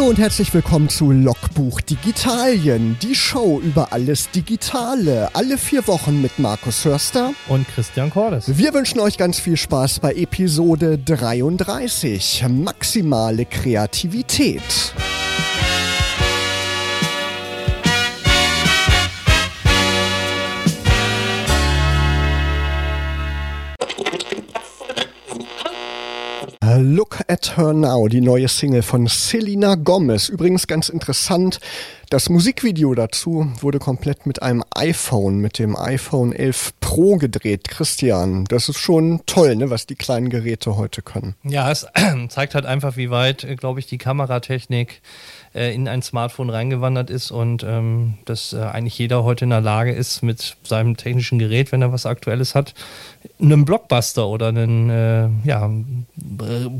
Hallo 0.00 0.08
und 0.08 0.18
herzlich 0.18 0.54
willkommen 0.54 0.88
zu 0.88 1.10
Logbuch 1.10 1.82
Digitalien, 1.82 2.96
die 3.02 3.14
Show 3.14 3.60
über 3.60 3.92
alles 3.92 4.30
Digitale. 4.30 5.28
Alle 5.34 5.58
vier 5.58 5.86
Wochen 5.86 6.22
mit 6.22 6.38
Markus 6.38 6.86
Hörster 6.86 7.34
und 7.48 7.68
Christian 7.68 8.08
Cordes. 8.08 8.56
Wir 8.56 8.72
wünschen 8.72 8.98
euch 9.00 9.18
ganz 9.18 9.38
viel 9.38 9.58
Spaß 9.58 10.00
bei 10.00 10.14
Episode 10.14 10.96
33. 10.96 12.46
Maximale 12.48 13.44
Kreativität. 13.44 14.62
Look 26.78 27.20
at 27.28 27.56
Her 27.56 27.72
Now, 27.72 28.06
die 28.08 28.20
neue 28.20 28.46
Single 28.46 28.82
von 28.82 29.06
Selena 29.06 29.74
Gomez. 29.74 30.28
Übrigens 30.28 30.66
ganz 30.66 30.88
interessant, 30.88 31.58
das 32.10 32.28
Musikvideo 32.28 32.94
dazu 32.94 33.52
wurde 33.60 33.78
komplett 33.78 34.26
mit 34.26 34.42
einem 34.42 34.64
iPhone, 34.74 35.38
mit 35.38 35.58
dem 35.58 35.76
iPhone 35.76 36.32
11 36.32 36.72
Pro 36.80 37.16
gedreht. 37.16 37.68
Christian, 37.68 38.44
das 38.46 38.68
ist 38.68 38.78
schon 38.78 39.20
toll, 39.26 39.56
ne, 39.56 39.70
was 39.70 39.86
die 39.86 39.94
kleinen 39.94 40.28
Geräte 40.28 40.76
heute 40.76 41.02
können. 41.02 41.34
Ja, 41.44 41.70
es 41.70 41.86
zeigt 42.28 42.54
halt 42.54 42.66
einfach, 42.66 42.96
wie 42.96 43.10
weit, 43.10 43.44
äh, 43.44 43.56
glaube 43.56 43.80
ich, 43.80 43.86
die 43.86 43.98
Kameratechnik 43.98 45.02
äh, 45.54 45.74
in 45.74 45.88
ein 45.88 46.02
Smartphone 46.02 46.50
reingewandert 46.50 47.10
ist 47.10 47.30
und 47.30 47.64
ähm, 47.64 48.14
dass 48.24 48.52
äh, 48.52 48.58
eigentlich 48.58 48.98
jeder 48.98 49.24
heute 49.24 49.44
in 49.44 49.50
der 49.50 49.60
Lage 49.60 49.92
ist, 49.92 50.22
mit 50.22 50.56
seinem 50.62 50.96
technischen 50.96 51.38
Gerät, 51.38 51.72
wenn 51.72 51.82
er 51.82 51.92
was 51.92 52.06
Aktuelles 52.06 52.54
hat, 52.54 52.74
einen 53.40 53.64
Blockbuster 53.64 54.28
oder 54.28 54.48
ein 54.48 54.90
äh, 54.90 55.28
ja, 55.44 55.70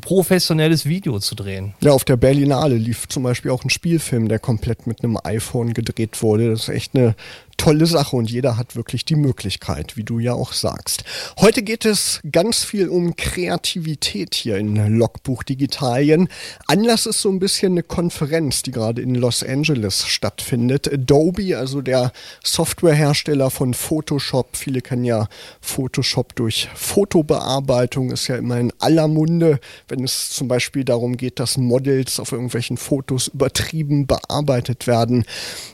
professionelles 0.01 0.87
Video 0.87 1.19
zu 1.19 1.35
drehen. 1.35 1.75
Ja, 1.81 1.93
auf 1.93 2.05
der 2.05 2.17
Berlinale 2.17 2.77
lief 2.77 3.09
zum 3.09 3.25
Beispiel 3.25 3.51
auch 3.51 3.65
ein 3.65 3.71
Spielfilm, 3.71 4.29
der 4.29 4.39
komplett 4.39 4.87
mit 4.87 5.03
einem 5.03 5.19
iPhone 5.25 5.75
gedreht 5.75 6.23
wurde. 6.23 6.51
Das 6.51 6.63
ist 6.63 6.69
echt 6.69 6.95
eine 6.95 7.15
tolle 7.61 7.85
Sache 7.85 8.17
und 8.17 8.31
jeder 8.31 8.57
hat 8.57 8.75
wirklich 8.75 9.05
die 9.05 9.17
Möglichkeit, 9.17 9.99
wie 9.99 10.03
du 10.03 10.19
ja 10.19 10.33
auch 10.33 10.55
sagst. 10.55 11.05
Heute 11.39 11.63
geht 11.63 11.85
es 11.85 12.21
ganz 12.33 12.65
viel 12.65 12.89
um 12.89 13.17
Kreativität 13.17 14.35
hier 14.35 14.57
in 14.57 14.97
Logbuch 14.97 15.43
Digitalien. 15.43 16.31
Anlass 16.69 17.05
ist 17.05 17.21
so 17.21 17.29
ein 17.29 17.39
bisschen 17.39 17.73
eine 17.73 17.83
Konferenz, 17.83 18.63
die 18.63 18.71
gerade 18.71 19.03
in 19.03 19.15
Los 19.15 19.43
Angeles 19.43 20.07
stattfindet. 20.07 20.91
Adobe, 20.91 21.59
also 21.59 21.83
der 21.83 22.13
Softwarehersteller 22.43 23.51
von 23.51 23.75
Photoshop. 23.75 24.57
Viele 24.57 24.81
kennen 24.81 25.05
ja 25.05 25.29
Photoshop 25.61 26.35
durch 26.37 26.71
Fotobearbeitung, 26.75 28.11
ist 28.11 28.27
ja 28.29 28.37
immer 28.37 28.59
in 28.59 28.73
aller 28.79 29.07
Munde, 29.07 29.61
wenn 29.87 30.03
es 30.03 30.31
zum 30.31 30.49
Beispiel 30.49 30.85
darum 30.87 31.19
geht, 31.19 31.39
dass 31.39 31.59
Models 31.59 32.21
auf 32.21 32.33
irgendwelchen 32.33 32.79
Fotos 32.79 33.29
übertrieben 33.29 34.07
bearbeitet 34.07 34.87
werden. 34.87 35.27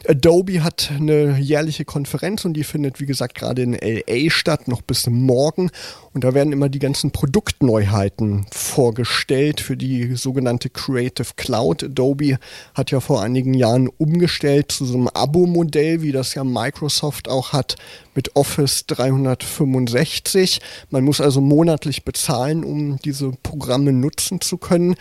Adobe 0.09 0.65
hat 0.65 0.91
eine 0.91 1.39
jährliche 1.39 1.76
jährliche 1.77 1.85
Konferenz 1.85 2.45
und 2.45 2.55
die 2.55 2.65
findet, 2.65 3.01
wie 3.01 3.07
gesagt, 3.07 3.35
gerade 3.35 3.63
in 3.63 3.75
LA 3.75 4.31
statt, 4.31 4.69
noch 4.69 4.83
bis 4.83 5.07
morgen. 5.07 5.71
Und 6.15 6.25
da 6.25 6.35
werden 6.35 6.53
immer 6.53 6.69
die 6.69 6.79
ganzen 6.79 7.11
Produktneuheiten 7.11 8.47
vorgestellt 8.51 9.61
für 9.61 9.77
die 9.77 10.17
sogenannte 10.17 10.71
Creative 10.71 11.29
Cloud. 11.37 11.85
Adobe 11.85 12.39
hat 12.75 12.91
ja 12.91 13.01
vor 13.01 13.23
einigen 13.23 13.55
Jahren 13.55 13.89
umgestellt 13.89 14.73
zu 14.73 14.85
so 14.85 14.97
einem 14.97 15.09
Abo-Modell, 15.09 16.03
wie 16.03 16.13
das 16.13 16.35
ja 16.35 16.45
Microsoft 16.45 17.29
auch 17.29 17.53
hat 17.53 17.77
mit 18.17 18.35
Office 18.35 18.87
365. 18.87 20.61
Man 20.91 21.05
muss 21.05 21.21
also 21.21 21.41
monatlich 21.41 22.05
bezahlen, 22.05 22.65
um 22.65 22.97
diese 22.97 23.31
Programme 23.43 23.93
nutzen 23.93 24.41
zu 24.41 24.57
können. 24.57 24.97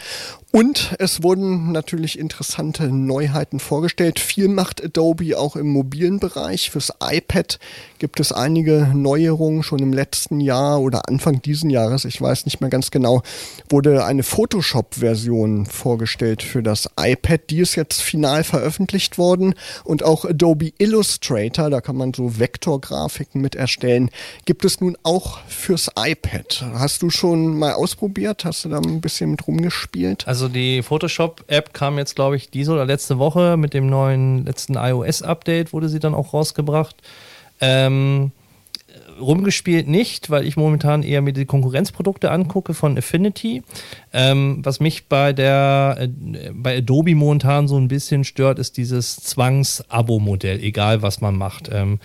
Und 0.51 0.95
es 0.99 1.21
wurden 1.21 1.73
natürlich 1.73 2.17
interessante 2.17 2.87
Neuheiten 2.87 3.59
vorgestellt. 3.59 4.19
Viel 4.19 4.47
macht 4.47 4.81
Adobe 4.81 5.37
auch 5.37 5.57
im 5.57 5.67
mobilen 5.67 6.19
Bereich. 6.19 6.71
Fürs 6.71 6.93
iPad 7.01 7.59
gibt 7.99 8.21
es 8.21 8.31
einige 8.31 8.89
Neuerungen 8.93 9.63
schon 9.63 9.79
im 9.79 9.91
letzten 9.91 10.39
Jahr 10.39 10.79
oder 10.79 11.09
Anfang 11.09 11.41
diesen 11.41 11.69
Jahres. 11.69 12.05
Ich 12.05 12.21
weiß 12.21 12.45
nicht 12.45 12.61
mehr 12.61 12.69
ganz 12.69 12.89
genau. 12.89 13.21
Wurde 13.69 14.05
eine 14.05 14.23
Photoshop-Version 14.23 15.65
vorgestellt 15.65 16.41
für 16.41 16.63
das 16.63 16.89
iPad. 16.97 17.49
Die 17.49 17.59
ist 17.59 17.75
jetzt 17.75 18.01
final 18.01 18.45
veröffentlicht 18.45 19.17
worden. 19.17 19.55
Und 19.83 20.03
auch 20.03 20.23
Adobe 20.23 20.71
Illustrator, 20.77 21.69
da 21.69 21.81
kann 21.81 21.97
man 21.97 22.13
so 22.13 22.39
Vektorgrafiken 22.39 23.04
mit 23.33 23.55
erstellen, 23.55 24.09
gibt 24.45 24.63
es 24.63 24.79
nun 24.79 24.97
auch 25.03 25.39
fürs 25.47 25.89
iPad. 25.97 26.65
Hast 26.75 27.01
du 27.01 27.09
schon 27.09 27.57
mal 27.57 27.73
ausprobiert? 27.73 28.45
Hast 28.45 28.63
du 28.63 28.69
da 28.69 28.77
ein 28.77 29.01
bisschen 29.01 29.31
mit 29.31 29.47
rumgespielt? 29.47 30.27
Also 30.27 30.35
also 30.45 30.53
die 30.53 30.83
Photoshop-App 30.83 31.73
kam 31.73 31.97
jetzt, 31.97 32.15
glaube 32.15 32.35
ich, 32.35 32.51
diese 32.51 32.73
oder 32.73 32.85
letzte 32.85 33.17
Woche 33.17 33.57
mit 33.57 33.73
dem 33.73 33.87
neuen 33.87 34.45
letzten 34.45 34.75
iOS-Update, 34.75 35.73
wurde 35.73 35.89
sie 35.89 35.99
dann 35.99 36.13
auch 36.13 36.33
rausgebracht. 36.33 36.95
Ähm, 37.61 38.31
rumgespielt 39.19 39.87
nicht, 39.87 40.29
weil 40.29 40.45
ich 40.45 40.55
momentan 40.55 41.01
eher 41.01 41.21
mir 41.21 41.33
die 41.33 41.45
Konkurrenzprodukte 41.45 42.29
angucke 42.29 42.75
von 42.75 42.95
Affinity. 42.95 43.63
Ähm, 44.13 44.59
was 44.61 44.79
mich 44.79 45.07
bei 45.07 45.33
der 45.33 45.97
äh, 46.01 46.51
bei 46.53 46.77
Adobe 46.77 47.15
momentan 47.15 47.67
so 47.67 47.77
ein 47.77 47.87
bisschen 47.87 48.23
stört, 48.23 48.59
ist 48.59 48.77
dieses 48.77 49.15
Zwangs-Abo-Modell, 49.15 50.59
egal 50.59 51.01
was 51.01 51.21
man 51.21 51.35
macht. 51.37 51.69
Ähm, 51.71 51.99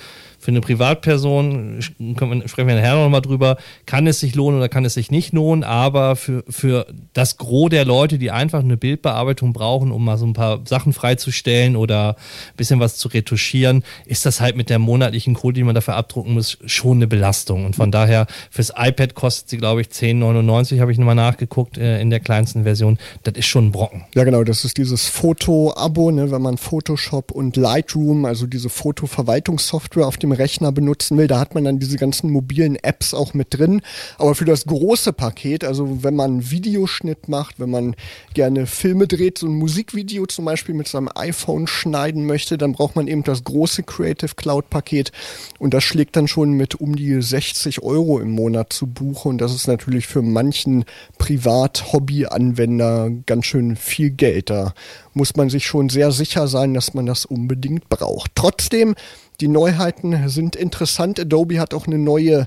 für 0.51 0.55
eine 0.55 0.61
Privatperson, 0.61 1.81
sprechen 1.81 2.69
wir 2.69 2.75
nachher 2.75 2.97
nochmal 2.97 3.23
drüber, 3.23 3.57
kann 3.87 4.09
es 4.09 4.19
sich 4.19 4.35
lohnen 4.35 4.59
oder 4.59 4.69
kann 4.69 4.85
es 4.85 4.95
sich 4.95 5.11
nicht 5.11 5.33
lohnen, 5.33 5.63
aber 5.63 6.17
für, 6.17 6.43
für 6.49 6.87
das 7.13 7.37
Gros 7.37 7.71
der 7.71 7.85
Leute, 7.85 8.19
die 8.19 8.33
einfach 8.33 8.61
eine 8.61 8.77
Bildbearbeitung 8.77 9.53
brauchen, 9.53 9.93
um 9.93 10.05
mal 10.05 10.19
so 10.19 10.27
ein 10.27 10.33
paar 10.33 10.61
Sachen 10.65 10.93
freizustellen 10.93 11.77
oder 11.77 12.17
ein 12.17 12.57
bisschen 12.57 12.81
was 12.81 12.97
zu 12.97 13.09
retuschieren, 13.09 13.85
ist 14.07 14.27
das 14.27 14.41
halt 14.41 14.57
mit 14.57 14.71
der 14.71 14.81
monatlichen 14.81 15.35
Code, 15.35 15.55
die 15.55 15.63
man 15.63 15.77
dafür 15.77 15.95
abdrucken 15.95 16.35
muss, 16.35 16.59
schon 16.67 16.99
eine 16.99 17.07
Belastung. 17.07 17.65
Und 17.65 17.77
von 17.77 17.93
daher, 17.93 18.27
fürs 18.51 18.73
iPad 18.77 19.15
kostet 19.15 19.51
sie, 19.51 19.59
glaube 19.59 19.83
ich, 19.83 19.89
10,99, 19.89 20.81
habe 20.81 20.91
ich 20.91 20.99
nochmal 20.99 21.15
nachgeguckt, 21.15 21.79
äh, 21.79 22.01
in 22.01 22.11
der 22.11 22.21
kleinsten 22.21 22.65
Version. 22.65 22.99
Das 23.23 23.35
ist 23.35 23.47
schon 23.47 23.69
ein 23.69 23.73
Brocken. 23.73 24.05
Ja, 24.17 24.25
genau, 24.25 24.43
das 24.43 24.65
ist 24.65 24.79
dieses 24.79 25.07
Foto-Abo, 25.07 26.11
ne, 26.11 26.33
wenn 26.33 26.43
man 26.43 26.59
Photoshop 26.59 27.31
und 27.31 27.57
Lightroom, 27.57 28.25
also 28.25 28.49
diese 28.49 28.69
Fotoverwaltungssoftware 28.69 30.07
auf 30.07 30.17
dem 30.17 30.33
Rechner 30.41 30.73
benutzen 30.73 31.17
will, 31.19 31.29
da 31.29 31.39
hat 31.39 31.55
man 31.55 31.65
dann 31.65 31.79
diese 31.79 31.97
ganzen 31.97 32.31
mobilen 32.31 32.77
Apps 32.77 33.15
auch 33.15 33.35
mit 33.35 33.57
drin. 33.57 33.83
Aber 34.19 34.35
für 34.35 34.45
das 34.45 34.65
große 34.67 35.13
Paket, 35.13 35.63
also 35.65 36.03
wenn 36.03 36.17
man 36.17 36.51
Videoschnitt 36.51 37.29
macht, 37.29 37.61
wenn 37.61 37.71
man 37.71 37.95
gerne 38.35 38.67
Filme 38.67 39.07
dreht, 39.07 39.39
so 39.39 39.47
ein 39.47 39.55
Musikvideo 39.55 40.27
zum 40.27 40.47
Beispiel 40.47 40.75
mit 40.75 40.89
seinem 40.89 41.09
iPhone 41.15 41.67
schneiden 41.67 42.27
möchte, 42.27 42.59
dann 42.59 42.73
braucht 42.73 42.97
man 42.97 43.07
eben 43.07 43.23
das 43.23 43.45
große 43.45 43.83
Creative 43.83 44.35
Cloud 44.35 44.71
Paket 44.71 45.13
und 45.59 45.75
das 45.75 45.85
schlägt 45.85 46.17
dann 46.17 46.27
schon 46.27 46.53
mit 46.53 46.75
um 46.77 46.97
die 46.97 47.21
60 47.21 47.83
Euro 47.83 48.19
im 48.19 48.31
Monat 48.31 48.73
zu 48.73 48.87
Buche 48.87 49.29
und 49.29 49.39
das 49.39 49.55
ist 49.55 49.69
natürlich 49.69 50.07
für 50.07 50.23
manchen 50.23 50.85
Privat-Hobby-Anwender 51.19 53.11
ganz 53.27 53.47
schön 53.47 53.77
viel 53.77 54.11
Geld. 54.11 54.51
Da 54.51 54.73
muss 55.13 55.37
man 55.37 55.51
sich 55.51 55.67
schon 55.67 55.89
sehr 55.89 56.13
sicher 56.13 56.49
sein, 56.49 56.75
dass 56.75 56.95
man 56.95 57.07
das 57.07 57.25
unbedingt 57.25 57.89
braucht. 57.89 58.33
Trotzdem 58.35 58.95
die 59.41 59.49
Neuheiten 59.49 60.29
sind 60.29 60.57
interessant. 60.57 61.19
Adobe 61.19 61.61
hat 61.61 61.75
auch 61.75 61.87
eine 61.87 61.99
neue 61.99 62.47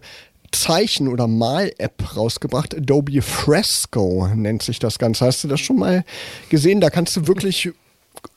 Zeichen- 0.52 1.08
oder 1.08 1.28
Mal-App 1.28 2.16
rausgebracht. 2.16 2.76
Adobe 2.76 3.22
Fresco 3.22 4.28
nennt 4.36 4.62
sich 4.62 4.80
das 4.80 5.00
Ganze. 5.00 5.26
Hast 5.26 5.44
du 5.44 5.48
das 5.48 5.60
schon 5.60 5.80
mal 5.80 6.04
gesehen? 6.50 6.82
Da 6.82 6.90
kannst 6.90 7.16
du 7.16 7.28
wirklich 7.28 7.72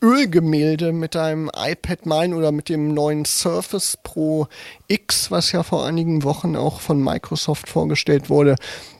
Ölgemälde 0.02 0.92
mit 0.92 1.14
deinem 1.14 1.50
iPad 1.54 2.06
malen 2.06 2.34
oder 2.34 2.50
mit 2.50 2.68
dem 2.68 2.92
neuen 2.92 3.24
Surface 3.24 3.98
Pro 4.02 4.48
X, 4.88 5.30
was 5.30 5.52
ja 5.52 5.62
vor 5.62 5.86
einigen 5.86 6.24
Wochen 6.24 6.56
auch 6.56 6.80
von 6.80 7.02
Microsoft 7.02 7.68
vorgestellt 7.68 8.28
wurde 8.28 8.56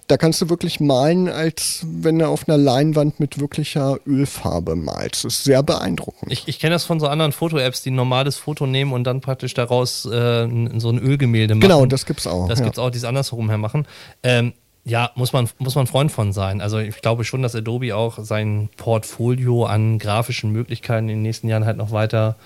da 0.07 0.17
kannst 0.17 0.41
du 0.41 0.49
wirklich 0.49 0.81
malen, 0.81 1.29
als 1.29 1.85
wenn 1.85 2.19
du 2.19 2.29
auf 2.29 2.49
einer 2.49 2.59
Leinwand 2.59 3.19
mit 3.19 3.39
wirklicher 3.39 3.99
Ölfarbe 4.07 4.77
malst. 4.77 5.25
Das 5.25 5.35
ist 5.35 5.45
sehr 5.45 5.63
beeindruckend. 5.63 6.31
Ich, 6.33 6.47
ich 6.47 6.59
kenne 6.59 6.75
das 6.75 6.85
von 6.85 7.01
so 7.01 7.09
anderen 7.09 7.33
Foto-Apps, 7.33 7.83
die 7.83 7.91
ein 7.91 7.97
normales 7.97 8.37
Foto 8.37 8.67
nehmen 8.67 8.93
und 8.93 9.05
dann 9.05 9.21
praktisch 9.21 9.55
daraus 9.55 10.05
äh, 10.05 10.49
so 10.79 10.91
ein 10.91 10.99
Ölgemälde 10.99 11.55
machen. 11.55 11.63
Genau, 11.63 11.87
das 11.87 12.07
gibt's 12.07 12.27
auch. 12.27 12.49
Das 12.49 12.61
ja. 12.61 12.65
gibt's 12.65 12.79
auch, 12.79 12.91
die 12.91 12.99
es 12.99 13.05
andersherum 13.05 13.49
her 13.49 13.59
machen. 13.59 13.87
Ähm, 14.23 14.53
ja, 14.89 15.11
muss 15.17 15.33
man, 15.33 15.49
muss 15.59 15.75
man 15.75 15.89
Freund 15.89 16.13
von 16.13 16.33
sein. 16.33 16.61
Also 16.61 16.79
ich 16.79 17.03
glaube 17.03 17.25
schon, 17.25 17.43
dass 17.43 17.57
Adobe 17.57 17.97
auch 17.97 18.21
sein 18.21 18.69
Portfolio 18.77 19.65
an 19.65 19.99
grafischen 19.99 20.53
Möglichkeiten 20.53 21.09
in 21.09 21.17
den 21.17 21.23
nächsten 21.23 21.49
Jahren 21.49 21.67
halt 21.67 21.77
noch 21.77 21.91
weiter 21.91 22.37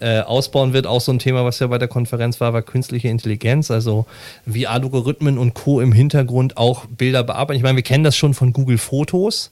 äh, 0.00 0.20
ausbauen 0.20 0.72
wird. 0.72 0.86
Auch 0.86 1.02
so 1.02 1.12
ein 1.12 1.18
Thema, 1.18 1.44
was 1.44 1.58
ja 1.58 1.66
bei 1.66 1.76
der 1.76 1.88
Konferenz 1.88 2.40
war, 2.40 2.54
war 2.54 2.62
künstliche 2.62 3.08
Intelligenz, 3.08 3.70
also 3.70 4.06
wie 4.46 4.66
Algorithmen 4.66 5.36
und 5.36 5.52
Co. 5.52 5.82
im 5.82 5.92
Hintergrund 5.92 6.56
auch 6.56 6.86
Bilder 6.86 7.22
bearbeiten. 7.22 7.58
Ich 7.58 7.62
meine, 7.62 7.76
wir 7.76 7.82
kennen 7.82 8.04
das 8.04 8.16
schon 8.16 8.32
von 8.32 8.54
Google 8.54 8.78
Fotos. 8.78 9.50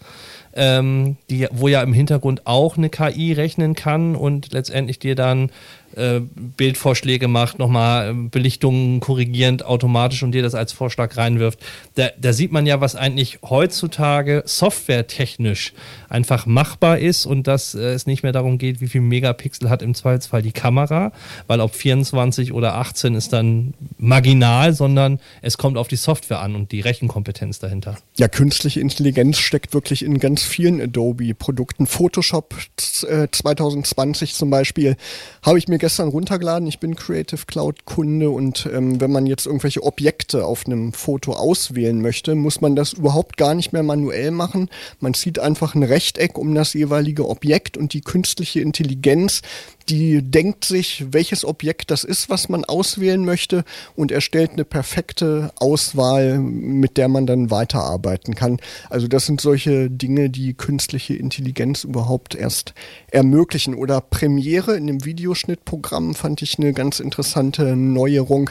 ähm, 0.55 1.17
die, 1.29 1.47
wo 1.51 1.69
ja 1.69 1.83
im 1.83 1.93
Hintergrund 1.93 2.47
auch 2.47 2.79
eine 2.79 2.89
KI 2.89 3.35
rechnen 3.35 3.75
kann 3.75 4.17
und 4.17 4.53
letztendlich 4.55 4.99
dir 4.99 5.15
dann 5.15 5.51
äh, 5.97 6.21
Bildvorschläge 6.57 7.29
macht, 7.29 7.59
nochmal 7.59 8.11
äh, 8.11 8.15
Belichtungen 8.15 9.01
korrigierend 9.01 9.65
automatisch 9.65 10.23
und 10.23 10.33
dir 10.33 10.43
das 10.43 10.55
als 10.55 10.73
Vorschlag 10.73 11.17
reinwirft. 11.17 11.59
Da, 11.95 12.09
da 12.21 12.33
sieht 12.33 12.53
man 12.53 12.67
ja, 12.67 12.81
was 12.81 12.95
eigentlich 12.95 13.39
heutzutage 13.43 14.43
softwaretechnisch 14.47 15.73
einfach 16.09 16.47
machbar 16.47 16.99
ist 16.99 17.27
und 17.27 17.47
dass 17.47 17.75
äh, 17.75 17.81
es 17.93 18.07
nicht 18.07 18.23
mehr 18.23 18.33
darum 18.33 18.59
geht, 18.59 18.81
wie 18.81 18.89
viel 18.89 19.01
Megapixel 19.01 19.71
hat 19.71 19.83
im 19.83 19.95
Zweifelsfall 19.95 20.43
die 20.43 20.53
Kamera, 20.53 21.13
weil 21.47 21.61
ob 21.61 21.75
24 21.75 22.53
oder 22.53 22.75
18 22.75 23.15
ist 23.15 23.33
dann 23.33 23.75
marginal, 23.99 24.73
sondern 24.73 25.21
es 25.43 25.59
kommt 25.59 25.77
auf 25.77 25.89
die 25.89 25.97
Software 25.97 26.41
an 26.41 26.55
und 26.55 26.73
die 26.73 26.81
Rechenkompetenz 26.81 27.59
dahinter. 27.59 27.97
Ja, 28.17 28.29
künstliche 28.29 28.81
Intelligenz 28.81 29.39
steckt 29.39 29.75
wirklich 29.75 30.05
in 30.05 30.19
ganz 30.19 30.43
vielen 30.43 30.81
Adobe-Produkten. 30.81 31.87
Photoshop 31.87 32.55
2020 32.83 34.35
zum 34.35 34.51
Beispiel 34.51 34.97
habe 35.43 35.59
ich 35.59 35.69
mir 35.69 35.78
gestern 35.79 36.09
runtergeladen. 36.09 36.69
Ich 36.69 36.79
bin 36.79 36.97
Creative 36.97 37.41
Cloud 37.47 37.85
Kunde 37.85 38.31
und 38.31 38.69
ähm, 38.73 39.01
wenn 39.01 39.11
man 39.11 39.27
jetzt 39.27 39.47
irgendwelche 39.47 39.83
Objekte 39.83 40.45
auf 40.45 40.67
einem 40.67 40.93
Foto 40.93 41.33
auswählen 41.33 42.01
möchte, 42.01 42.35
muss 42.35 42.61
man 42.61 42.77
das 42.77 42.93
überhaupt 42.93 43.37
gar 43.37 43.55
nicht 43.55 43.73
mehr 43.73 43.83
manuell 43.83 44.31
machen. 44.31 44.69
Man 45.01 45.15
zieht 45.15 45.39
einfach 45.39 45.75
ein 45.75 45.83
Rechteck 45.83 46.37
um 46.37 46.55
das 46.55 46.75
jeweilige 46.75 47.29
Objekt 47.29 47.77
und 47.77 47.93
die 47.93 48.01
künstliche 48.01 48.61
Intelligenz 48.61 49.43
die 49.89 50.23
denkt 50.23 50.65
sich, 50.65 51.07
welches 51.11 51.45
Objekt 51.45 51.91
das 51.91 52.05
ist, 52.05 52.29
was 52.29 52.49
man 52.49 52.65
auswählen 52.65 53.25
möchte 53.25 53.65
und 53.97 54.13
erstellt 54.13 54.53
eine 54.53 54.65
perfekte 54.65 55.53
Auswahl, 55.57 56.39
mit 56.39 56.97
der 56.97 57.09
man 57.09 57.27
dann 57.27 57.51
weiterarbeiten 57.51 58.35
kann. 58.35 58.59
Also 58.91 59.09
das 59.09 59.27
sind 59.27 59.41
solche 59.41 59.91
Dinge, 59.91 60.31
die 60.31 60.55
künstliche 60.55 61.15
Intelligenz 61.15 61.85
überhaupt 61.85 62.35
erst 62.35 62.75
ermöglichen. 63.11 63.75
Oder 63.75 64.01
Premiere 64.01 64.77
in 64.77 64.87
dem 64.87 65.05
Videoschnittprogramm 65.05 66.15
fand 66.15 66.43
ich 66.43 66.59
eine 66.59 66.73
ganz 66.73 67.01
interessante 67.01 67.77
Neuerung. 67.77 68.51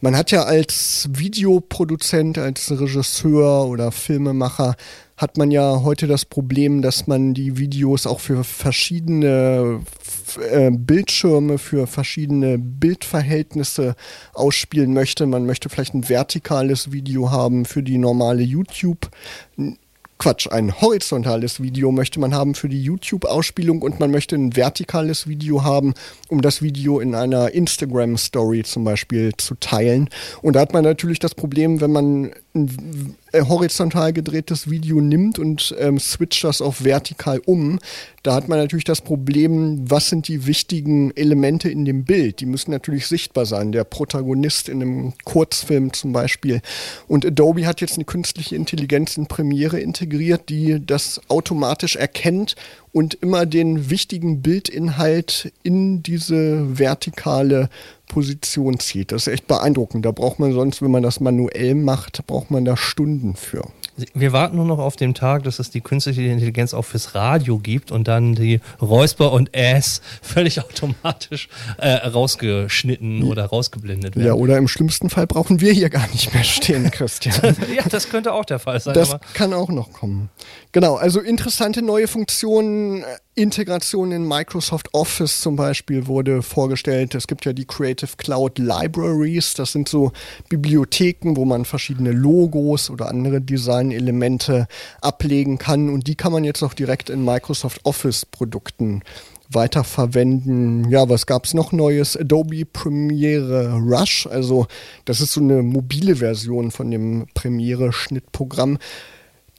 Man 0.00 0.16
hat 0.16 0.30
ja 0.30 0.44
als 0.44 1.08
Videoproduzent, 1.12 2.38
als 2.38 2.70
Regisseur 2.70 3.66
oder 3.66 3.92
Filmemacher 3.92 4.76
hat 5.16 5.38
man 5.38 5.50
ja 5.50 5.82
heute 5.82 6.06
das 6.06 6.24
Problem, 6.24 6.82
dass 6.82 7.06
man 7.06 7.32
die 7.32 7.56
Videos 7.56 8.06
auch 8.06 8.20
für 8.20 8.44
verschiedene 8.44 9.80
äh, 10.50 10.70
Bildschirme, 10.70 11.58
für 11.58 11.86
verschiedene 11.86 12.58
Bildverhältnisse 12.58 13.96
ausspielen 14.34 14.92
möchte. 14.92 15.26
Man 15.26 15.46
möchte 15.46 15.68
vielleicht 15.68 15.94
ein 15.94 16.08
vertikales 16.08 16.92
Video 16.92 17.30
haben 17.30 17.64
für 17.64 17.82
die 17.82 17.98
normale 17.98 18.42
YouTube 18.42 19.10
Quatsch, 20.18 20.48
ein 20.50 20.80
horizontales 20.80 21.60
Video 21.60 21.92
möchte 21.92 22.18
man 22.18 22.34
haben 22.34 22.54
für 22.54 22.70
die 22.70 22.82
YouTube-Ausspielung 22.82 23.82
und 23.82 24.00
man 24.00 24.10
möchte 24.10 24.34
ein 24.34 24.56
vertikales 24.56 25.26
Video 25.28 25.62
haben, 25.62 25.92
um 26.28 26.40
das 26.40 26.62
Video 26.62 27.00
in 27.00 27.14
einer 27.14 27.52
Instagram-Story 27.52 28.62
zum 28.62 28.84
Beispiel 28.84 29.32
zu 29.36 29.56
teilen. 29.56 30.08
Und 30.40 30.56
da 30.56 30.60
hat 30.60 30.72
man 30.72 30.84
natürlich 30.84 31.18
das 31.18 31.34
Problem, 31.34 31.82
wenn 31.82 31.92
man 31.92 32.32
ein 32.54 33.14
äh, 33.36 33.42
horizontal 33.42 34.12
gedrehtes 34.12 34.70
Video 34.70 35.00
nimmt 35.00 35.38
und 35.38 35.74
ähm, 35.78 35.98
switcht 35.98 36.44
das 36.44 36.60
auf 36.60 36.84
vertikal 36.84 37.40
um, 37.44 37.78
da 38.26 38.34
hat 38.34 38.48
man 38.48 38.58
natürlich 38.58 38.84
das 38.84 39.02
Problem, 39.02 39.88
was 39.88 40.08
sind 40.08 40.26
die 40.26 40.46
wichtigen 40.46 41.12
Elemente 41.16 41.68
in 41.68 41.84
dem 41.84 42.02
Bild? 42.04 42.40
Die 42.40 42.46
müssen 42.46 42.72
natürlich 42.72 43.06
sichtbar 43.06 43.46
sein. 43.46 43.70
Der 43.70 43.84
Protagonist 43.84 44.68
in 44.68 44.82
einem 44.82 45.12
Kurzfilm 45.24 45.92
zum 45.92 46.12
Beispiel. 46.12 46.60
Und 47.06 47.24
Adobe 47.24 47.68
hat 47.68 47.80
jetzt 47.80 47.94
eine 47.94 48.04
künstliche 48.04 48.56
Intelligenz 48.56 49.16
in 49.16 49.28
Premiere 49.28 49.78
integriert, 49.78 50.48
die 50.48 50.84
das 50.84 51.20
automatisch 51.28 51.94
erkennt 51.94 52.56
und 52.90 53.14
immer 53.14 53.46
den 53.46 53.90
wichtigen 53.90 54.42
Bildinhalt 54.42 55.52
in 55.62 56.02
diese 56.02 56.78
vertikale 56.80 57.68
Position 58.08 58.78
zieht. 58.78 59.12
Das 59.12 59.26
ist 59.26 59.32
echt 59.32 59.46
beeindruckend. 59.46 60.04
Da 60.04 60.12
braucht 60.12 60.38
man 60.38 60.52
sonst, 60.52 60.82
wenn 60.82 60.90
man 60.90 61.02
das 61.02 61.20
manuell 61.20 61.74
macht, 61.74 62.26
braucht 62.26 62.50
man 62.50 62.64
da 62.64 62.76
Stunden 62.76 63.36
für. 63.36 63.64
Wir 64.12 64.32
warten 64.32 64.56
nur 64.56 64.66
noch 64.66 64.78
auf 64.78 64.96
den 64.96 65.14
Tag, 65.14 65.44
dass 65.44 65.58
es 65.58 65.70
die 65.70 65.80
künstliche 65.80 66.22
Intelligenz 66.22 66.74
auch 66.74 66.84
fürs 66.84 67.14
Radio 67.14 67.58
gibt 67.58 67.90
und 67.90 68.08
dann 68.08 68.34
die 68.34 68.60
Räusper 68.80 69.32
und 69.32 69.56
Ass 69.56 70.02
völlig 70.20 70.60
automatisch 70.64 71.48
äh, 71.78 71.92
rausgeschnitten 71.92 73.22
oder 73.22 73.46
rausgeblendet 73.46 74.16
werden. 74.16 74.26
Ja, 74.26 74.34
oder 74.34 74.58
im 74.58 74.68
schlimmsten 74.68 75.08
Fall 75.08 75.26
brauchen 75.26 75.60
wir 75.62 75.72
hier 75.72 75.88
gar 75.88 76.06
nicht 76.08 76.34
mehr 76.34 76.44
stehen, 76.44 76.90
Christian. 76.90 77.56
ja, 77.74 77.84
das 77.88 78.10
könnte 78.10 78.34
auch 78.34 78.44
der 78.44 78.58
Fall 78.58 78.80
sein. 78.80 78.92
Das 78.92 79.16
kann 79.32 79.54
auch 79.54 79.70
noch 79.70 79.92
kommen. 79.92 80.28
Genau, 80.72 80.96
also 80.96 81.20
interessante 81.20 81.80
neue 81.80 82.06
Funktionen 82.06 83.02
Integration 83.38 84.12
in 84.12 84.26
Microsoft 84.26 84.94
Office 84.94 85.42
zum 85.42 85.56
Beispiel 85.56 86.06
wurde 86.06 86.42
vorgestellt. 86.42 87.14
Es 87.14 87.26
gibt 87.26 87.44
ja 87.44 87.52
die 87.52 87.66
Creative 87.66 88.08
Cloud 88.16 88.58
Libraries. 88.58 89.52
Das 89.52 89.72
sind 89.72 89.90
so 89.90 90.12
Bibliotheken, 90.48 91.36
wo 91.36 91.44
man 91.44 91.66
verschiedene 91.66 92.12
Logos 92.12 92.88
oder 92.88 93.10
andere 93.10 93.42
Designelemente 93.42 94.66
ablegen 95.02 95.58
kann. 95.58 95.90
Und 95.90 96.06
die 96.06 96.14
kann 96.14 96.32
man 96.32 96.44
jetzt 96.44 96.62
auch 96.62 96.72
direkt 96.72 97.10
in 97.10 97.26
Microsoft 97.26 97.84
Office 97.84 98.24
Produkten 98.24 99.02
weiterverwenden. 99.50 100.90
Ja, 100.90 101.06
was 101.10 101.26
gab's 101.26 101.52
noch 101.52 101.72
Neues? 101.72 102.16
Adobe 102.16 102.64
Premiere 102.64 103.74
Rush. 103.74 104.26
Also 104.26 104.66
das 105.04 105.20
ist 105.20 105.34
so 105.34 105.42
eine 105.42 105.62
mobile 105.62 106.16
Version 106.16 106.70
von 106.70 106.90
dem 106.90 107.26
Premiere 107.34 107.92
Schnittprogramm 107.92 108.78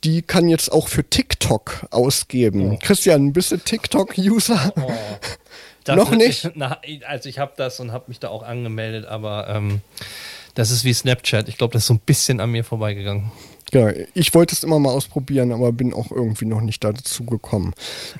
die 0.08 0.22
kann 0.22 0.48
jetzt 0.48 0.72
auch 0.72 0.88
für 0.88 1.04
TikTok 1.04 1.86
ausgeben. 1.92 2.72
Oh. 2.72 2.80
Christian, 2.82 3.34
bist 3.34 3.52
du 3.52 3.58
TikTok-User? 3.58 4.74
Oh. 4.78 5.96
Noch 5.96 6.12
nicht? 6.12 6.46
Ich, 6.46 6.52
na, 6.56 6.80
also 7.06 7.28
ich 7.28 7.40
habe 7.40 7.52
das 7.58 7.82
und 7.82 7.92
habe 7.92 8.06
mich 8.08 8.20
da 8.20 8.30
auch 8.30 8.44
angemeldet, 8.44 9.06
aber 9.06 9.48
ähm, 9.50 9.82
das 10.56 10.72
ist 10.72 10.86
wie 10.86 10.94
Snapchat. 10.94 11.50
Ich 11.50 11.58
glaube, 11.58 11.74
das 11.74 11.84
ist 11.84 11.88
so 11.88 11.94
ein 11.94 12.00
bisschen 12.00 12.40
an 12.40 12.52
mir 12.52 12.64
vorbeigegangen. 12.64 13.32
Ja, 13.74 13.92
ich 14.14 14.34
wollte 14.34 14.56
es 14.56 14.64
immer 14.64 14.80
mal 14.80 14.92
ausprobieren, 14.92 15.52
aber 15.52 15.74
bin 15.74 15.94
auch 15.94 16.12
irgendwie 16.12 16.46
noch 16.46 16.62
nicht 16.62 16.86
dazu 16.86 17.26
gekommen. 17.26 17.74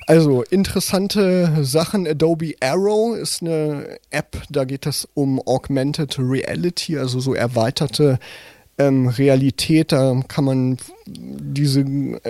Also 0.06 0.42
interessante 0.42 1.64
Sachen. 1.64 2.06
Adobe 2.06 2.54
Arrow 2.60 3.16
ist 3.16 3.40
eine 3.40 3.98
App, 4.10 4.42
da 4.50 4.64
geht 4.64 4.84
es 4.84 5.08
um 5.14 5.40
Augmented 5.46 6.16
Reality, 6.18 6.98
also 6.98 7.18
so 7.18 7.34
erweiterte 7.34 8.18
ähm, 8.78 9.08
Realität, 9.08 9.92
da 9.92 10.20
kann 10.28 10.44
man 10.44 10.78
diese 11.06 11.84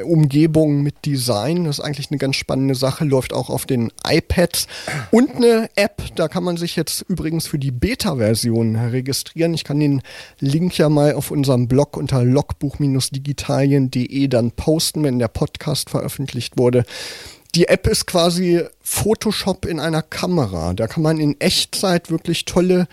Umgebung 0.05 0.83
mit 0.83 1.05
Design, 1.05 1.65
das 1.65 1.79
ist 1.79 1.85
eigentlich 1.85 2.11
eine 2.11 2.19
ganz 2.19 2.37
spannende 2.37 2.75
Sache, 2.75 3.05
läuft 3.05 3.33
auch 3.33 3.51
auf 3.51 3.67
den 3.67 3.93
iPads. 4.07 4.67
Und 5.11 5.37
eine 5.37 5.69
App, 5.75 6.03
da 6.15 6.29
kann 6.29 6.45
man 6.45 6.57
sich 6.57 6.77
jetzt 6.77 7.05
übrigens 7.09 7.47
für 7.47 7.59
die 7.59 7.71
Beta-Version 7.71 8.77
registrieren. 8.77 9.55
Ich 9.55 9.65
kann 9.65 9.81
den 9.81 10.03
Link 10.39 10.77
ja 10.79 10.89
mal 10.89 11.15
auf 11.15 11.31
unserem 11.31 11.69
Blog 11.69 11.97
unter 11.97 12.25
logbuch-digitalien.de 12.25 14.29
dann 14.29 14.53
posten, 14.53 15.03
wenn 15.03 15.19
der 15.19 15.29
Podcast 15.29 15.91
veröffentlicht 15.91 16.57
wurde. 16.57 16.85
Die 17.55 17.67
App 17.67 17.87
ist 17.87 18.07
quasi 18.07 18.63
Photoshop 18.83 19.65
in 19.65 19.81
einer 19.81 20.03
Kamera. 20.03 20.75
Da 20.75 20.87
kann 20.87 21.03
man 21.03 21.19
in 21.19 21.41
Echtzeit 21.41 22.11
wirklich 22.11 22.45
tolle 22.45 22.89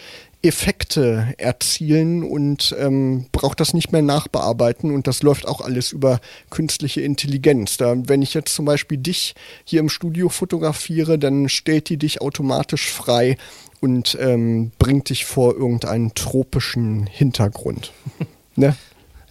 Effekte 0.45 1.33
erzielen 1.37 2.23
und 2.23 2.75
ähm, 2.79 3.25
braucht 3.31 3.59
das 3.59 3.73
nicht 3.73 3.91
mehr 3.91 4.01
nachbearbeiten 4.01 4.91
und 4.91 5.07
das 5.07 5.23
läuft 5.23 5.47
auch 5.47 5.61
alles 5.61 5.91
über 5.91 6.19
künstliche 6.49 7.01
Intelligenz. 7.01 7.77
Da, 7.77 7.95
wenn 8.07 8.21
ich 8.21 8.33
jetzt 8.33 8.53
zum 8.53 8.65
Beispiel 8.65 8.97
dich 8.97 9.35
hier 9.63 9.79
im 9.79 9.89
Studio 9.89 10.29
fotografiere, 10.29 11.17
dann 11.17 11.49
stellt 11.49 11.89
die 11.89 11.97
dich 11.97 12.21
automatisch 12.21 12.91
frei 12.91 13.37
und 13.81 14.17
ähm, 14.19 14.71
bringt 14.79 15.09
dich 15.09 15.25
vor 15.25 15.55
irgendeinen 15.55 16.13
tropischen 16.13 17.07
Hintergrund. 17.07 17.91
ne? 18.55 18.75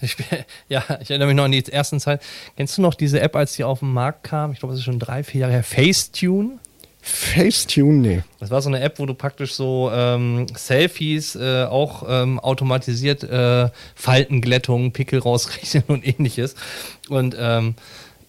Ich, 0.00 0.16
ja, 0.68 0.82
ich 1.00 1.10
erinnere 1.10 1.28
mich 1.28 1.36
noch 1.36 1.44
an 1.44 1.52
die 1.52 1.64
ersten 1.64 2.00
Zeit. 2.00 2.22
Kennst 2.56 2.76
du 2.76 2.82
noch 2.82 2.94
diese 2.94 3.20
App, 3.20 3.36
als 3.36 3.54
die 3.54 3.64
auf 3.64 3.78
den 3.78 3.92
Markt 3.92 4.24
kam? 4.24 4.52
Ich 4.52 4.58
glaube, 4.58 4.72
das 4.72 4.80
ist 4.80 4.84
schon 4.84 4.98
drei, 4.98 5.22
vier 5.22 5.42
Jahre 5.42 5.52
her. 5.54 5.62
Facetune? 5.62 6.58
Facetune, 7.06 7.98
nee. 7.98 8.22
Das 8.40 8.50
war 8.50 8.62
so 8.62 8.70
eine 8.70 8.80
App, 8.80 8.98
wo 8.98 9.04
du 9.04 9.12
praktisch 9.12 9.52
so 9.52 9.90
ähm, 9.94 10.46
Selfies 10.56 11.36
äh, 11.36 11.64
auch 11.64 12.06
ähm, 12.08 12.40
automatisiert 12.40 13.22
äh, 13.24 13.68
Faltenglättung, 13.94 14.92
Pickel 14.92 15.18
rausrechnen 15.18 15.84
und 15.88 16.06
ähnliches. 16.06 16.54
Und 17.10 17.36
ähm, 17.38 17.74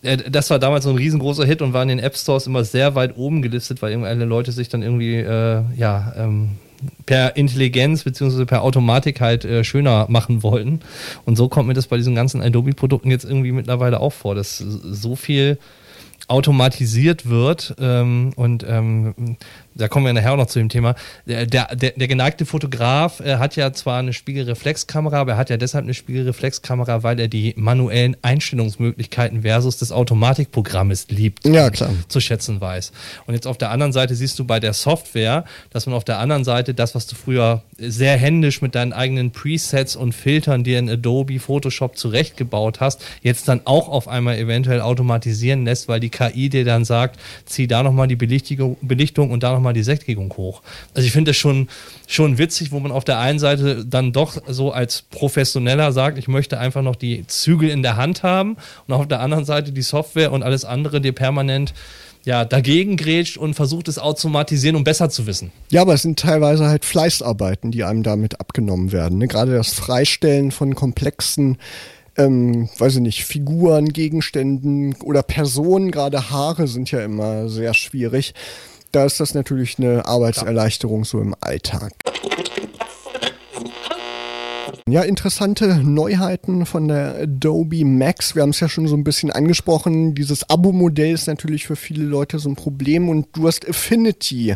äh, 0.01 0.17
das 0.29 0.49
war 0.49 0.59
damals 0.59 0.83
so 0.83 0.89
ein 0.89 0.97
riesengroßer 0.97 1.45
Hit 1.45 1.61
und 1.61 1.71
war 1.71 1.83
in 1.83 1.87
den 1.87 1.99
App 1.99 2.17
Stores 2.17 2.47
immer 2.47 2.65
sehr 2.65 2.95
weit 2.95 3.15
oben 3.15 3.41
gelistet, 3.41 3.81
weil 3.81 3.91
irgendwelche 3.91 4.25
Leute 4.25 4.51
sich 4.51 4.67
dann 4.67 4.83
irgendwie 4.83 5.15
äh, 5.15 5.63
ja 5.77 6.13
ähm, 6.17 6.57
per 7.05 7.37
Intelligenz 7.37 8.03
bzw. 8.03 8.43
per 8.43 8.61
Automatik 8.61 9.21
halt 9.21 9.45
äh, 9.45 9.63
schöner 9.63 10.07
machen 10.09 10.43
wollten. 10.43 10.81
Und 11.23 11.37
so 11.37 11.47
kommt 11.47 11.69
mir 11.69 11.75
das 11.75 11.87
bei 11.87 11.95
diesen 11.95 12.13
ganzen 12.13 12.41
Adobe-Produkten 12.41 13.09
jetzt 13.09 13.23
irgendwie 13.23 13.53
mittlerweile 13.53 14.01
auch 14.01 14.11
vor, 14.11 14.35
dass 14.35 14.57
so 14.57 15.15
viel 15.15 15.57
automatisiert 16.27 17.29
wird 17.29 17.75
ähm, 17.79 18.31
und 18.35 18.65
ähm, 18.67 19.37
da 19.75 19.87
kommen 19.87 20.05
wir 20.05 20.13
nachher 20.13 20.33
auch 20.33 20.37
noch 20.37 20.47
zu 20.47 20.59
dem 20.59 20.69
Thema. 20.69 20.95
Der, 21.25 21.45
der, 21.45 21.75
der 21.75 22.07
geneigte 22.07 22.45
Fotograf 22.45 23.19
äh, 23.19 23.37
hat 23.37 23.55
ja 23.55 23.73
zwar 23.73 23.99
eine 23.99 24.13
Spiegelreflexkamera, 24.13 25.19
aber 25.19 25.33
er 25.33 25.37
hat 25.37 25.49
ja 25.49 25.57
deshalb 25.57 25.83
eine 25.83 25.93
Spiegelreflexkamera, 25.93 27.03
weil 27.03 27.19
er 27.19 27.27
die 27.27 27.53
manuellen 27.57 28.15
Einstellungsmöglichkeiten 28.21 29.41
versus 29.41 29.77
des 29.77 29.91
Automatikprogrammes 29.91 31.07
liebt. 31.09 31.45
Ja, 31.45 31.69
klar. 31.69 31.91
Zu 32.07 32.21
schätzen 32.21 32.61
weiß. 32.61 32.93
Und 33.27 33.33
jetzt 33.33 33.47
auf 33.47 33.57
der 33.57 33.71
anderen 33.71 33.91
Seite 33.91 34.15
siehst 34.15 34.39
du 34.39 34.45
bei 34.45 34.59
der 34.59 34.73
Software, 34.73 35.43
dass 35.71 35.85
man 35.85 35.95
auf 35.95 36.05
der 36.05 36.19
anderen 36.19 36.45
Seite 36.45 36.73
das, 36.73 36.95
was 36.95 37.07
du 37.07 37.15
früher 37.15 37.63
sehr 37.77 38.17
händisch 38.17 38.61
mit 38.61 38.75
deinen 38.75 38.93
eigenen 38.93 39.31
Presets 39.31 39.95
und 39.95 40.13
Filtern 40.13 40.63
dir 40.63 40.79
in 40.79 40.89
Adobe 40.89 41.39
Photoshop 41.39 41.97
zurechtgebaut 41.97 42.79
hast, 42.79 43.03
jetzt 43.21 43.47
dann 43.49 43.61
auch 43.65 43.89
auf 43.89 44.07
einmal 44.07 44.37
eventuell 44.37 44.79
automatisieren 44.79 45.65
lässt, 45.65 45.89
weil 45.89 45.99
die 45.99 46.09
KI 46.09 46.49
dir 46.49 46.63
dann 46.63 46.85
sagt, 46.85 47.19
zieh 47.45 47.67
da 47.67 47.83
nochmal 47.83 48.07
die 48.07 48.15
Belichtung, 48.15 48.77
Belichtung 48.81 49.31
und 49.31 49.43
da 49.43 49.51
nochmal 49.51 49.64
die 49.73 49.83
Sättigung 49.83 50.33
hoch. 50.37 50.61
Also 50.93 51.05
ich 51.05 51.11
finde 51.11 51.31
das 51.31 51.37
schon, 51.37 51.67
schon 52.07 52.37
witzig, 52.37 52.71
wo 52.71 52.79
man 52.79 52.91
auf 52.91 53.03
der 53.03 53.19
einen 53.19 53.39
Seite 53.39 53.85
dann 53.85 54.13
doch 54.13 54.37
so 54.47 54.71
als 54.71 55.03
Professioneller 55.03 55.91
sagt, 55.91 56.17
ich 56.17 56.27
möchte 56.27 56.59
einfach 56.59 56.81
noch 56.81 56.95
die 56.95 57.25
Zügel 57.27 57.69
in 57.69 57.83
der 57.83 57.97
Hand 57.97 58.23
haben 58.23 58.57
und 58.87 58.93
auf 58.93 59.07
der 59.07 59.21
anderen 59.21 59.45
Seite 59.45 59.71
die 59.71 59.81
Software 59.81 60.31
und 60.31 60.43
alles 60.43 60.65
andere 60.65 61.01
dir 61.01 61.13
permanent 61.13 61.73
ja, 62.25 62.43
dagegen 62.43 62.97
grätscht 62.97 63.37
und 63.37 63.53
versucht 63.53 63.87
es 63.87 63.99
automatisieren, 63.99 64.75
um 64.75 64.83
besser 64.83 65.09
zu 65.09 65.27
wissen. 65.27 65.51
Ja, 65.69 65.83
aber 65.83 65.93
es 65.93 66.01
sind 66.01 66.19
teilweise 66.19 66.65
halt 66.67 66.83
Fleißarbeiten, 66.83 67.71
die 67.71 67.83
einem 67.83 68.01
damit 68.01 68.39
abgenommen 68.39 68.91
werden. 68.91 69.19
Ne? 69.19 69.27
Gerade 69.27 69.53
das 69.53 69.73
Freistellen 69.73 70.51
von 70.51 70.73
komplexen, 70.73 71.57
ähm, 72.17 72.67
weiß 72.79 72.95
ich 72.95 73.01
nicht, 73.01 73.25
Figuren, 73.25 73.89
Gegenständen 73.89 74.95
oder 75.03 75.21
Personen, 75.21 75.91
gerade 75.91 76.31
Haare 76.31 76.67
sind 76.67 76.89
ja 76.89 77.01
immer 77.01 77.47
sehr 77.47 77.75
schwierig. 77.75 78.33
Da 78.95 79.03
ist 79.03 79.19
das 79.19 79.33
natürlich 79.33 79.77
eine 79.77 80.05
Arbeitserleichterung 80.05 81.03
so 81.03 81.19
im 81.19 81.35
Alltag. 81.41 81.91
Ja, 84.87 85.01
interessante 85.01 85.81
Neuheiten 85.83 86.65
von 86.65 86.87
der 86.87 87.23
Adobe 87.23 87.83
Max. 87.83 88.35
Wir 88.35 88.43
haben 88.43 88.51
es 88.51 88.61
ja 88.61 88.69
schon 88.69 88.87
so 88.87 88.95
ein 88.95 89.03
bisschen 89.03 89.31
angesprochen. 89.31 90.15
Dieses 90.15 90.49
Abo-Modell 90.49 91.13
ist 91.13 91.27
natürlich 91.27 91.67
für 91.67 91.75
viele 91.75 92.05
Leute 92.05 92.39
so 92.39 92.47
ein 92.47 92.55
Problem 92.55 93.09
und 93.09 93.27
du 93.33 93.49
hast 93.49 93.67
Affinity 93.67 94.55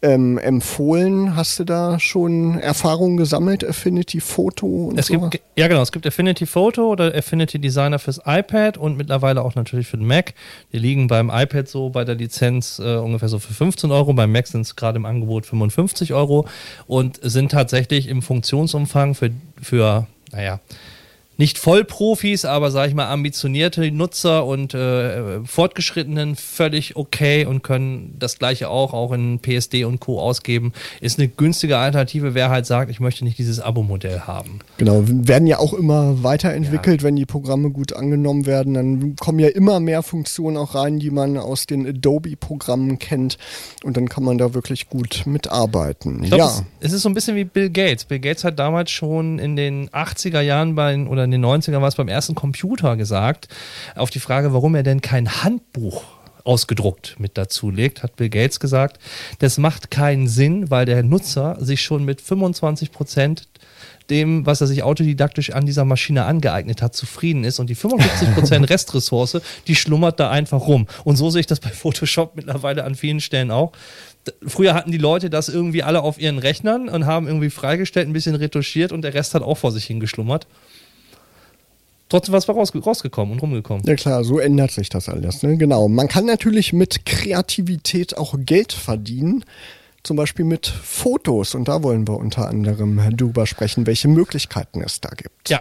ähm, 0.00 0.38
empfohlen. 0.38 1.34
Hast 1.34 1.58
du 1.58 1.64
da 1.64 1.98
schon 1.98 2.58
Erfahrungen 2.58 3.16
gesammelt, 3.16 3.64
Affinity 3.68 4.20
Photo 4.20 4.88
und 4.88 4.98
es 4.98 5.06
so? 5.06 5.18
Gibt, 5.18 5.42
ja, 5.56 5.66
genau. 5.66 5.82
Es 5.82 5.90
gibt 5.90 6.06
Affinity 6.06 6.46
Photo 6.46 6.92
oder 6.92 7.14
Affinity 7.14 7.58
Designer 7.58 7.98
fürs 7.98 8.20
iPad 8.24 8.78
und 8.78 8.96
mittlerweile 8.96 9.42
auch 9.42 9.56
natürlich 9.56 9.88
für 9.88 9.96
den 9.96 10.06
Mac. 10.06 10.34
Die 10.72 10.78
liegen 10.78 11.08
beim 11.08 11.30
iPad 11.30 11.68
so 11.68 11.90
bei 11.90 12.04
der 12.04 12.14
Lizenz 12.14 12.78
äh, 12.78 12.96
ungefähr 12.96 13.28
so 13.28 13.38
für 13.38 13.52
15 13.52 13.90
Euro. 13.90 14.12
Beim 14.12 14.30
Mac 14.30 14.46
sind 14.46 14.60
es 14.60 14.76
gerade 14.76 14.96
im 14.96 15.04
Angebot 15.04 15.46
55 15.46 16.14
Euro 16.14 16.46
und 16.86 17.18
sind 17.22 17.50
tatsächlich 17.50 18.08
im 18.08 18.22
Funktionsumfang 18.22 19.14
für, 19.14 19.30
für 19.60 20.06
naja, 20.30 20.60
nicht 21.38 21.56
Vollprofis, 21.56 22.44
aber 22.44 22.72
sage 22.72 22.88
ich 22.88 22.94
mal 22.96 23.06
ambitionierte 23.06 23.92
Nutzer 23.92 24.44
und 24.44 24.74
äh, 24.74 25.44
Fortgeschrittenen 25.44 26.34
völlig 26.34 26.96
okay 26.96 27.46
und 27.46 27.62
können 27.62 28.16
das 28.18 28.40
gleiche 28.40 28.68
auch, 28.68 28.92
auch 28.92 29.12
in 29.12 29.38
PSD 29.38 29.84
und 29.84 30.00
Co. 30.00 30.20
ausgeben. 30.20 30.72
Ist 31.00 31.20
eine 31.20 31.28
günstige 31.28 31.78
Alternative, 31.78 32.34
wer 32.34 32.50
halt 32.50 32.66
sagt, 32.66 32.90
ich 32.90 32.98
möchte 32.98 33.24
nicht 33.24 33.38
dieses 33.38 33.60
Abo-Modell 33.60 34.22
haben. 34.22 34.58
Genau, 34.78 35.04
werden 35.06 35.46
ja 35.46 35.60
auch 35.60 35.74
immer 35.74 36.24
weiterentwickelt, 36.24 37.02
ja. 37.02 37.06
wenn 37.06 37.14
die 37.14 37.24
Programme 37.26 37.70
gut 37.70 37.92
angenommen 37.92 38.46
werden. 38.46 38.74
Dann 38.74 39.14
kommen 39.14 39.38
ja 39.38 39.48
immer 39.48 39.78
mehr 39.78 40.02
Funktionen 40.02 40.56
auch 40.56 40.74
rein, 40.74 40.98
die 40.98 41.12
man 41.12 41.36
aus 41.36 41.66
den 41.66 41.86
Adobe-Programmen 41.86 42.98
kennt. 42.98 43.38
Und 43.84 43.96
dann 43.96 44.08
kann 44.08 44.24
man 44.24 44.38
da 44.38 44.54
wirklich 44.54 44.88
gut 44.88 45.22
mitarbeiten. 45.24 46.22
Glaub, 46.22 46.38
ja. 46.40 46.46
Es, 46.80 46.88
es, 46.88 46.92
ist 46.94 47.02
so 47.02 47.08
ein 47.08 47.14
bisschen 47.14 47.36
wie 47.36 47.44
Bill 47.44 47.70
Gates. 47.70 48.06
Bill 48.06 48.18
Gates 48.18 48.42
hat 48.42 48.58
damals 48.58 48.90
schon 48.90 49.38
in 49.38 49.54
den 49.54 49.88
80er 49.90 50.40
Jahren 50.40 50.74
bei 50.74 50.88
oder 51.06 51.27
in 51.32 51.42
den 51.42 51.44
90ern 51.44 51.80
war 51.80 51.88
es 51.88 51.96
beim 51.96 52.08
ersten 52.08 52.34
Computer 52.34 52.96
gesagt, 52.96 53.48
auf 53.94 54.10
die 54.10 54.20
Frage, 54.20 54.52
warum 54.52 54.74
er 54.74 54.82
denn 54.82 55.00
kein 55.00 55.42
Handbuch 55.42 56.04
ausgedruckt 56.44 57.16
mit 57.18 57.36
dazu 57.36 57.70
legt, 57.70 58.02
hat 58.02 58.16
Bill 58.16 58.30
Gates 58.30 58.58
gesagt, 58.58 58.98
das 59.38 59.58
macht 59.58 59.90
keinen 59.90 60.28
Sinn, 60.28 60.70
weil 60.70 60.86
der 60.86 61.02
Nutzer 61.02 61.58
sich 61.60 61.82
schon 61.82 62.04
mit 62.04 62.22
25 62.22 62.90
Prozent 62.90 63.48
dem, 64.08 64.46
was 64.46 64.62
er 64.62 64.66
sich 64.66 64.82
autodidaktisch 64.82 65.50
an 65.50 65.66
dieser 65.66 65.84
Maschine 65.84 66.24
angeeignet 66.24 66.80
hat, 66.80 66.94
zufrieden 66.96 67.44
ist 67.44 67.58
und 67.58 67.68
die 67.68 67.76
55% 67.76 68.70
Restressource, 68.70 69.42
die 69.66 69.74
schlummert 69.74 70.18
da 70.18 70.30
einfach 70.30 70.66
rum. 70.66 70.86
Und 71.04 71.16
so 71.16 71.28
sehe 71.28 71.40
ich 71.40 71.46
das 71.46 71.60
bei 71.60 71.68
Photoshop 71.68 72.34
mittlerweile 72.34 72.84
an 72.84 72.94
vielen 72.94 73.20
Stellen 73.20 73.50
auch. 73.50 73.72
Früher 74.46 74.72
hatten 74.72 74.92
die 74.92 74.98
Leute 74.98 75.28
das 75.28 75.50
irgendwie 75.50 75.82
alle 75.82 76.00
auf 76.00 76.18
ihren 76.18 76.38
Rechnern 76.38 76.88
und 76.88 77.04
haben 77.04 77.26
irgendwie 77.26 77.50
freigestellt, 77.50 78.08
ein 78.08 78.12
bisschen 78.14 78.34
retuschiert 78.34 78.92
und 78.92 79.02
der 79.02 79.12
Rest 79.12 79.34
hat 79.34 79.42
auch 79.42 79.56
vor 79.56 79.72
sich 79.72 79.84
hingeschlummert 79.84 80.46
trotzdem 82.08 82.32
was 82.32 82.48
raus, 82.48 82.72
rausgekommen 82.74 83.34
und 83.34 83.42
rumgekommen. 83.42 83.84
Ja 83.86 83.94
klar, 83.94 84.24
so 84.24 84.38
ändert 84.38 84.70
sich 84.70 84.88
das 84.88 85.08
alles. 85.08 85.42
Ne? 85.42 85.56
Genau. 85.56 85.88
Man 85.88 86.08
kann 86.08 86.26
natürlich 86.26 86.72
mit 86.72 87.06
Kreativität 87.06 88.16
auch 88.16 88.34
Geld 88.38 88.72
verdienen. 88.72 89.44
Zum 90.04 90.16
Beispiel 90.16 90.44
mit 90.44 90.66
Fotos. 90.66 91.54
Und 91.54 91.68
da 91.68 91.82
wollen 91.82 92.06
wir 92.06 92.16
unter 92.16 92.48
anderem 92.48 93.00
drüber 93.16 93.46
sprechen, 93.46 93.86
welche 93.86 94.08
Möglichkeiten 94.08 94.80
es 94.80 95.00
da 95.00 95.10
gibt. 95.10 95.50
Ja, 95.50 95.60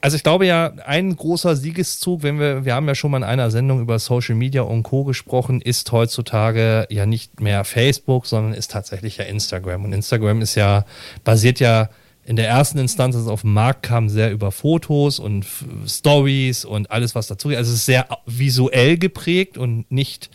also 0.00 0.16
ich 0.16 0.22
glaube 0.22 0.46
ja, 0.46 0.72
ein 0.86 1.16
großer 1.16 1.56
Siegeszug, 1.56 2.22
wenn 2.22 2.38
wir, 2.38 2.64
wir 2.64 2.74
haben 2.74 2.86
ja 2.86 2.94
schon 2.94 3.10
mal 3.10 3.16
in 3.16 3.24
einer 3.24 3.50
Sendung 3.50 3.80
über 3.80 3.98
Social 3.98 4.36
Media 4.36 4.62
und 4.62 4.84
Co. 4.84 5.02
gesprochen, 5.04 5.60
ist 5.60 5.90
heutzutage 5.90 6.86
ja 6.90 7.06
nicht 7.06 7.40
mehr 7.40 7.64
Facebook, 7.64 8.26
sondern 8.26 8.54
ist 8.54 8.70
tatsächlich 8.70 9.16
ja 9.16 9.24
Instagram. 9.24 9.84
Und 9.84 9.92
Instagram 9.92 10.40
ist 10.40 10.54
ja, 10.54 10.84
basiert 11.24 11.58
ja 11.58 11.88
in 12.28 12.36
der 12.36 12.46
ersten 12.46 12.76
Instanz, 12.76 13.14
als 13.14 13.24
es 13.24 13.30
auf 13.30 13.40
den 13.40 13.54
Markt 13.54 13.82
kam, 13.84 14.10
sehr 14.10 14.30
über 14.30 14.52
Fotos 14.52 15.18
und 15.18 15.46
Stories 15.86 16.66
und 16.66 16.90
alles, 16.90 17.14
was 17.14 17.26
dazu 17.26 17.48
geht. 17.48 17.56
Also 17.56 17.70
es 17.72 17.78
ist 17.78 17.86
sehr 17.86 18.06
visuell 18.26 18.98
geprägt 18.98 19.56
und 19.56 19.90
nicht 19.90 20.28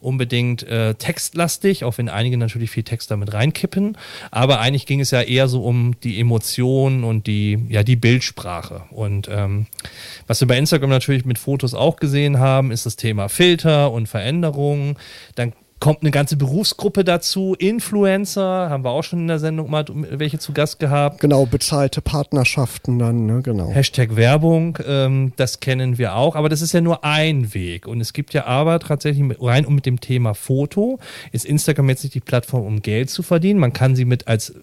unbedingt 0.00 0.62
äh, 0.62 0.94
textlastig, 0.94 1.82
auch 1.82 1.98
wenn 1.98 2.08
einige 2.08 2.36
natürlich 2.36 2.70
viel 2.70 2.84
Text 2.84 3.10
damit 3.10 3.32
reinkippen. 3.32 3.98
Aber 4.30 4.60
eigentlich 4.60 4.86
ging 4.86 5.00
es 5.00 5.10
ja 5.10 5.22
eher 5.22 5.48
so 5.48 5.64
um 5.64 5.98
die 6.04 6.20
Emotionen 6.20 7.02
und 7.02 7.26
die, 7.26 7.58
ja, 7.68 7.82
die 7.82 7.96
Bildsprache. 7.96 8.82
Und 8.92 9.28
ähm, 9.28 9.66
was 10.28 10.40
wir 10.40 10.46
bei 10.46 10.56
Instagram 10.56 10.90
natürlich 10.90 11.24
mit 11.24 11.40
Fotos 11.40 11.74
auch 11.74 11.96
gesehen 11.96 12.38
haben, 12.38 12.70
ist 12.70 12.86
das 12.86 12.94
Thema 12.94 13.28
Filter 13.28 13.90
und 13.90 14.06
Veränderungen. 14.06 14.96
Dann 15.34 15.52
kommt 15.80 16.02
eine 16.02 16.10
ganze 16.10 16.36
Berufsgruppe 16.36 17.04
dazu, 17.04 17.56
Influencer, 17.58 18.68
haben 18.68 18.84
wir 18.84 18.90
auch 18.90 19.02
schon 19.02 19.20
in 19.20 19.28
der 19.28 19.38
Sendung 19.38 19.70
mal 19.70 19.86
welche 19.88 20.38
zu 20.38 20.52
Gast 20.52 20.78
gehabt. 20.78 21.20
Genau, 21.20 21.46
bezahlte 21.46 22.02
Partnerschaften 22.02 22.98
dann, 22.98 23.24
ne? 23.26 23.40
genau. 23.42 23.70
Hashtag 23.70 24.14
Werbung, 24.14 24.78
ähm, 24.86 25.32
das 25.36 25.60
kennen 25.60 25.96
wir 25.96 26.14
auch, 26.16 26.36
aber 26.36 26.50
das 26.50 26.60
ist 26.60 26.72
ja 26.72 26.82
nur 26.82 27.02
ein 27.02 27.54
Weg. 27.54 27.86
Und 27.86 28.00
es 28.00 28.12
gibt 28.12 28.34
ja 28.34 28.44
aber 28.44 28.78
tatsächlich 28.78 29.24
mit, 29.24 29.42
rein 29.42 29.64
und 29.64 29.74
mit 29.74 29.86
dem 29.86 30.00
Thema 30.00 30.34
Foto 30.34 30.98
ist 31.32 31.46
Instagram 31.46 31.88
jetzt 31.88 32.04
nicht 32.04 32.14
die 32.14 32.20
Plattform, 32.20 32.66
um 32.66 32.82
Geld 32.82 33.08
zu 33.08 33.22
verdienen. 33.22 33.58
Man 33.58 33.72
kann 33.72 33.96
sie 33.96 34.04
mit 34.04 34.28
als 34.28 34.54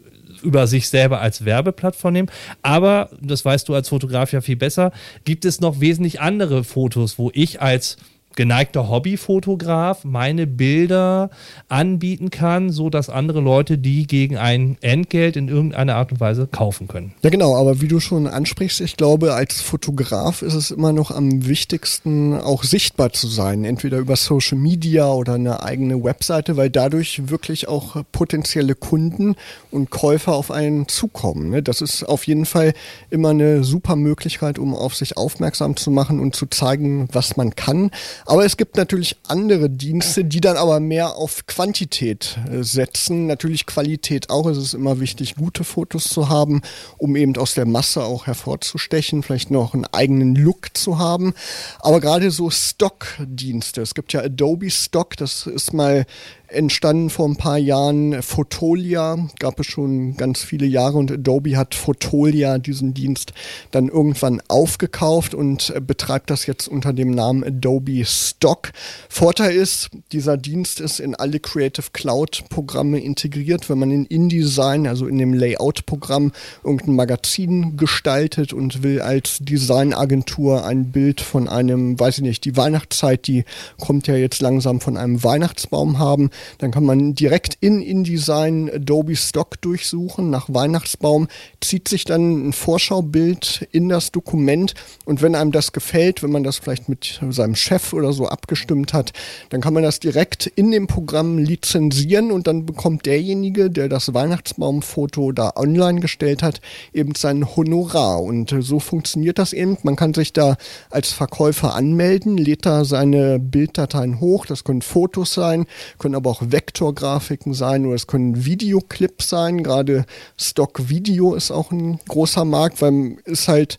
über 0.43 0.67
sich 0.67 0.87
selber 0.87 1.19
als 1.19 1.45
Werbeplattform 1.45 2.13
nehmen. 2.13 2.31
Aber, 2.61 3.09
das 3.19 3.43
weißt 3.43 3.67
du 3.67 3.73
als 3.73 3.89
Fotograf 3.89 4.31
ja 4.31 4.41
viel 4.41 4.55
besser, 4.55 4.91
gibt 5.25 5.45
es 5.45 5.61
noch 5.61 5.79
wesentlich 5.79 6.21
andere 6.21 6.63
Fotos, 6.63 7.17
wo 7.17 7.31
ich 7.33 7.59
als 7.59 7.97
geneigter 8.37 8.87
Hobbyfotograf 8.87 10.05
meine 10.05 10.47
Bilder 10.47 11.29
anbieten 11.67 12.29
kann, 12.29 12.69
so 12.69 12.89
dass 12.89 13.09
andere 13.09 13.41
Leute 13.41 13.77
die 13.77 14.07
gegen 14.07 14.37
ein 14.37 14.77
Entgelt 14.79 15.35
in 15.35 15.49
irgendeiner 15.49 15.95
Art 15.95 16.13
und 16.13 16.21
Weise 16.21 16.47
kaufen 16.47 16.87
können. 16.87 17.13
Ja, 17.23 17.29
genau, 17.29 17.57
aber 17.57 17.81
wie 17.81 17.89
du 17.89 17.99
schon 17.99 18.27
ansprichst, 18.27 18.79
ich 18.79 18.95
glaube, 18.95 19.33
als 19.33 19.59
Fotograf 19.59 20.43
ist 20.43 20.53
es 20.53 20.71
immer 20.71 20.93
noch 20.93 21.11
am 21.11 21.47
wichtigsten, 21.47 22.35
auch 22.35 22.63
sichtbar 22.63 23.11
zu 23.11 23.27
sein, 23.27 23.65
entweder 23.65 23.97
über 23.97 24.15
Social 24.15 24.57
Media 24.57 25.11
oder 25.11 25.33
eine 25.33 25.63
eigene 25.63 26.03
Webseite, 26.03 26.55
weil 26.57 26.69
dadurch 26.69 27.29
wirklich 27.29 27.67
auch 27.67 28.03
potenzielle 28.11 28.75
Kunden 28.75 29.35
und 29.71 29.89
Käufer 29.89 30.33
auf 30.33 30.51
einen 30.51 30.87
zukommen. 30.87 31.49
Ne? 31.49 31.63
Das 31.63 31.81
ist 31.81 32.03
auf 32.03 32.27
jeden 32.27 32.45
Fall 32.45 32.73
immer 33.09 33.29
eine 33.29 33.63
super 33.63 33.95
Möglichkeit, 33.95 34.59
um 34.59 34.75
auf 34.75 34.95
sich 34.95 35.17
aufmerksam 35.17 35.75
zu 35.75 35.89
machen 35.89 36.19
und 36.19 36.35
zu 36.35 36.45
zeigen, 36.45 37.09
was 37.11 37.35
man 37.35 37.55
kann. 37.55 37.89
Aber 38.27 38.43
es 38.43 38.57
gibt 38.57 38.75
natürlich 38.75 39.15
andere 39.29 39.69
Dienste, 39.69 40.25
die 40.25 40.41
dann 40.41 40.57
aber 40.57 40.81
mehr 40.81 41.15
auf 41.15 41.45
Quantität 41.47 42.37
äh, 42.51 42.61
setzen. 42.61 43.25
Natürlich 43.25 43.65
Qualität 43.65 44.29
auch. 44.29 44.47
Es 44.47 44.57
ist 44.57 44.73
immer 44.73 44.99
wichtig, 44.99 45.35
gute 45.35 45.63
Fotos 45.63 46.09
zu 46.09 46.27
haben, 46.27 46.61
um 46.97 47.15
eben 47.15 47.37
aus 47.37 47.53
der 47.53 47.65
Masse 47.65 48.03
auch 48.03 48.27
hervorzustechen, 48.27 49.23
vielleicht 49.23 49.49
noch 49.49 49.73
einen 49.73 49.85
eigenen 49.85 50.35
Look 50.35 50.75
zu 50.75 50.97
haben. 50.97 51.33
Aber 51.79 52.01
gerade 52.01 52.29
so 52.29 52.49
Stock-Dienste. 52.49 53.81
Es 53.81 53.95
gibt 53.95 54.11
ja 54.11 54.21
Adobe 54.21 54.71
Stock, 54.71 55.15
das 55.15 55.47
ist 55.47 55.71
mal 55.71 56.05
entstanden 56.47 57.09
vor 57.09 57.27
ein 57.27 57.35
paar 57.35 57.57
Jahren 57.57 58.21
Photolia, 58.21 59.17
gab 59.39 59.59
es 59.59 59.67
schon 59.67 60.15
ganz 60.15 60.41
viele 60.41 60.65
Jahre 60.65 60.97
und 60.97 61.11
Adobe 61.11 61.57
hat 61.57 61.75
Photolia, 61.75 62.57
diesen 62.57 62.93
Dienst, 62.93 63.33
dann 63.71 63.89
irgendwann 63.89 64.41
aufgekauft 64.47 65.33
und 65.33 65.73
betreibt 65.85 66.29
das 66.29 66.45
jetzt 66.45 66.67
unter 66.67 66.93
dem 66.93 67.11
Namen 67.11 67.43
Adobe 67.43 68.05
Stock. 68.05 68.71
Vorteil 69.09 69.55
ist, 69.55 69.89
dieser 70.11 70.37
Dienst 70.37 70.79
ist 70.79 70.99
in 70.99 71.15
alle 71.15 71.39
Creative 71.39 71.87
Cloud 71.91 72.45
Programme 72.49 72.99
integriert. 72.99 73.69
Wenn 73.69 73.79
man 73.79 73.91
in 73.91 74.05
InDesign, 74.05 74.87
also 74.87 75.07
in 75.07 75.17
dem 75.17 75.33
Layout-Programm, 75.33 76.31
irgendein 76.63 76.95
Magazin 76.95 77.77
gestaltet 77.77 78.53
und 78.53 78.83
will 78.83 79.01
als 79.01 79.39
Designagentur 79.39 80.65
ein 80.65 80.91
Bild 80.91 81.21
von 81.21 81.47
einem, 81.47 81.99
weiß 81.99 82.19
ich 82.19 82.23
nicht, 82.23 82.45
die 82.45 82.55
Weihnachtszeit, 82.55 83.27
die 83.27 83.43
kommt 83.79 84.07
ja 84.07 84.15
jetzt 84.15 84.41
langsam 84.41 84.79
von 84.79 84.97
einem 84.97 85.23
Weihnachtsbaum 85.23 85.99
haben, 85.99 86.29
dann 86.57 86.71
kann 86.71 86.83
man 86.83 87.13
direkt 87.15 87.57
in 87.59 87.81
InDesign 87.81 88.69
Adobe 88.73 89.15
Stock 89.15 89.61
durchsuchen 89.61 90.29
nach 90.29 90.47
Weihnachtsbaum, 90.49 91.27
zieht 91.61 91.87
sich 91.87 92.05
dann 92.05 92.49
ein 92.49 92.53
Vorschaubild 92.53 93.67
in 93.71 93.89
das 93.89 94.11
Dokument 94.11 94.73
und 95.05 95.21
wenn 95.21 95.35
einem 95.35 95.51
das 95.51 95.71
gefällt, 95.71 96.23
wenn 96.23 96.31
man 96.31 96.43
das 96.43 96.57
vielleicht 96.57 96.89
mit 96.89 97.19
seinem 97.29 97.55
Chef 97.55 97.93
oder 97.93 98.13
so 98.13 98.27
abgestimmt 98.27 98.93
hat, 98.93 99.13
dann 99.49 99.61
kann 99.61 99.73
man 99.73 99.83
das 99.83 99.99
direkt 99.99 100.47
in 100.47 100.71
dem 100.71 100.87
Programm 100.87 101.37
lizenzieren 101.37 102.31
und 102.31 102.47
dann 102.47 102.65
bekommt 102.65 103.05
derjenige, 103.05 103.69
der 103.69 103.89
das 103.89 104.13
Weihnachtsbaumfoto 104.13 105.31
da 105.31 105.53
online 105.55 105.99
gestellt 105.99 106.43
hat, 106.43 106.61
eben 106.93 107.15
sein 107.15 107.55
Honorar. 107.55 108.21
Und 108.21 108.55
so 108.59 108.79
funktioniert 108.79 109.39
das 109.39 109.53
eben. 109.53 109.77
Man 109.83 109.95
kann 109.95 110.13
sich 110.13 110.33
da 110.33 110.57
als 110.89 111.11
Verkäufer 111.11 111.75
anmelden, 111.75 112.37
lädt 112.37 112.65
da 112.65 112.85
seine 112.85 113.39
Bilddateien 113.39 114.19
hoch. 114.19 114.45
Das 114.45 114.63
können 114.63 114.81
Fotos 114.81 115.33
sein, 115.33 115.65
können 115.97 116.15
aber 116.15 116.26
auch 116.27 116.41
Vektorgrafiken 116.45 117.53
sein 117.53 117.85
oder 117.85 117.95
es 117.95 118.07
können 118.07 118.45
Videoclips 118.45 119.29
sein. 119.29 119.63
Gerade 119.63 120.05
Stock 120.37 120.89
Video 120.89 121.33
ist 121.33 121.51
auch 121.51 121.71
ein 121.71 121.99
großer 122.07 122.45
Markt, 122.45 122.81
weil 122.81 123.17
es 123.25 123.47
halt 123.47 123.77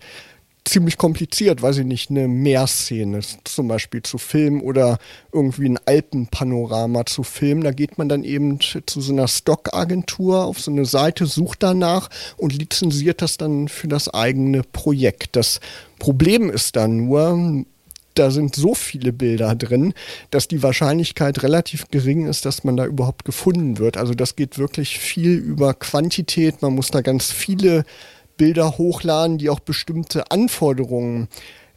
ziemlich 0.69 0.99
kompliziert, 0.99 1.63
weiß 1.63 1.79
ich 1.79 1.87
nicht, 1.87 2.11
eine 2.11 2.29
Meerszene 2.29 3.21
zum 3.45 3.69
Beispiel 3.69 4.03
zu 4.03 4.19
filmen 4.19 4.61
oder 4.61 4.99
irgendwie 5.33 5.69
ein 5.69 5.79
Alpenpanorama 5.85 7.07
zu 7.07 7.23
filmen. 7.23 7.65
Da 7.65 7.73
geht 7.73 7.99
man 7.99 8.09
dann 8.09 8.23
eben 8.25 8.61
zu 8.61 9.01
so 9.01 9.13
einer 9.13 9.29
Stockagentur 9.29 10.45
auf 10.45 10.61
so 10.61 10.71
eine 10.71 10.85
Seite, 10.85 11.27
sucht 11.27 11.63
danach 11.63 12.11
und 12.37 12.53
lizenziert 12.53 13.23
das 13.23 13.37
dann 13.39 13.69
für 13.69 13.89
das 13.89 14.13
eigene 14.13 14.63
Projekt. 14.63 15.37
Das 15.37 15.61
Problem 15.99 16.51
ist 16.51 16.77
dann 16.77 17.07
nur, 17.07 17.65
da 18.19 18.31
sind 18.31 18.55
so 18.55 18.75
viele 18.75 19.13
Bilder 19.13 19.55
drin, 19.55 19.95
dass 20.31 20.49
die 20.49 20.63
Wahrscheinlichkeit 20.63 21.43
relativ 21.43 21.89
gering 21.91 22.27
ist, 22.27 22.45
dass 22.45 22.65
man 22.65 22.77
da 22.77 22.85
überhaupt 22.85 23.25
gefunden 23.25 23.79
wird. 23.79 23.97
Also 23.97 24.15
das 24.15 24.37
geht 24.37 24.59
wirklich 24.59 24.99
viel 24.99 25.33
über 25.37 25.75
Quantität. 25.75 26.63
Man 26.63 26.75
muss 26.75 26.91
da 26.91 27.01
ganz 27.01 27.31
viele 27.31 27.85
Bilder 28.37 28.79
hochladen, 28.79 29.39
die 29.39 29.51
auch 29.51 29.61
bestimmte 29.61 30.31
Anforderungen 30.31 31.29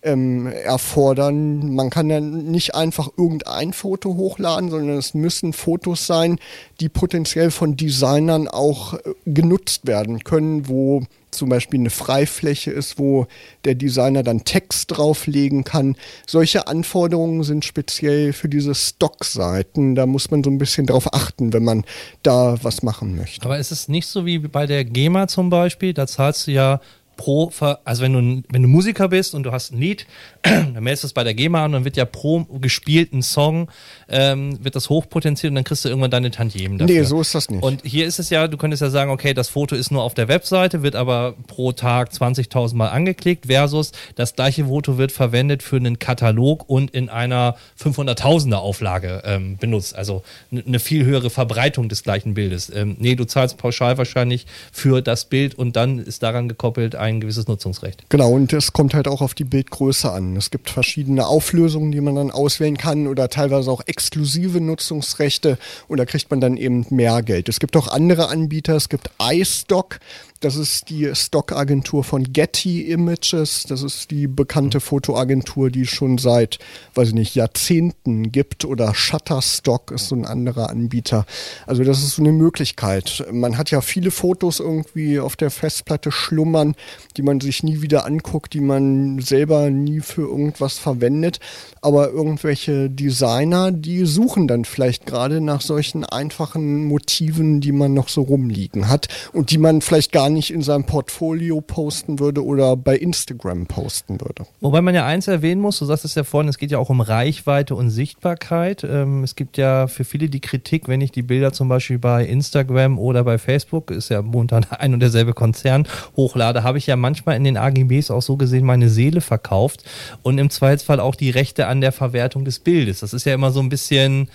ähm, 0.04 0.48
erfordern. 0.48 1.74
Man 1.74 1.90
kann 1.90 2.10
dann 2.10 2.46
nicht 2.46 2.76
einfach 2.76 3.10
irgendein 3.18 3.74
Foto 3.74 4.16
hochladen, 4.16 4.70
sondern 4.70 4.98
es 4.98 5.14
müssen 5.14 5.54
Fotos 5.54 6.08
sein, 6.08 6.40
die 6.80 6.90
potenziell 6.90 7.52
von 7.52 7.78
Designern 7.78 8.48
auch 8.48 8.94
äh, 8.94 9.00
genutzt 9.26 9.86
werden 9.86 10.24
können, 10.24 10.68
wo 10.68 11.04
zum 11.32 11.50
Beispiel 11.50 11.80
eine 11.80 11.90
Freifläche 11.90 12.72
ist, 12.72 13.00
wo 13.00 13.26
der 13.64 13.76
Designer 13.76 14.22
dann 14.22 14.44
Text 14.44 14.92
drauflegen 14.92 15.64
kann. 15.64 15.96
Solche 16.28 16.68
Anforderungen 16.68 17.44
sind 17.44 17.64
speziell 17.64 18.34
für 18.34 18.50
diese 18.50 18.76
Stock-Seiten. 18.76 19.96
Da 19.96 20.06
muss 20.06 20.30
man 20.30 20.44
so 20.44 20.50
ein 20.50 20.58
bisschen 20.58 20.88
drauf 20.88 21.14
achten, 21.14 21.54
wenn 21.54 21.64
man 21.64 21.86
da 22.22 22.58
was 22.64 22.84
machen 22.84 23.16
möchte. 23.16 23.46
Aber 23.46 23.58
ist 23.58 23.72
es 23.72 23.88
nicht 23.88 24.08
so 24.08 24.26
wie 24.26 24.40
bei 24.40 24.66
der 24.66 24.84
GEMA 24.84 25.28
zum 25.28 25.50
Beispiel? 25.50 25.94
Da 25.94 26.06
zahlst 26.06 26.48
du 26.48 26.52
ja 26.52 26.82
pro, 27.22 27.52
also 27.86 28.02
wenn 28.02 28.14
du, 28.14 28.44
wenn 28.50 28.64
du 28.64 28.68
Musiker 28.68 29.10
bist 29.10 29.36
und 29.36 29.44
du 29.44 29.52
hast 29.52 29.72
ein 29.72 29.80
Lied, 29.80 30.08
dann 30.42 30.74
meldest 30.74 31.04
du 31.04 31.08
es 31.08 31.14
bei 31.14 31.24
der 31.24 31.36
GEMA 31.36 31.66
und 31.66 31.74
dann 31.74 31.86
wird 31.86 31.96
ja 31.96 32.06
pro 32.06 32.46
gespielten 32.60 33.22
Song, 33.22 33.70
ähm, 34.10 34.64
wird 34.64 34.76
das 34.76 34.90
hochpotenziert 34.90 35.52
und 35.52 35.56
dann 35.56 35.64
kriegst 35.64 35.86
du 35.86 35.90
irgendwann 35.90 36.10
deine 36.10 36.32
Tantiemen 36.32 36.80
dafür. 36.80 36.96
Nee, 36.96 37.04
so 37.04 37.22
ist 37.22 37.36
das 37.36 37.52
nicht. 37.52 37.62
Und 37.62 37.84
hier 37.84 38.08
ist 38.08 38.18
es 38.18 38.32
ja, 38.32 38.48
du 38.48 38.58
könntest 38.58 38.82
ja 38.82 38.90
sagen, 38.90 39.12
okay, 39.12 39.36
das 39.36 39.50
Foto 39.50 39.76
ist 39.76 39.92
nur 39.92 40.02
auf 40.02 40.16
der 40.16 40.30
Webseite, 40.30 40.82
wird 40.82 40.96
aber 40.96 41.36
pro 41.46 41.72
Tag 41.74 42.12
20.000 42.12 42.76
Mal 42.76 42.88
angeklickt 42.88 43.46
versus 43.46 43.92
das 44.16 44.36
gleiche 44.36 44.66
Foto 44.66 44.98
wird 44.98 45.12
verwendet 45.12 45.62
für 45.62 45.76
einen 45.76 46.00
Katalog 46.00 46.68
und 46.68 46.90
in 46.90 47.10
einer 47.10 47.56
500.000er 47.80 48.56
Auflage 48.56 49.22
ähm, 49.26 49.58
benutzt. 49.58 49.96
Also 49.96 50.24
eine 50.52 50.80
viel 50.80 51.06
höhere 51.06 51.30
Verbreitung 51.30 51.88
des 51.88 52.02
gleichen 52.02 52.34
Bildes. 52.34 52.72
Ähm, 52.74 52.96
nee, 53.00 53.14
du 53.14 53.26
zahlst 53.26 53.58
pauschal 53.58 54.00
wahrscheinlich 54.00 54.48
für 54.72 55.04
das 55.04 55.26
Bild 55.26 55.54
und 55.54 55.76
dann 55.76 56.00
ist 56.00 56.24
daran 56.24 56.50
gekoppelt 56.50 56.96
ein 56.96 57.11
ein 57.18 57.22
gewisses 57.22 57.48
Nutzungsrecht. 57.48 58.06
Genau, 58.10 58.32
und 58.32 58.54
es 58.54 58.74
kommt 58.74 58.94
halt 58.94 59.08
auch 59.08 59.22
auf 59.22 59.34
die 59.34 59.44
Bildgröße 59.44 60.12
an. 60.12 60.36
Es 60.36 60.52
gibt 60.52 60.70
verschiedene 60.70 61.28
Auflösungen, 61.28 61.92
die 61.92 62.02
man 62.02 62.16
dann 62.16 62.32
auswählen 62.32 62.78
kann 62.78 63.08
oder 63.08 63.30
teilweise 63.30 63.72
auch 63.72 63.82
exklusive 63.86 64.60
Nutzungsrechte 64.62 65.58
und 65.88 65.98
da 65.98 66.06
kriegt 66.06 66.32
man 66.32 66.42
dann 66.42 66.58
eben 66.58 66.86
mehr 66.90 67.22
Geld. 67.22 67.50
Es 67.50 67.60
gibt 67.60 67.76
auch 67.78 67.88
andere 67.88 68.30
Anbieter, 68.30 68.76
es 68.76 68.90
gibt 68.90 69.12
iStock, 69.22 70.00
das 70.42 70.56
ist 70.56 70.90
die 70.90 71.10
Stockagentur 71.14 72.04
von 72.04 72.34
Getty 72.34 72.82
Images. 72.92 73.66
Das 73.70 73.84
ist 73.84 74.10
die 74.10 74.28
bekannte 74.28 74.80
mhm. 74.80 74.82
Fotoagentur, 74.82 75.70
die 75.70 75.82
es 75.82 75.90
schon 75.90 76.18
seit, 76.18 76.58
weiß 76.96 77.10
ich 77.10 77.14
nicht, 77.14 77.36
Jahrzehnten 77.36 78.32
gibt. 78.32 78.66
Oder 78.66 78.96
Shutterstock 78.96 79.92
ist 79.92 80.08
so 80.08 80.16
ein 80.16 80.26
anderer 80.26 80.72
Anbieter. 80.72 81.26
Also 81.68 81.84
das 81.84 82.00
ist 82.00 82.16
so 82.16 82.24
eine 82.24 82.32
Möglichkeit. 82.32 83.24
Man 83.32 83.58
hat 83.60 83.70
ja 83.70 83.82
viele 83.82 84.10
Fotos 84.10 84.60
irgendwie 84.60 85.20
auf 85.20 85.36
der 85.36 85.52
Festplatte 85.52 86.12
schlummern, 86.12 86.76
die 87.18 87.22
man 87.22 87.40
sich 87.40 87.62
nie 87.62 87.84
wieder 87.84 88.06
anguckt, 88.06 88.54
die 88.54 88.62
man 88.62 89.20
selber 89.20 89.70
nie 89.70 90.00
für 90.00 90.24
irgendwas 90.24 90.80
verwendet. 90.80 91.40
Aber 91.82 92.10
irgendwelche 92.10 92.90
Designer, 92.90 93.72
die 93.72 94.06
suchen 94.06 94.48
dann 94.48 94.66
vielleicht 94.66 95.06
gerade 95.06 95.40
nach 95.40 95.62
solchen 95.62 96.04
einfachen 96.04 96.86
Motiven, 96.86 97.62
die 97.62 97.72
man 97.72 97.94
noch 97.94 98.10
so 98.10 98.24
rumliegen 98.24 98.88
hat 98.88 99.08
und 99.34 99.52
die 99.52 99.60
man 99.60 99.82
vielleicht 99.82 100.12
gar 100.12 100.31
nicht 100.34 100.52
in 100.52 100.62
seinem 100.62 100.86
Portfolio 100.86 101.62
posten 101.62 102.20
würde 102.20 102.44
oder 102.44 102.76
bei 102.76 102.98
Instagram 102.98 103.68
posten 103.68 104.20
würde. 104.22 104.46
Wobei 104.60 104.82
man 104.82 104.96
ja 104.96 105.06
eins 105.06 105.28
erwähnen 105.28 105.62
muss, 105.62 105.80
du 105.80 105.86
sagst 105.86 106.06
es 106.06 106.16
ja 106.16 106.24
vorhin, 106.24 106.50
es 106.50 106.58
geht 106.58 106.72
ja 106.72 106.78
auch 106.78 106.90
um 106.90 107.02
Reichweite 107.02 107.76
und 107.76 107.90
Sichtbarkeit. 107.90 108.84
Ähm, 108.84 109.24
es 109.24 109.36
gibt 109.36 109.58
ja 109.58 109.88
für 109.88 110.04
viele 110.04 110.30
die 110.30 110.40
Kritik, 110.40 110.88
wenn 110.88 111.02
ich 111.02 111.12
die 111.12 111.22
Bilder 111.22 111.54
zum 111.54 111.70
Beispiel 111.70 112.00
bei 112.00 112.26
Instagram 112.26 113.00
oder 113.00 113.24
bei 113.24 113.38
Facebook, 113.38 113.92
ist 113.92 114.10
ja 114.10 114.22
momentan 114.22 114.66
ein 114.70 114.94
und 114.94 115.00
derselbe 115.00 115.34
Konzern, 115.34 115.88
hochlade, 116.16 116.64
habe 116.64 116.78
ich 116.78 116.88
ja 116.88 116.96
manchmal 116.96 117.36
in 117.36 117.44
den 117.44 117.58
AGBs 117.58 118.12
auch 118.12 118.22
so 118.22 118.38
gesehen 118.38 118.66
meine 118.66 118.90
Seele 118.90 119.22
verkauft 119.22 119.84
und 120.24 120.38
im 120.38 120.50
Zweifelsfall 120.50 121.00
auch 121.00 121.16
die 121.16 121.30
Rechte 121.30 121.68
an 121.68 121.82
der 121.82 121.92
Verwertung 121.92 122.46
des 122.46 122.60
Bildes. 122.60 123.00
Das 123.00 123.14
ist 123.14 123.26
ja 123.26 123.34
immer 123.34 123.52
so 123.52 123.60
ein 123.60 123.70
bisschen 123.70 124.30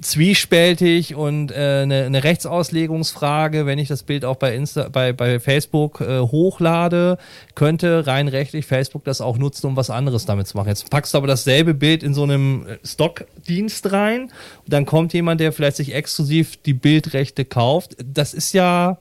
zwiespältig 0.00 1.14
und 1.14 1.52
äh, 1.52 1.82
eine, 1.82 2.04
eine 2.04 2.24
Rechtsauslegungsfrage, 2.24 3.64
wenn 3.64 3.78
ich 3.78 3.88
das 3.88 4.02
Bild 4.02 4.24
auch 4.24 4.36
bei, 4.36 4.54
Insta, 4.54 4.88
bei, 4.88 5.12
bei 5.12 5.38
Facebook 5.38 6.00
äh, 6.00 6.18
hochlade, 6.20 7.16
könnte 7.54 8.06
rein 8.06 8.28
rechtlich 8.28 8.66
Facebook 8.66 9.04
das 9.04 9.20
auch 9.20 9.38
nutzen, 9.38 9.68
um 9.68 9.76
was 9.76 9.90
anderes 9.90 10.26
damit 10.26 10.48
zu 10.48 10.56
machen. 10.56 10.68
Jetzt 10.68 10.90
packst 10.90 11.14
du 11.14 11.18
aber 11.18 11.28
dasselbe 11.28 11.74
Bild 11.74 12.02
in 12.02 12.12
so 12.12 12.24
einem 12.24 12.66
äh, 12.66 12.78
Stockdienst 12.84 13.92
rein 13.92 14.32
dann 14.66 14.86
kommt 14.86 15.12
jemand, 15.12 15.40
der 15.40 15.52
vielleicht 15.52 15.76
sich 15.76 15.94
exklusiv 15.94 16.56
die 16.56 16.74
Bildrechte 16.74 17.44
kauft. 17.44 17.96
Das 18.04 18.34
ist 18.34 18.52
ja 18.52 18.98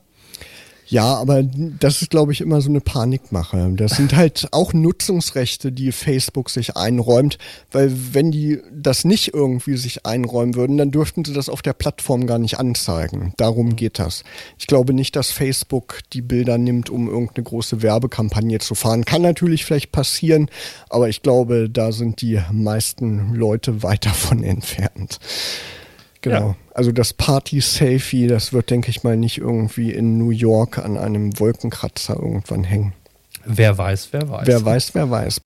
ja, 0.93 1.15
aber 1.15 1.41
das 1.41 2.03
ist, 2.03 2.11
glaube 2.11 2.33
ich, 2.33 2.41
immer 2.41 2.61
so 2.61 2.69
eine 2.69 2.79
Panikmache. 2.79 3.73
Das 3.75 3.93
sind 3.93 4.15
halt 4.15 4.49
auch 4.51 4.73
Nutzungsrechte, 4.73 5.71
die 5.71 5.91
Facebook 5.91 6.51
sich 6.51 6.77
einräumt, 6.77 7.39
weil 7.71 7.91
wenn 8.13 8.29
die 8.29 8.59
das 8.71 9.03
nicht 9.03 9.33
irgendwie 9.33 9.75
sich 9.75 10.05
einräumen 10.05 10.53
würden, 10.53 10.77
dann 10.77 10.91
dürften 10.91 11.25
sie 11.25 11.33
das 11.33 11.49
auf 11.49 11.63
der 11.63 11.73
Plattform 11.73 12.27
gar 12.27 12.37
nicht 12.37 12.59
anzeigen. 12.59 13.33
Darum 13.37 13.75
geht 13.75 13.97
das. 13.97 14.23
Ich 14.59 14.67
glaube 14.67 14.93
nicht, 14.93 15.15
dass 15.15 15.31
Facebook 15.31 16.01
die 16.13 16.21
Bilder 16.21 16.59
nimmt, 16.59 16.91
um 16.91 17.09
irgendeine 17.09 17.45
große 17.45 17.81
Werbekampagne 17.81 18.59
zu 18.59 18.75
fahren. 18.75 19.03
Kann 19.03 19.23
natürlich 19.23 19.65
vielleicht 19.65 19.91
passieren, 19.91 20.47
aber 20.91 21.09
ich 21.09 21.23
glaube, 21.23 21.71
da 21.71 21.91
sind 21.91 22.21
die 22.21 22.39
meisten 22.51 23.33
Leute 23.33 23.81
weit 23.81 24.05
davon 24.05 24.43
entfernt. 24.43 25.17
Genau. 26.23 26.49
Ja. 26.49 26.55
Also 26.73 26.91
das 26.91 27.13
Party-Selfie, 27.13 28.27
das 28.27 28.53
wird, 28.53 28.71
denke 28.71 28.89
ich 28.89 29.03
mal, 29.03 29.15
nicht 29.15 29.37
irgendwie 29.37 29.91
in 29.91 30.17
New 30.17 30.31
York 30.31 30.79
an 30.79 30.97
einem 30.97 31.37
Wolkenkratzer 31.39 32.15
irgendwann 32.15 32.63
hängen. 32.63 32.93
Wer 33.45 33.77
weiß, 33.77 34.09
wer 34.11 34.29
weiß. 34.29 34.47
Wer 34.47 34.65
weiß, 34.65 34.95
wer 34.95 35.11
weiß. 35.11 35.41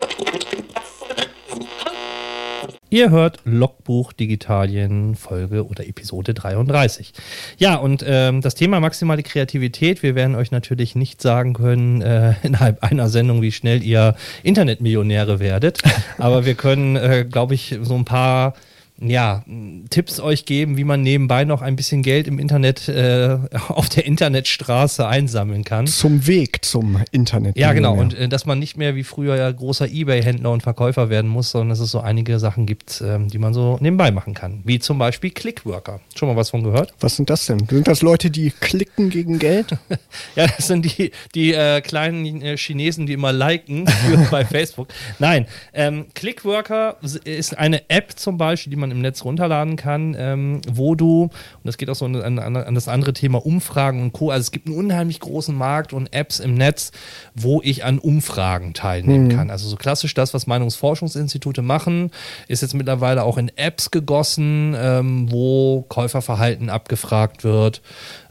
Ihr 2.89 3.09
hört 3.09 3.39
Logbuch 3.43 4.13
Digitalien 4.13 5.15
Folge 5.15 5.65
oder 5.65 5.85
Episode 5.85 6.33
33. 6.33 7.11
Ja, 7.57 7.75
und 7.75 8.05
ähm, 8.07 8.41
das 8.41 8.55
Thema 8.55 8.79
maximale 8.79 9.23
Kreativität. 9.23 10.03
Wir 10.03 10.15
werden 10.15 10.35
euch 10.35 10.51
natürlich 10.51 10.95
nicht 10.95 11.21
sagen 11.21 11.53
können 11.53 12.01
äh, 12.01 12.35
innerhalb 12.43 12.83
einer 12.83 13.09
Sendung, 13.09 13.41
wie 13.41 13.51
schnell 13.51 13.83
ihr 13.83 14.15
Internetmillionäre 14.43 15.39
werdet. 15.39 15.81
Aber 16.19 16.45
wir 16.45 16.53
können, 16.53 16.95
äh, 16.95 17.25
glaube 17.29 17.55
ich, 17.55 17.77
so 17.81 17.95
ein 17.95 18.05
paar 18.05 18.53
ja, 18.99 19.43
Tipps 19.89 20.19
euch 20.19 20.45
geben, 20.45 20.77
wie 20.77 20.83
man 20.83 21.01
nebenbei 21.01 21.45
noch 21.45 21.61
ein 21.61 21.75
bisschen 21.75 22.01
Geld 22.01 22.27
im 22.27 22.39
Internet, 22.39 22.87
äh, 22.87 23.37
auf 23.67 23.89
der 23.89 24.05
Internetstraße 24.05 25.07
einsammeln 25.07 25.63
kann. 25.63 25.87
Zum 25.87 26.25
Weg 26.27 26.65
zum 26.65 27.01
Internet. 27.11 27.57
Ja, 27.57 27.73
genau. 27.73 27.95
Und 27.95 28.13
äh, 28.13 28.27
dass 28.27 28.45
man 28.45 28.59
nicht 28.59 28.77
mehr 28.77 28.95
wie 28.95 29.03
früher 29.03 29.35
ja 29.35 29.51
großer 29.51 29.87
Ebay-Händler 29.87 30.51
und 30.51 30.63
Verkäufer 30.63 31.09
werden 31.09 31.29
muss, 31.29 31.51
sondern 31.51 31.69
dass 31.69 31.79
es 31.79 31.91
so 31.91 31.99
einige 31.99 32.39
Sachen 32.39 32.65
gibt, 32.65 33.01
ähm, 33.05 33.27
die 33.27 33.37
man 33.37 33.53
so 33.53 33.77
nebenbei 33.81 34.11
machen 34.11 34.33
kann. 34.33 34.61
Wie 34.63 34.79
zum 34.79 34.97
Beispiel 34.97 35.31
Clickworker. 35.31 35.99
Schon 36.15 36.29
mal 36.29 36.35
was 36.35 36.49
von 36.49 36.63
gehört? 36.63 36.93
Was 36.99 37.15
sind 37.15 37.29
das 37.29 37.45
denn? 37.45 37.59
Sind 37.69 37.87
das 37.87 38.01
Leute, 38.01 38.31
die 38.31 38.51
klicken 38.51 39.09
gegen 39.09 39.39
Geld? 39.39 39.77
ja, 40.35 40.47
das 40.47 40.67
sind 40.67 40.85
die, 40.85 41.11
die 41.35 41.53
äh, 41.53 41.81
kleinen 41.81 42.41
äh, 42.41 42.57
Chinesen, 42.57 43.05
die 43.05 43.13
immer 43.13 43.31
liken 43.31 43.85
bei 44.31 44.43
Facebook. 44.43 44.87
Nein, 45.19 45.45
ähm, 45.73 46.07
Clickworker 46.15 46.97
ist 47.23 47.57
eine 47.57 47.89
App 47.89 48.13
zum 48.17 48.37
Beispiel, 48.37 48.71
die 48.71 48.77
man 48.77 48.86
man 48.87 48.97
im 48.97 49.01
Netz 49.01 49.23
runterladen 49.23 49.75
kann, 49.75 50.15
ähm, 50.17 50.61
wo 50.71 50.95
du, 50.95 51.23
und 51.23 51.31
das 51.63 51.77
geht 51.77 51.89
auch 51.89 51.95
so 51.95 52.05
an, 52.05 52.39
an, 52.39 52.55
an, 52.55 52.75
das 52.75 52.87
andere 52.87 53.13
Thema 53.13 53.45
Umfragen 53.45 54.01
und 54.01 54.13
Co. 54.13 54.29
Also 54.29 54.41
es 54.41 54.51
gibt 54.51 54.67
einen 54.67 54.77
unheimlich 54.77 55.19
großen 55.19 55.55
Markt 55.55 55.93
und 55.93 56.13
Apps 56.13 56.39
im 56.39 56.55
Netz, 56.55 56.91
wo 57.35 57.61
ich 57.63 57.83
an 57.83 57.99
Umfragen 57.99 58.73
teilnehmen 58.73 59.27
mhm. 59.27 59.35
kann. 59.35 59.49
Also 59.49 59.67
so 59.67 59.75
klassisch 59.75 60.13
das, 60.13 60.33
was 60.33 60.47
Meinungsforschungsinstitute 60.47 61.61
machen, 61.61 62.11
ist 62.47 62.61
jetzt 62.61 62.73
mittlerweile 62.73 63.23
auch 63.23 63.37
in 63.37 63.51
Apps 63.55 63.91
gegossen, 63.91 64.75
ähm, 64.77 65.31
wo 65.31 65.85
Käuferverhalten 65.87 66.69
abgefragt 66.69 67.43
wird, 67.43 67.81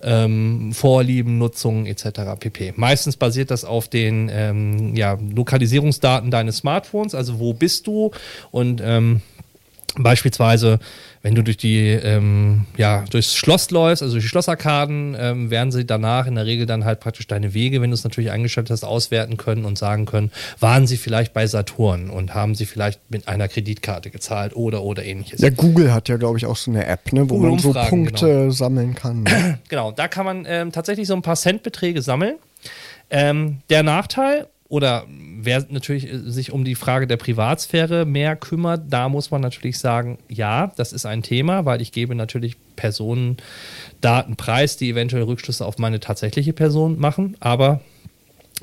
ähm, 0.03 0.73
Vorlieben, 0.73 1.39
Nutzungen 1.39 1.87
etc. 1.87 2.39
pp. 2.39 2.75
Meistens 2.77 3.17
basiert 3.17 3.51
das 3.51 3.65
auf 3.65 3.89
den 3.89 4.31
ähm, 4.33 4.95
ja, 4.95 5.19
Lokalisierungsdaten 5.35 6.31
deines 6.31 6.59
Smartphones, 6.59 7.15
also 7.15 7.39
wo 7.39 7.53
bist 7.53 7.87
du 7.87 8.11
und 8.51 8.81
ähm, 8.85 9.21
Beispielsweise, 9.99 10.79
wenn 11.23 11.35
du 11.35 11.43
durch 11.43 11.57
die, 11.57 11.89
ähm, 11.89 12.67
ja, 12.77 13.05
durchs 13.11 13.35
Schloss 13.35 13.71
läufst, 13.71 14.03
also 14.03 14.15
durch 14.15 14.25
die 14.25 14.29
Schlossarkaden, 14.29 15.17
ähm, 15.19 15.51
werden 15.51 15.73
sie 15.73 15.87
danach 15.87 16.27
in 16.27 16.35
der 16.35 16.45
Regel 16.45 16.67
dann 16.67 16.85
halt 16.85 17.01
praktisch 17.01 17.27
deine 17.27 17.55
Wege, 17.55 17.81
wenn 17.81 17.91
du 17.91 17.95
es 17.95 18.05
natürlich 18.05 18.31
eingeschaltet 18.31 18.73
hast, 18.73 18.85
auswerten 18.85 19.37
können 19.37 19.65
und 19.65 19.79
sagen 19.79 20.05
können, 20.05 20.31
waren 20.61 20.87
sie 20.87 20.99
vielleicht 20.99 21.33
bei 21.33 21.47
Saturn 21.47 22.11
und 22.11 22.35
haben 22.35 22.55
sie 22.55 22.67
vielleicht 22.67 23.01
mit 23.11 23.27
einer 23.27 23.49
Kreditkarte 23.49 24.11
gezahlt 24.11 24.55
oder 24.55 24.83
oder 24.83 25.05
ähnliches. 25.05 25.41
Ja, 25.41 25.51
Google 25.51 25.95
hat 25.95 26.09
ja, 26.09 26.17
glaube 26.17 26.39
ich, 26.39 26.47
auch 26.47 26.57
so 26.57 26.71
eine 26.71 26.87
App, 26.87 27.13
ne, 27.13 27.29
wo 27.31 27.39
man 27.39 27.59
so 27.59 27.73
Punkte 27.73 28.27
genau. 28.27 28.51
sammeln 28.51 28.95
kann. 28.95 29.25
genau, 29.69 29.93
da 29.93 30.09
kann 30.09 30.27
man 30.27 30.45
ähm, 30.47 30.73
tatsächlich 30.73 31.09
so 31.09 31.15
ein 31.15 31.23
paar 31.23 31.37
Centbeträge 31.37 32.03
sammeln. 32.03 32.37
Ähm, 33.09 33.59
der 33.71 33.83
Nachteil, 33.83 34.49
oder 34.69 35.07
wer 35.09 35.65
natürlich 35.69 36.13
äh, 36.13 36.19
sich 36.31 36.53
um 36.53 36.65
die 36.65 36.75
Frage 36.75 37.07
der 37.07 37.17
Privatsphäre 37.17 38.05
mehr 38.05 38.37
kümmert, 38.37 38.85
da 38.91 39.09
muss 39.09 39.31
man 39.31 39.41
natürlich 39.41 39.79
sagen, 39.79 40.19
ja, 40.29 40.73
das 40.77 40.93
ist 40.93 41.07
ein 41.07 41.23
Thema, 41.23 41.65
weil 41.65 41.81
ich 41.81 41.93
gebe 41.93 42.15
natürlich 42.15 42.57
Personendaten 42.77 44.37
preis, 44.37 44.77
die 44.77 44.91
eventuell 44.91 45.23
Rückschlüsse 45.23 45.65
auf 45.65 45.79
meine 45.79 46.01
tatsächliche 46.01 46.53
Person 46.53 46.99
machen, 46.99 47.37
aber 47.41 47.81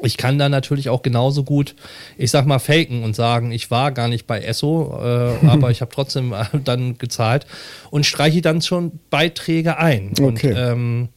ich 0.02 0.18
kann 0.18 0.39
da 0.39 0.50
natürlich 0.50 0.89
auch 0.89 1.04
genauso 1.04 1.44
gut, 1.44 1.76
ich 2.18 2.32
sag 2.32 2.46
mal, 2.48 2.60
faken 2.60 3.04
und 3.04 3.16
sagen, 3.16 3.52
ich 3.52 3.70
war 3.70 3.92
gar 3.92 4.08
nicht 4.08 4.26
bei 4.26 4.42
Esso, 4.42 5.00
äh, 5.00 5.48
aber 5.48 5.72
ich 5.72 5.82
habe 5.82 5.92
trotzdem 5.94 6.34
äh, 6.34 6.46
dann 6.63 6.98
gezahlt 6.98 7.46
und 7.92 8.06
streiche 8.06 8.42
dann 8.42 8.62
schon 8.62 9.00
Beiträge 9.10 9.78
ein. 9.78 10.12
Okay. 10.20 10.26
Und 10.26 10.44
ähm, 10.44 11.10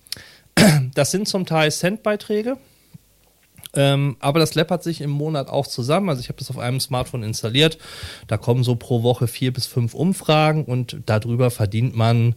das 0.95 1.11
sind 1.11 1.27
zum 1.27 1.47
Teil 1.47 1.73
Centbeiträge. 1.73 2.59
Ähm, 3.77 4.17
aber 4.21 4.41
das 4.41 4.55
läppert 4.55 4.83
sich 4.83 5.01
im 5.01 5.11
Monat 5.11 5.49
auch 5.49 5.67
zusammen. 5.67 6.09
Also 6.09 6.21
ich 6.21 6.29
habe 6.29 6.39
das 6.39 6.51
auf 6.51 6.59
einem 6.59 6.81
Smartphone 6.81 7.23
installiert. 7.23 7.79
Da 8.27 8.37
kommen 8.37 8.65
so 8.65 8.77
pro 8.77 9.03
Woche 9.03 9.27
vier 9.27 9.53
bis 9.53 9.67
fünf 9.67 9.95
Umfragen 9.95 10.65
und 10.65 10.99
darüber 11.07 11.51
verdient 11.51 11.97
man 11.97 12.35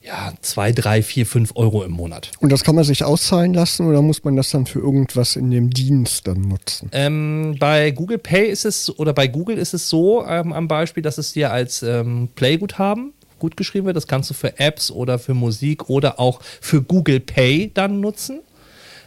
ja, 0.00 0.32
zwei, 0.40 0.72
drei, 0.72 1.02
vier, 1.02 1.26
fünf 1.26 1.52
Euro 1.56 1.82
im 1.82 1.90
Monat. 1.92 2.30
Und 2.40 2.52
das 2.52 2.62
kann 2.62 2.74
man 2.74 2.84
sich 2.84 3.04
auszahlen 3.04 3.52
lassen 3.52 3.86
oder 3.86 4.00
muss 4.00 4.22
man 4.24 4.36
das 4.36 4.50
dann 4.50 4.64
für 4.64 4.78
irgendwas 4.78 5.36
in 5.36 5.50
dem 5.50 5.70
Dienst 5.70 6.26
dann 6.26 6.42
nutzen? 6.42 6.88
Ähm, 6.92 7.56
bei 7.58 7.90
Google 7.90 8.18
Pay 8.18 8.48
ist 8.48 8.64
es 8.64 8.96
oder 8.98 9.12
bei 9.12 9.26
Google 9.26 9.58
ist 9.58 9.74
es 9.74 9.88
so 9.88 10.24
ähm, 10.24 10.52
am 10.52 10.68
Beispiel, 10.68 11.02
dass 11.02 11.18
es 11.18 11.32
dir 11.32 11.52
als 11.52 11.82
ähm, 11.82 12.28
Playguthaben 12.36 13.12
gut 13.38 13.56
geschrieben 13.56 13.86
wird. 13.86 13.96
Das 13.96 14.06
kannst 14.06 14.30
du 14.30 14.34
für 14.34 14.58
Apps 14.58 14.90
oder 14.90 15.18
für 15.18 15.34
Musik 15.34 15.88
oder 15.90 16.18
auch 16.18 16.40
für 16.60 16.82
Google 16.82 17.20
Pay 17.20 17.70
dann 17.74 18.00
nutzen. 18.00 18.40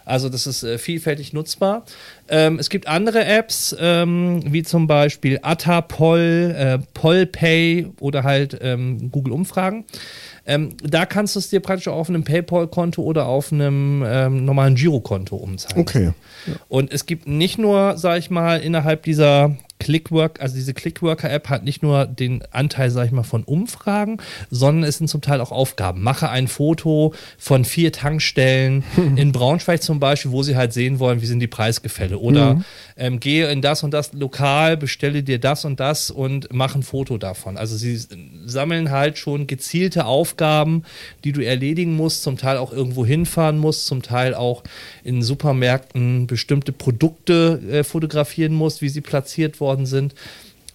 Also 0.06 0.30
das 0.30 0.48
ist 0.48 0.64
äh, 0.64 0.78
vielfältig 0.78 1.34
nutzbar. 1.34 1.86
Ähm, 2.30 2.60
es 2.60 2.70
gibt 2.70 2.88
andere 2.88 3.26
Apps, 3.26 3.76
ähm, 3.80 4.42
wie 4.46 4.64
zum 4.64 4.88
Beispiel 4.88 5.40
Attapol, 5.42 6.56
äh, 6.58 6.80
Polpay 6.94 7.92
oder 8.00 8.24
halt 8.24 8.58
ähm, 8.62 9.12
Google 9.12 9.34
Umfragen. 9.34 9.86
Ähm, 10.52 10.76
da 10.84 11.06
kannst 11.06 11.36
du 11.36 11.40
es 11.40 11.50
dir 11.50 11.62
praktisch 11.62 11.88
auf 11.88 12.10
einem 12.10 12.26
PayPal-Konto 12.26 13.02
oder 13.02 13.26
auf 13.26 13.54
einem 13.54 14.04
ähm, 14.06 14.44
normalen 14.44 14.76
Girokonto 14.76 15.38
umzahlen. 15.38 15.82
Okay. 15.82 16.12
Ja. 16.46 16.54
Und 16.68 16.92
es 16.92 17.06
gibt 17.06 17.26
nicht 17.26 17.58
nur, 17.58 17.98
sag 17.98 18.20
ich 18.20 18.30
mal, 18.30 18.60
innerhalb 18.60 19.04
dieser 19.04 19.56
Clickwork, 19.82 20.40
also 20.42 20.56
diese 20.56 20.74
Clickworker-App 20.74 21.50
hat 21.50 21.64
nicht 21.64 21.82
nur 21.82 22.06
den 22.06 22.44
Anteil, 22.52 22.92
sag 22.92 23.08
ich 23.08 23.12
mal, 23.12 23.24
von 23.24 23.44
Umfragen, 23.44 24.18
sondern 24.52 24.88
es 24.88 25.00
sind 25.00 25.08
zum 25.08 25.22
Teil 25.22 25.42
auch 25.42 25.52
Aufgaben. 25.52 26.04
Mache 26.04 26.30
ein 26.30 26.48
Foto 26.48 27.16
von 27.40 27.66
vier 27.66 27.92
Tankstellen 27.92 28.84
in 29.16 29.32
Braunschweig 29.32 29.82
zum 29.82 30.00
Beispiel, 30.00 30.32
wo 30.32 30.44
sie 30.44 30.56
halt 30.56 30.72
sehen 30.72 31.00
wollen, 31.00 31.22
wie 31.22 31.26
sind 31.26 31.40
die 31.40 31.48
Preisgefälle. 31.48 32.20
Oder 32.20 32.56
mhm. 32.56 32.66
ähm, 32.96 33.20
gehe 33.20 33.50
in 33.50 33.62
das 33.62 33.82
und 33.82 33.92
das 33.92 34.14
Lokal, 34.14 34.78
bestelle 34.78 35.24
dir 35.24 35.40
das 35.40 35.66
und 35.66 35.80
das 35.80 36.12
und 36.12 36.50
mach 36.52 36.76
ein 36.76 36.84
Foto 36.84 37.18
davon. 37.18 37.58
Also 37.58 37.76
sie 37.76 38.00
sammeln 38.46 38.92
halt 38.92 39.18
schon 39.18 39.48
gezielte 39.48 40.06
Aufgaben, 40.06 40.41
die 41.24 41.32
du 41.32 41.42
erledigen 41.42 41.96
musst, 41.96 42.24
zum 42.24 42.38
Teil 42.38 42.58
auch 42.58 42.72
irgendwo 42.72 43.06
hinfahren 43.06 43.58
musst, 43.58 43.88
zum 43.88 44.02
Teil 44.02 44.36
auch 44.36 44.64
in 45.04 45.22
Supermärkten 45.22 46.28
bestimmte 46.28 46.72
Produkte 46.72 47.62
äh, 47.72 47.84
fotografieren 47.84 48.54
musst, 48.54 48.82
wie 48.82 48.90
sie 48.90 49.02
platziert 49.02 49.60
worden 49.60 49.72
worden 49.72 49.86
sind. 49.86 50.16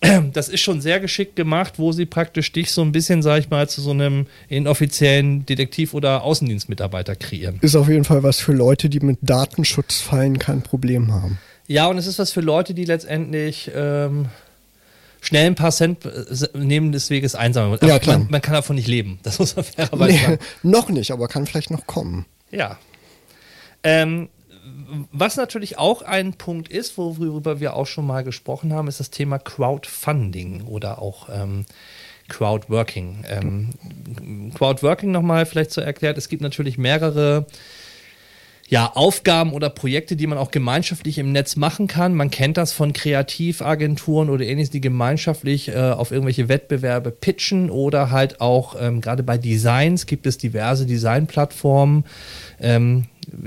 Das 0.35 0.49
ist 0.49 0.61
schon 0.61 0.83
sehr 0.83 1.01
geschickt 1.01 1.37
gemacht, 1.37 1.75
wo 1.79 1.91
sie 1.91 2.05
praktisch 2.05 2.53
dich 2.53 2.71
so 2.71 2.83
ein 2.83 2.93
bisschen, 2.93 3.23
sag 3.23 3.41
ich 3.41 3.51
mal, 3.51 3.67
zu 3.69 3.81
so 3.81 3.93
einem 3.93 4.27
inoffiziellen 4.49 5.47
Detektiv- 5.47 5.95
oder 5.95 6.23
Außendienstmitarbeiter 6.23 7.17
kreieren. 7.17 7.59
Ist 7.63 7.77
auf 7.77 7.89
jeden 7.89 8.05
Fall 8.05 8.23
was 8.23 8.39
für 8.39 8.53
Leute, 8.53 8.89
die 8.91 9.01
mit 9.01 9.19
Datenschutzfallen 9.23 10.39
kein 10.39 10.63
Problem 10.63 11.13
haben. 11.13 11.39
Ja, 11.67 11.87
und 11.87 11.97
es 11.99 12.07
ist 12.07 12.19
was 12.19 12.31
für 12.31 12.43
Leute, 12.43 12.75
die 12.75 12.85
letztendlich 12.85 13.71
ähm, 13.75 14.27
schnell 15.27 15.47
ein 15.47 15.55
paar 15.55 15.73
Cent 15.73 16.05
äh, 16.05 16.49
neben 16.55 16.93
des 16.93 17.11
Weges 17.11 17.35
einsammeln. 17.35 17.79
Ja, 17.83 17.99
klar. 17.99 18.19
Man, 18.19 18.31
man, 18.31 18.41
kann 18.41 18.55
davon 18.55 18.77
nicht 18.77 18.89
leben. 18.89 19.19
Das 19.23 19.39
muss 19.39 19.57
man 19.57 19.65
fairerweise 19.77 20.13
nee, 20.13 20.23
sagen. 20.23 20.39
Noch 20.63 20.89
nicht, 20.89 21.11
aber 21.11 21.29
kann 21.29 21.47
vielleicht 21.47 21.71
noch 21.71 21.87
kommen. 21.87 22.27
Ja. 22.51 22.79
Ähm, 23.83 24.29
was 25.13 25.37
natürlich 25.37 25.79
auch 25.79 26.03
ein 26.03 26.35
Punkt 26.35 26.69
ist, 26.69 26.97
worüber 26.97 27.61
wir 27.61 27.75
auch 27.75 27.87
schon 27.87 28.07
mal 28.07 28.23
gesprochen 28.23 28.73
haben, 28.73 28.89
ist 28.89 29.01
das 29.01 29.11
Thema 29.11 29.39
Crowdfunding 29.39 30.63
oder 30.63 31.03
auch 31.03 31.29
ähm, 31.33 31.67
Crowdworking. 32.29 33.25
Ähm, 33.29 34.51
Crowdworking 34.55 35.11
nochmal 35.11 35.47
vielleicht 35.47 35.73
so 35.73 35.81
erklärt, 35.81 36.19
es 36.19 36.29
gibt 36.29 36.43
natürlich 36.43 36.79
mehrere 36.79 37.47
ja, 38.69 38.91
Aufgaben 38.95 39.53
oder 39.53 39.71
Projekte, 39.71 40.17
die 40.17 40.27
man 40.27 40.39
auch 40.39 40.51
gemeinschaftlich 40.51 41.19
im 41.19 41.31
Netz 41.31 41.55
machen 41.55 41.87
kann. 41.87 42.15
Man 42.15 42.31
kennt 42.31 42.57
das 42.57 42.73
von 42.73 42.93
Kreativagenturen 42.93 44.29
oder 44.29 44.45
ähnliches, 44.45 44.71
die 44.71 44.81
gemeinschaftlich 44.81 45.69
äh, 45.69 45.77
auf 45.77 46.11
irgendwelche 46.11 46.49
Wettbewerbe 46.49 47.13
pitchen 47.13 47.71
oder 47.71 48.11
halt 48.11 48.41
auch 48.41 48.75
ähm, 48.81 49.01
gerade 49.01 49.23
bei 49.23 49.39
Designs 49.39 50.07
gibt 50.07 50.27
es 50.27 50.37
diverse 50.39 50.85
Designplattformen. 50.85 52.05
Ähm, 52.61 53.05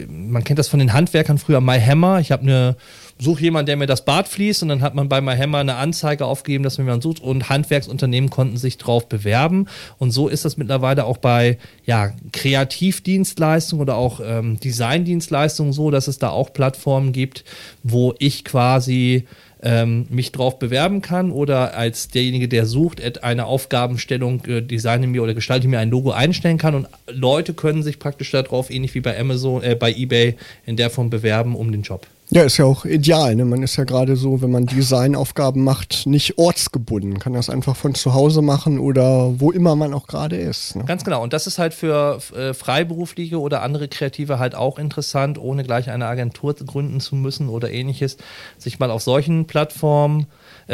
man 0.08 0.44
kennt 0.44 0.60
das 0.60 0.68
von 0.68 0.80
den 0.80 0.94
Handwerkern 0.94 1.38
früher, 1.38 1.62
My 1.62 1.80
Hammer. 1.80 2.20
Ich 2.20 2.32
habe 2.32 2.44
eine, 2.44 2.76
suche 3.20 3.42
jemanden, 3.42 3.68
der 3.68 3.78
mir 3.78 3.86
das 3.86 4.06
Bad 4.06 4.28
fließt 4.28 4.64
und 4.64 4.70
dann 4.70 4.82
hat 4.82 4.96
man 4.96 5.10
bei 5.10 5.20
My 5.20 5.36
Hammer 5.36 5.60
eine 5.60 5.76
Anzeige 5.76 6.26
aufgegeben, 6.26 6.64
dass 6.64 6.78
man 6.78 6.88
jemanden 6.88 7.04
sucht 7.04 7.22
und 7.22 7.50
Handwerksunternehmen 7.50 8.30
konnten 8.30 8.58
sich 8.58 8.78
drauf 8.78 9.10
bewerben. 9.10 9.68
Und 9.98 10.12
so 10.12 10.30
ist 10.30 10.46
das 10.46 10.58
mittlerweile 10.58 11.04
auch 11.04 11.18
bei 11.18 11.58
ja, 11.86 12.14
Kreativdienstleistungen 12.32 13.82
oder 13.82 13.96
auch 13.96 14.22
ähm, 14.24 14.60
Designdienstleistungen 14.60 15.74
so, 15.74 15.92
dass 15.92 16.08
es 16.08 16.18
da 16.18 16.30
auch 16.30 16.54
Plattformen 16.54 17.12
gibt, 17.12 17.44
wo 17.84 18.16
ich 18.20 18.46
quasi 18.46 19.26
ähm, 19.62 20.06
mich 20.10 20.32
drauf 20.32 20.58
bewerben 20.58 21.02
kann 21.02 21.32
oder 21.32 21.76
als 21.76 22.08
derjenige, 22.08 22.48
der 22.48 22.66
sucht, 22.66 23.24
eine 23.24 23.46
Aufgabenstellung 23.46 24.46
äh, 24.46 24.62
designe 24.62 25.08
mir 25.08 25.24
oder 25.24 25.34
gestalte 25.34 25.68
mir 25.68 25.80
ein 25.80 25.90
Logo 25.90 26.12
einstellen 26.12 26.58
kann 26.58 26.76
und 26.76 26.88
Leute 27.08 27.54
können 27.54 27.84
sich 27.84 28.00
praktisch 28.00 28.32
darauf, 28.32 28.70
ähnlich 28.70 28.96
wie 28.96 29.02
bei 29.02 29.20
Amazon, 29.20 29.62
äh, 29.62 29.76
bei 29.76 29.92
eBay, 29.92 30.36
in 30.66 30.78
der 30.78 30.90
Form 30.90 31.10
bewerben 31.10 31.56
um 31.56 31.72
den 31.74 31.82
Job. 31.82 32.08
Ja, 32.32 32.44
ist 32.44 32.58
ja 32.58 32.66
auch 32.66 32.86
ideal. 32.86 33.36
Ne? 33.36 33.44
Man 33.44 33.64
ist 33.64 33.76
ja 33.76 33.86
gerade 33.86 34.16
so, 34.16 34.42
wenn 34.42 34.52
man 34.52 34.68
Designaufgaben 34.68 35.64
macht, 35.64 36.06
nicht 36.06 36.38
ortsgebunden. 36.38 37.18
Kann 37.18 37.34
das 37.34 37.50
einfach 37.50 37.76
von 37.76 37.96
zu 37.96 38.14
Hause 38.14 38.44
machen 38.44 38.78
oder 38.78 39.40
wo 39.40 39.52
immer 39.52 39.76
man 39.76 39.96
auch 39.96 40.06
gerade 40.06 40.36
ist. 40.38 40.76
Ne? 40.76 40.86
Ganz 40.86 41.04
genau. 41.04 41.24
Und 41.24 41.34
das 41.34 41.48
ist 41.48 41.58
halt 41.58 41.74
für 41.74 42.20
äh, 42.36 42.54
Freiberufliche 42.54 43.40
oder 43.40 43.64
andere 43.64 43.88
Kreative 43.88 44.38
halt 44.38 44.54
auch 44.54 44.78
interessant, 44.78 45.40
ohne 45.40 45.64
gleich 45.64 45.90
eine 45.90 46.06
Agentur 46.06 46.54
gründen 46.54 47.00
zu 47.00 47.16
müssen 47.16 47.50
oder 47.50 47.72
ähnliches, 47.72 48.18
sich 48.60 48.78
mal 48.78 48.92
auf 48.92 49.02
solchen 49.02 49.48
Plattformen 49.48 50.22
äh, 50.22 50.26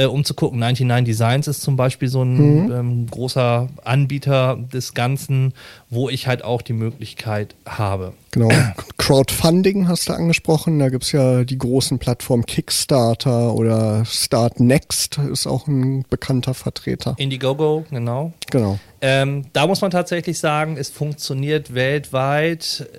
um 0.04 0.26
zu 0.26 0.34
gucken. 0.34 0.60
99 0.60 1.06
Designs 1.06 1.48
ist 1.48 1.62
zum 1.62 1.78
Beispiel 1.78 2.10
so 2.10 2.22
ein 2.24 2.66
mhm. 2.66 2.72
ähm, 2.72 3.08
großer 3.10 3.70
Anbieter 3.84 4.58
des 4.74 4.94
Ganzen, 4.94 5.54
wo 5.90 6.10
ich 6.10 6.28
halt 6.28 6.44
auch 6.44 6.62
die 6.62 6.74
Möglichkeit 6.74 7.56
habe. 7.66 8.14
Genau. 8.32 8.50
Crowdfunding 8.98 9.88
hast 9.88 10.10
du 10.10 10.14
angesprochen. 10.14 10.80
Da 10.80 10.90
gibt 10.90 11.06
es 11.06 11.14
ja 11.14 11.46
die 11.46 11.58
großen 11.58 12.00
Plattformen 12.00 12.46
Kickstarter 12.46 13.54
oder 13.54 14.04
Start 14.06 14.60
Next 14.60 15.18
ist 15.18 15.48
auch 15.48 15.68
ein 15.68 16.04
bekannter 16.10 16.54
Vertreter. 16.54 17.16
Indiegogo, 17.18 17.86
genau. 17.90 18.34
Genau. 18.52 18.78
Ähm, 19.00 19.46
da 19.54 19.68
muss 19.68 19.80
man 19.80 19.92
tatsächlich 19.92 20.40
sagen, 20.40 20.76
es 20.78 20.90
funktioniert 20.90 21.74
weltweit 21.74 22.90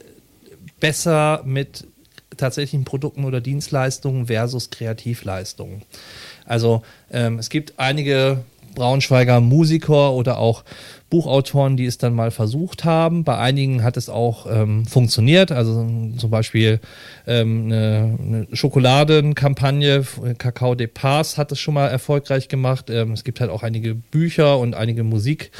besser 0.80 1.42
mit 1.44 1.86
tatsächlichen 2.36 2.84
Produkten 2.84 3.24
oder 3.24 3.40
Dienstleistungen 3.40 4.26
versus 4.26 4.70
Kreativleistungen. 4.70 5.82
Also 6.46 6.82
ähm, 7.10 7.38
es 7.38 7.50
gibt 7.50 7.74
einige 7.76 8.38
Braunschweiger 8.76 9.40
Musiker 9.40 10.12
oder 10.12 10.38
auch 10.38 10.62
Buchautoren, 11.10 11.76
die 11.76 11.86
es 11.86 11.98
dann 11.98 12.14
mal 12.14 12.30
versucht 12.30 12.84
haben. 12.84 13.24
Bei 13.24 13.38
einigen 13.38 13.82
hat 13.82 13.96
es 13.96 14.08
auch 14.08 14.46
ähm, 14.50 14.86
funktioniert. 14.86 15.50
Also 15.50 15.86
zum 16.16 16.30
Beispiel 16.30 16.80
ähm, 17.26 17.64
eine, 17.66 18.18
eine 18.20 18.46
Schokoladenkampagne, 18.52 20.04
Kakao 20.38 20.74
de 20.74 20.88
Paz 20.88 21.38
hat 21.38 21.52
es 21.52 21.58
schon 21.58 21.74
mal 21.74 21.88
erfolgreich 21.88 22.48
gemacht. 22.48 22.90
Ähm, 22.90 23.12
es 23.12 23.24
gibt 23.24 23.40
halt 23.40 23.50
auch 23.50 23.62
einige 23.62 23.94
Bücher 23.94 24.58
und 24.58 24.74
einige 24.74 25.04
Musik, 25.04 25.50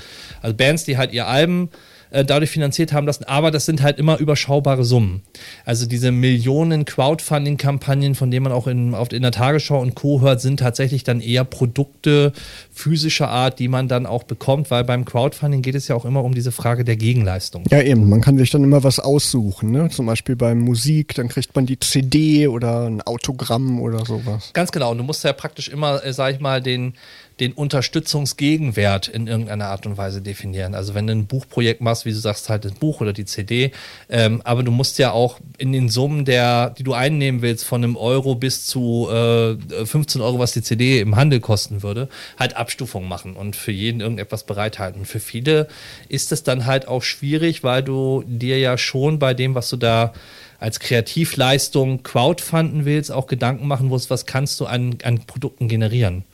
also 0.43 0.57
Bands, 0.57 0.85
die 0.85 0.99
halt 0.99 1.13
ihr 1.13 1.27
Alben 1.27 1.71
äh, 2.17 2.25
dadurch 2.25 2.51
finanziert 2.51 2.93
haben 2.93 3.07
lassen, 3.07 3.25
aber 3.25 3.51
das 3.51 3.67
sind 3.67 3.83
halt 3.83 3.99
immer 3.99 4.19
überschaubare 4.19 4.85
Summen. 4.85 5.23
Also 5.65 5.87
diese 5.87 6.11
Millionen 6.13 6.87
Crowdfunding-Kampagnen, 6.87 8.15
von 8.15 8.31
denen 8.31 8.45
man 8.45 8.53
auch 8.53 8.67
in, 8.67 8.95
auf, 8.95 9.13
in 9.13 9.23
der 9.23 9.33
Tagesschau 9.33 9.81
und 9.81 9.95
Co. 9.95 10.23
hört, 10.23 10.41
sind 10.41 10.61
tatsächlich 10.61 11.05
dann 11.05 11.21
eher 11.21 11.45
Produkte 11.45 12.33
physischer 12.73 13.29
Art, 13.29 13.59
die 13.59 13.69
man 13.69 13.89
dann 13.89 14.07
auch 14.07 14.23
bekommt, 14.23 14.71
weil 14.71 14.85
beim 14.85 15.05
Crowdfunding 15.05 15.61
geht 15.61 15.75
es 15.75 15.89
ja 15.89 15.95
auch 15.95 16.07
immer 16.07 16.25
um 16.25 16.35
diese 16.35 16.53
Frage 16.53 16.85
der 16.85 16.97
Gegenleistung. 16.97 17.65
Ja, 17.71 17.83
eben. 17.83 18.09
Man 18.09 18.23
kann 18.23 18.39
sich 18.39 18.51
dann 18.51 18.65
immer 18.65 18.83
was 18.83 18.99
aussuchen. 18.99 19.71
Ne? 19.71 19.91
Zum 19.91 20.07
Beispiel 20.07 20.37
bei 20.37 20.55
Musik, 20.55 21.15
dann 21.15 21.29
kriegt 21.29 21.55
man 21.55 21.67
die 21.67 21.79
CD 21.79 22.49
oder 22.49 22.87
ein 22.87 23.03
Autogramm 23.03 23.81
oder 23.81 24.07
sowas. 24.07 24.51
Ganz 24.55 24.73
genau. 24.73 24.93
Und 24.93 24.99
du 24.99 25.05
musst 25.05 25.23
ja 25.23 25.33
praktisch 25.35 25.69
immer, 25.69 26.03
äh, 26.05 26.13
sag 26.13 26.35
ich 26.35 26.41
mal, 26.41 26.63
den 26.63 26.95
den 27.41 27.53
Unterstützungsgegenwert 27.53 29.09
in 29.09 29.27
irgendeiner 29.27 29.67
Art 29.67 29.85
und 29.85 29.99
Weise 29.99 30.23
definieren. 30.23 30.75
Also 30.75 30.95
wenn 30.95 31.07
du 31.07 31.13
ein 31.13 31.27
Buchprojekt 31.27 31.83
machst, 31.83 32.07
wie 32.07 32.13
du 32.13 32.17
sagst, 32.17 32.49
halt 32.49 32.65
das 32.65 32.73
Buch 32.73 33.03
oder 33.03 33.13
die 33.13 33.27
CD, 33.27 33.73
ähm, 34.09 34.41
aber 34.45 34.63
du 34.63 34.71
musst 34.71 34.99
ja 34.99 35.11
auch 35.11 35.39
in 35.59 35.73
den 35.73 35.91
Summen, 35.91 36.25
der, 36.25 36.71
die 36.71 36.83
du 36.83 36.95
einnehmen 36.95 37.43
willst, 37.43 37.65
von 37.65 37.85
einem 37.85 37.97
Euro 37.97 38.37
bis 38.37 38.67
zu 38.67 39.09
äh, 39.11 39.57
15 39.85 40.23
Euro, 40.23 40.39
was 40.39 40.53
die 40.53 40.63
CD 40.63 41.01
im 41.01 41.17
Handel 41.17 41.41
kosten 41.41 41.83
würde, 41.83 42.09
halt 42.39 42.57
Abstufungen 42.57 43.09
machen 43.09 43.37
und 43.37 43.55
für 43.55 43.73
jeden 43.73 44.01
irgendetwas 44.01 44.45
bereithalten. 44.45 45.05
Für 45.05 45.21
viele 45.21 45.69
ist 46.09 46.33
es 46.33 46.43
dann 46.43 46.65
halt 46.65 46.89
auch 46.89 47.03
schwierig, 47.03 47.63
weil 47.63 47.83
du 47.83 48.25
dir 48.27 48.59
ja 48.59 48.79
schon 48.79 49.19
bei 49.19 49.35
dem, 49.35 49.55
was 49.55 49.69
du 49.69 49.77
da 49.77 50.15
als 50.59 50.81
Kreativleistung 50.81 52.03
crowdfunden 52.03 52.87
willst, 52.87 53.13
auch 53.13 53.27
Gedanken 53.27 53.67
machen 53.67 53.89
musst, 53.89 54.09
was 54.09 54.25
kannst 54.25 54.59
du 54.61 54.65
an, 54.65 54.97
an 55.03 55.27
Produkten 55.27 55.69
generieren. 55.69 56.25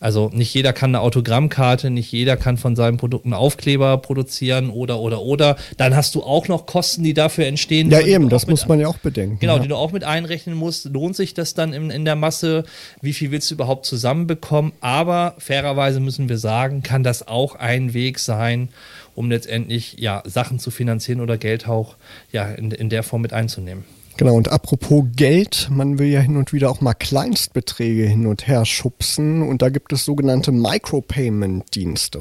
Also 0.00 0.30
nicht 0.32 0.52
jeder 0.54 0.72
kann 0.72 0.90
eine 0.90 1.00
Autogrammkarte, 1.00 1.90
nicht 1.90 2.12
jeder 2.12 2.36
kann 2.36 2.56
von 2.56 2.76
seinen 2.76 2.96
Produkten 2.96 3.32
Aufkleber 3.32 3.98
produzieren 3.98 4.70
oder 4.70 5.00
oder 5.00 5.22
oder. 5.22 5.56
Dann 5.76 5.96
hast 5.96 6.14
du 6.14 6.22
auch 6.22 6.48
noch 6.48 6.66
Kosten, 6.66 7.02
die 7.02 7.14
dafür 7.14 7.46
entstehen. 7.46 7.90
Ja 7.90 8.00
eben, 8.00 8.28
das 8.28 8.46
muss 8.46 8.66
man 8.66 8.80
ja 8.80 8.88
auch 8.88 8.98
bedenken. 8.98 9.38
Genau, 9.40 9.56
ja. 9.56 9.62
die 9.62 9.68
du 9.68 9.76
auch 9.76 9.92
mit 9.92 10.04
einrechnen 10.04 10.56
musst. 10.56 10.86
Lohnt 10.86 11.16
sich 11.16 11.34
das 11.34 11.54
dann 11.54 11.72
in, 11.72 11.90
in 11.90 12.04
der 12.04 12.16
Masse? 12.16 12.64
Wie 13.00 13.12
viel 13.12 13.30
willst 13.30 13.50
du 13.50 13.54
überhaupt 13.54 13.86
zusammenbekommen? 13.86 14.72
Aber 14.80 15.34
fairerweise 15.38 16.00
müssen 16.00 16.28
wir 16.28 16.38
sagen, 16.38 16.82
kann 16.82 17.02
das 17.02 17.26
auch 17.26 17.54
ein 17.54 17.94
Weg 17.94 18.18
sein, 18.18 18.68
um 19.14 19.30
letztendlich 19.30 19.96
ja 19.98 20.22
Sachen 20.26 20.58
zu 20.58 20.70
finanzieren 20.70 21.20
oder 21.20 21.38
Geld 21.38 21.68
auch 21.68 21.96
ja 22.32 22.50
in, 22.50 22.70
in 22.70 22.90
der 22.90 23.02
Form 23.02 23.22
mit 23.22 23.32
einzunehmen. 23.32 23.84
Genau, 24.16 24.34
und 24.34 24.48
apropos 24.48 25.04
Geld, 25.14 25.68
man 25.70 25.98
will 25.98 26.08
ja 26.08 26.20
hin 26.20 26.36
und 26.36 26.52
wieder 26.52 26.70
auch 26.70 26.80
mal 26.80 26.94
Kleinstbeträge 26.94 28.06
hin 28.06 28.26
und 28.26 28.46
her 28.46 28.64
schubsen 28.64 29.42
und 29.42 29.60
da 29.60 29.68
gibt 29.68 29.92
es 29.92 30.04
sogenannte 30.04 30.52
Micropayment-Dienste. 30.52 32.20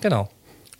Genau. 0.00 0.30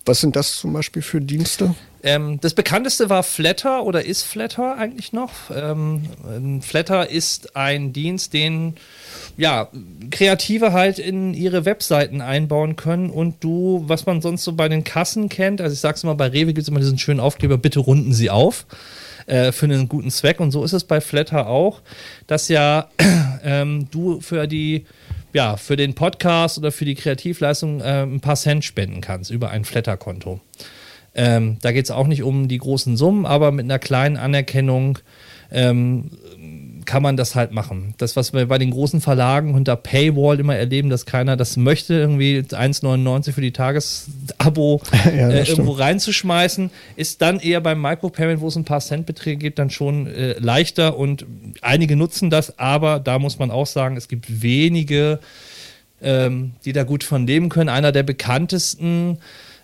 Was 0.06 0.20
sind 0.20 0.36
das 0.36 0.56
zum 0.56 0.72
Beispiel 0.72 1.02
für 1.02 1.20
Dienste? 1.20 1.74
Ähm, 2.02 2.38
das 2.40 2.52
bekannteste 2.52 3.08
war 3.08 3.22
Flatter 3.22 3.84
oder 3.84 4.04
ist 4.04 4.22
Flatter 4.22 4.76
eigentlich 4.76 5.14
noch? 5.14 5.30
Ähm, 5.54 6.60
Flatter 6.60 7.08
ist 7.08 7.56
ein 7.56 7.94
Dienst, 7.94 8.34
den 8.34 8.74
ja, 9.38 9.68
Kreative 10.10 10.72
halt 10.72 10.98
in 10.98 11.32
ihre 11.32 11.64
Webseiten 11.64 12.20
einbauen 12.20 12.76
können 12.76 13.08
und 13.08 13.42
du, 13.42 13.84
was 13.86 14.04
man 14.04 14.20
sonst 14.20 14.44
so 14.44 14.52
bei 14.52 14.68
den 14.68 14.84
Kassen 14.84 15.30
kennt, 15.30 15.62
also 15.62 15.72
ich 15.72 15.80
sag's 15.80 16.04
mal, 16.04 16.14
bei 16.14 16.28
Rewe 16.28 16.52
gibt 16.52 16.62
es 16.62 16.68
immer 16.68 16.80
diesen 16.80 16.98
schönen 16.98 17.20
Aufkleber, 17.20 17.56
bitte 17.56 17.80
runden 17.80 18.12
Sie 18.12 18.28
auf 18.28 18.66
äh, 19.26 19.52
für 19.52 19.66
einen 19.66 19.88
guten 19.88 20.10
Zweck. 20.10 20.40
Und 20.40 20.50
so 20.50 20.64
ist 20.64 20.72
es 20.72 20.84
bei 20.84 21.00
Flatter 21.00 21.48
auch, 21.48 21.80
dass 22.26 22.48
ja 22.48 22.88
ähm, 23.44 23.88
du 23.90 24.20
für 24.20 24.46
die 24.46 24.86
ja, 25.32 25.56
für 25.56 25.74
den 25.74 25.94
Podcast 25.94 26.58
oder 26.58 26.70
für 26.70 26.84
die 26.84 26.94
Kreativleistung 26.94 27.80
äh, 27.80 28.04
ein 28.04 28.20
paar 28.20 28.36
Cent 28.36 28.64
spenden 28.64 29.00
kannst 29.00 29.32
über 29.32 29.50
ein 29.50 29.64
Flatter-Konto. 29.64 30.40
Ähm, 31.14 31.58
da 31.60 31.72
geht 31.72 31.84
es 31.84 31.90
auch 31.90 32.06
nicht 32.06 32.22
um 32.22 32.46
die 32.46 32.58
großen 32.58 32.96
Summen, 32.96 33.26
aber 33.26 33.50
mit 33.50 33.64
einer 33.64 33.80
kleinen 33.80 34.16
Anerkennung 34.16 35.00
ähm, 35.50 36.12
kann 36.84 37.02
man 37.02 37.16
das 37.16 37.34
halt 37.34 37.52
machen. 37.52 37.94
Das, 37.98 38.16
was 38.16 38.32
wir 38.32 38.46
bei 38.46 38.58
den 38.58 38.70
großen 38.70 39.00
Verlagen 39.00 39.54
unter 39.54 39.76
Paywall 39.76 40.40
immer 40.40 40.56
erleben, 40.56 40.90
dass 40.90 41.06
keiner 41.06 41.36
das 41.36 41.56
möchte, 41.56 41.94
irgendwie 41.94 42.38
1,99 42.40 43.32
für 43.32 43.40
die 43.40 43.52
Tagesabo 43.52 44.80
ja, 45.04 45.30
äh, 45.30 45.44
irgendwo 45.44 45.72
reinzuschmeißen, 45.72 46.70
ist 46.96 47.22
dann 47.22 47.40
eher 47.40 47.60
beim 47.60 47.80
Micropayment, 47.80 48.40
wo 48.40 48.48
es 48.48 48.56
ein 48.56 48.64
paar 48.64 48.80
Centbeträge 48.80 49.36
gibt, 49.36 49.58
dann 49.58 49.70
schon 49.70 50.06
äh, 50.06 50.38
leichter 50.38 50.96
und 50.96 51.26
einige 51.60 51.96
nutzen 51.96 52.30
das, 52.30 52.58
aber 52.58 53.00
da 53.00 53.18
muss 53.18 53.38
man 53.38 53.50
auch 53.50 53.66
sagen, 53.66 53.96
es 53.96 54.08
gibt 54.08 54.42
wenige, 54.42 55.20
ähm, 56.02 56.52
die 56.64 56.72
da 56.72 56.84
gut 56.84 57.04
von 57.04 57.26
leben 57.26 57.48
können. 57.48 57.68
Einer 57.68 57.92
der 57.92 58.02
bekanntesten 58.02 59.18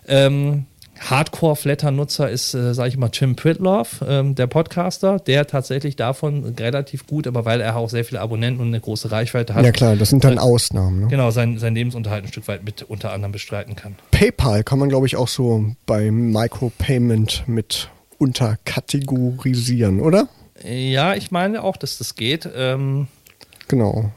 ähm, 0.07 0.65
Hardcore-Flatter-Nutzer 1.09 2.29
ist, 2.29 2.53
äh, 2.53 2.73
sage 2.73 2.89
ich 2.89 2.97
mal, 2.97 3.09
Tim 3.09 3.35
Pritloff, 3.35 4.03
ähm, 4.07 4.35
der 4.35 4.47
Podcaster, 4.47 5.17
der 5.19 5.47
tatsächlich 5.47 5.95
davon 5.95 6.55
relativ 6.59 7.07
gut, 7.07 7.27
aber 7.27 7.45
weil 7.45 7.61
er 7.61 7.75
auch 7.75 7.89
sehr 7.89 8.05
viele 8.05 8.21
Abonnenten 8.21 8.61
und 8.61 8.67
eine 8.67 8.79
große 8.79 9.11
Reichweite 9.11 9.55
hat. 9.55 9.65
Ja 9.65 9.71
klar, 9.71 9.95
das 9.95 10.09
sind 10.09 10.23
dann 10.23 10.37
äh, 10.37 10.41
Ausnahmen. 10.41 11.01
Ne? 11.01 11.07
Genau, 11.07 11.31
sein, 11.31 11.57
sein 11.57 11.75
Lebensunterhalt 11.75 12.25
ein 12.25 12.27
Stück 12.27 12.47
weit 12.47 12.63
mit 12.63 12.83
unter 12.83 13.11
anderem 13.13 13.31
bestreiten 13.31 13.75
kann. 13.75 13.95
PayPal 14.11 14.63
kann 14.63 14.79
man, 14.79 14.89
glaube 14.89 15.07
ich, 15.07 15.15
auch 15.15 15.27
so 15.27 15.65
bei 15.85 16.11
Micropayment 16.11 17.43
mit 17.47 17.89
unterkategorisieren, 18.17 19.99
oder? 19.99 20.27
Ja, 20.63 21.15
ich 21.15 21.31
meine 21.31 21.63
auch, 21.63 21.75
dass 21.77 21.97
das 21.97 22.15
geht. 22.15 22.47
Ähm, 22.55 23.07
genau. 23.67 24.11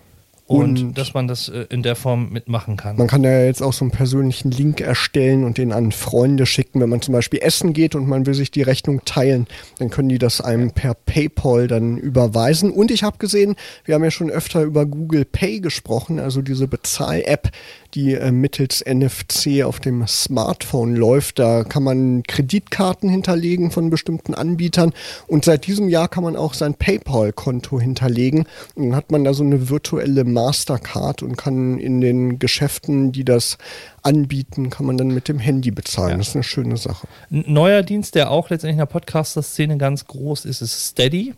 Und, 0.47 0.79
und, 0.79 0.99
dass 0.99 1.15
man 1.15 1.27
das 1.27 1.49
äh, 1.49 1.67
in 1.71 1.83
der 1.83 1.97
Form 1.97 2.29
mitmachen 2.31 2.77
kann. 2.77 2.97
Man 2.97 3.07
kann 3.07 3.25
ja 3.25 3.45
jetzt 3.45 3.63
auch 3.63 3.73
so 3.73 3.83
einen 3.85 3.93
persönlichen 3.93 4.51
Link 4.51 4.83
erstellen 4.83 5.43
und 5.43 5.57
den 5.57 5.73
an 5.73 5.91
Freunde 5.91 6.45
schicken. 6.45 6.83
Wenn 6.83 6.91
man 6.91 7.01
zum 7.01 7.15
Beispiel 7.15 7.41
essen 7.43 7.73
geht 7.73 7.95
und 7.95 8.07
man 8.07 8.27
will 8.27 8.35
sich 8.35 8.51
die 8.51 8.61
Rechnung 8.61 9.03
teilen, 9.07 9.47
dann 9.79 9.89
können 9.89 10.11
die 10.11 10.19
das 10.19 10.43
einem 10.43 10.73
per 10.73 10.93
PayPal 10.93 11.67
dann 11.67 11.97
überweisen. 11.97 12.71
Und 12.71 12.91
ich 12.91 13.03
habe 13.03 13.17
gesehen, 13.17 13.57
wir 13.87 13.95
haben 13.95 14.05
ja 14.05 14.11
schon 14.11 14.29
öfter 14.29 14.63
über 14.63 14.85
Google 14.85 15.25
Pay 15.25 15.61
gesprochen, 15.61 16.21
also 16.21 16.43
diese 16.43 16.69
Bezahl-App, 16.69 17.51
die 17.95 18.15
äh, 18.15 18.31
mittels 18.31 18.85
NFC 18.87 19.63
auf 19.65 19.81
dem 19.81 20.07
Smartphone 20.07 20.95
läuft. 20.95 21.39
Da 21.39 21.65
kann 21.65 21.85
man 21.85 22.23
Kreditkarten 22.23 23.09
hinterlegen 23.09 23.71
von 23.71 23.89
bestimmten 23.89 24.35
Anbietern 24.35 24.93
und 25.27 25.47
seit 25.47 25.67
diesem 25.67 25.89
Jahr 25.89 26.09
kann 26.09 26.25
man 26.25 26.37
auch 26.37 26.53
sein 26.53 26.75
PayPal-Konto 26.75 27.81
hinterlegen. 27.81 28.47
Und 28.75 28.91
dann 28.91 28.97
hat 28.97 29.11
man 29.11 29.25
da 29.25 29.33
so 29.33 29.45
eine 29.45 29.71
virtuelle 29.71 30.34
Mastercard 30.35 31.23
und 31.23 31.37
kann 31.37 31.79
in 31.79 32.01
den 32.01 32.39
Geschäften, 32.39 33.13
die 33.13 33.25
das 33.25 33.57
anbieten, 34.03 34.69
kann 34.69 34.85
man 34.85 34.99
dann 34.99 35.09
mit 35.09 35.29
dem 35.29 35.39
Handy 35.39 35.71
bezahlen. 35.71 36.11
Ja. 36.11 36.17
Das 36.19 36.29
ist 36.29 36.35
eine 36.35 36.45
schöne 36.45 36.77
Sache. 36.77 37.07
Ein 37.31 37.45
neuer 37.47 37.83
Dienst, 37.83 38.15
der 38.15 38.31
auch 38.31 38.51
letztendlich 38.51 38.75
in 38.75 38.79
der 38.79 38.87
Podcaster-Szene 38.87 39.79
ganz 39.79 40.07
groß 40.07 40.45
ist, 40.45 40.61
ist 40.61 40.89
Steady. 40.89 41.35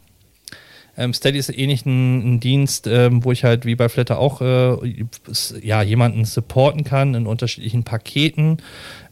Ähm, 0.97 1.13
Steady 1.13 1.39
ist 1.39 1.57
ähnlich 1.57 1.85
ein, 1.85 2.37
ein 2.37 2.41
Dienst, 2.41 2.87
ähm, 2.87 3.25
wo 3.25 3.33
ich 3.33 3.45
halt 3.45 3.67
wie 3.67 3.75
bei 3.75 3.89
Flatter 3.89 4.19
auch 4.19 4.41
äh, 4.41 5.05
ja, 5.63 5.83
jemanden 5.83 6.25
supporten 6.25 6.85
kann 6.85 7.15
in 7.15 7.27
unterschiedlichen 7.27 7.85
Paketen. 7.85 8.59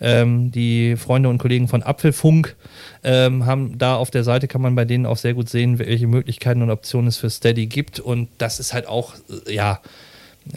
Ähm, 0.01 0.51
die 0.51 0.97
Freunde 0.97 1.29
und 1.29 1.39
Kollegen 1.39 1.69
von 1.69 1.83
Apfelfunk 1.83 2.57
ähm, 3.03 3.47
haben 3.47 3.79
da 3.79 3.97
auf 3.97 4.11
der 4.11 4.25
Seite 4.25 4.49
kann 4.49 4.63
man 4.63 4.75
bei 4.75 4.85
denen 4.85 5.07
auch 5.07 5.19
sehr 5.19 5.35
gut 5.35 5.49
sehen, 5.49 5.79
welche 5.79 6.07
Möglichkeiten 6.07 6.63
und 6.63 6.71
Optionen 6.71 7.09
es 7.09 7.19
für 7.19 7.31
Steady 7.31 7.67
gibt. 7.67 8.01
Und 8.01 8.29
das 8.39 8.61
ist 8.61 8.73
halt 8.73 8.89
auch, 8.89 9.15
äh, 9.47 9.55
ja, 9.55 9.81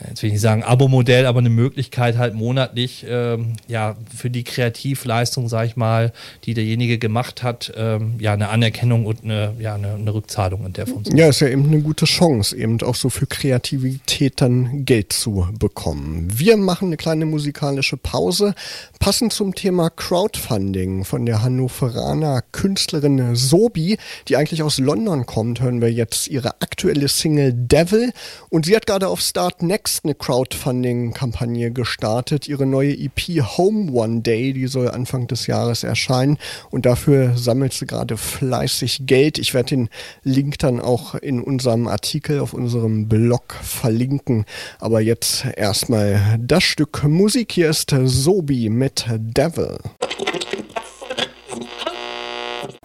jetzt 0.09 0.21
will 0.21 0.27
ich 0.27 0.33
nicht 0.33 0.41
sagen 0.41 0.63
Abo-Modell, 0.63 1.25
aber 1.25 1.39
eine 1.39 1.49
Möglichkeit 1.49 2.17
halt 2.17 2.33
monatlich 2.33 3.05
ähm, 3.07 3.53
ja 3.67 3.95
für 4.15 4.29
die 4.29 4.43
Kreativleistung, 4.43 5.47
sag 5.47 5.65
ich 5.65 5.75
mal, 5.75 6.11
die 6.43 6.53
derjenige 6.53 6.97
gemacht 6.97 7.41
hat, 7.43 7.71
ähm, 7.75 8.15
ja 8.19 8.33
eine 8.33 8.49
Anerkennung 8.49 9.05
und 9.05 9.23
eine, 9.23 9.53
ja, 9.59 9.75
eine, 9.75 9.93
eine 9.93 10.13
Rückzahlung 10.13 10.65
in 10.65 10.73
der 10.73 10.87
Form. 10.87 11.03
Ja, 11.13 11.29
ist 11.29 11.39
ja 11.39 11.47
eben 11.47 11.65
eine 11.65 11.81
gute 11.81 12.05
Chance, 12.05 12.55
eben 12.55 12.81
auch 12.81 12.95
so 12.95 13.09
für 13.09 13.27
Kreativität 13.27 14.41
dann 14.41 14.85
Geld 14.85 15.13
zu 15.13 15.47
bekommen. 15.57 16.27
Wir 16.33 16.57
machen 16.57 16.87
eine 16.87 16.97
kleine 16.97 17.25
musikalische 17.25 17.97
Pause, 17.97 18.55
passend 18.99 19.31
zum 19.31 19.55
Thema 19.55 19.89
Crowdfunding 19.89 21.05
von 21.05 21.25
der 21.25 21.43
Hannoveraner 21.43 22.43
Künstlerin 22.51 23.35
Sobi, 23.35 23.97
die 24.27 24.35
eigentlich 24.35 24.63
aus 24.63 24.79
London 24.79 25.25
kommt, 25.25 25.61
hören 25.61 25.81
wir 25.81 25.91
jetzt 25.91 26.27
ihre 26.27 26.61
aktuelle 26.61 27.07
Single 27.07 27.53
Devil 27.53 28.11
und 28.49 28.65
sie 28.65 28.75
hat 28.75 28.85
gerade 28.85 29.07
auf 29.07 29.21
Startnet 29.21 29.76
Next 29.76 29.76
eine 30.03 30.15
Crowdfunding-Kampagne 30.15 31.71
gestartet. 31.71 32.47
Ihre 32.47 32.65
neue 32.65 32.93
EP 32.93 33.41
Home 33.57 33.91
One 33.91 34.21
Day, 34.21 34.53
die 34.53 34.67
soll 34.67 34.89
Anfang 34.89 35.27
des 35.27 35.47
Jahres 35.47 35.83
erscheinen. 35.83 36.37
Und 36.69 36.85
dafür 36.85 37.37
sammelt 37.37 37.73
sie 37.73 37.85
gerade 37.85 38.17
fleißig 38.17 39.01
Geld. 39.05 39.37
Ich 39.37 39.53
werde 39.53 39.69
den 39.69 39.89
Link 40.23 40.57
dann 40.59 40.79
auch 40.79 41.15
in 41.15 41.41
unserem 41.41 41.87
Artikel 41.87 42.39
auf 42.39 42.53
unserem 42.53 43.07
Blog 43.07 43.53
verlinken. 43.61 44.45
Aber 44.79 45.01
jetzt 45.01 45.45
erstmal 45.55 46.37
das 46.39 46.63
Stück 46.63 47.03
Musik. 47.03 47.51
Hier 47.51 47.69
ist 47.69 47.95
Sobi 48.05 48.69
mit 48.69 49.05
Devil. 49.09 49.77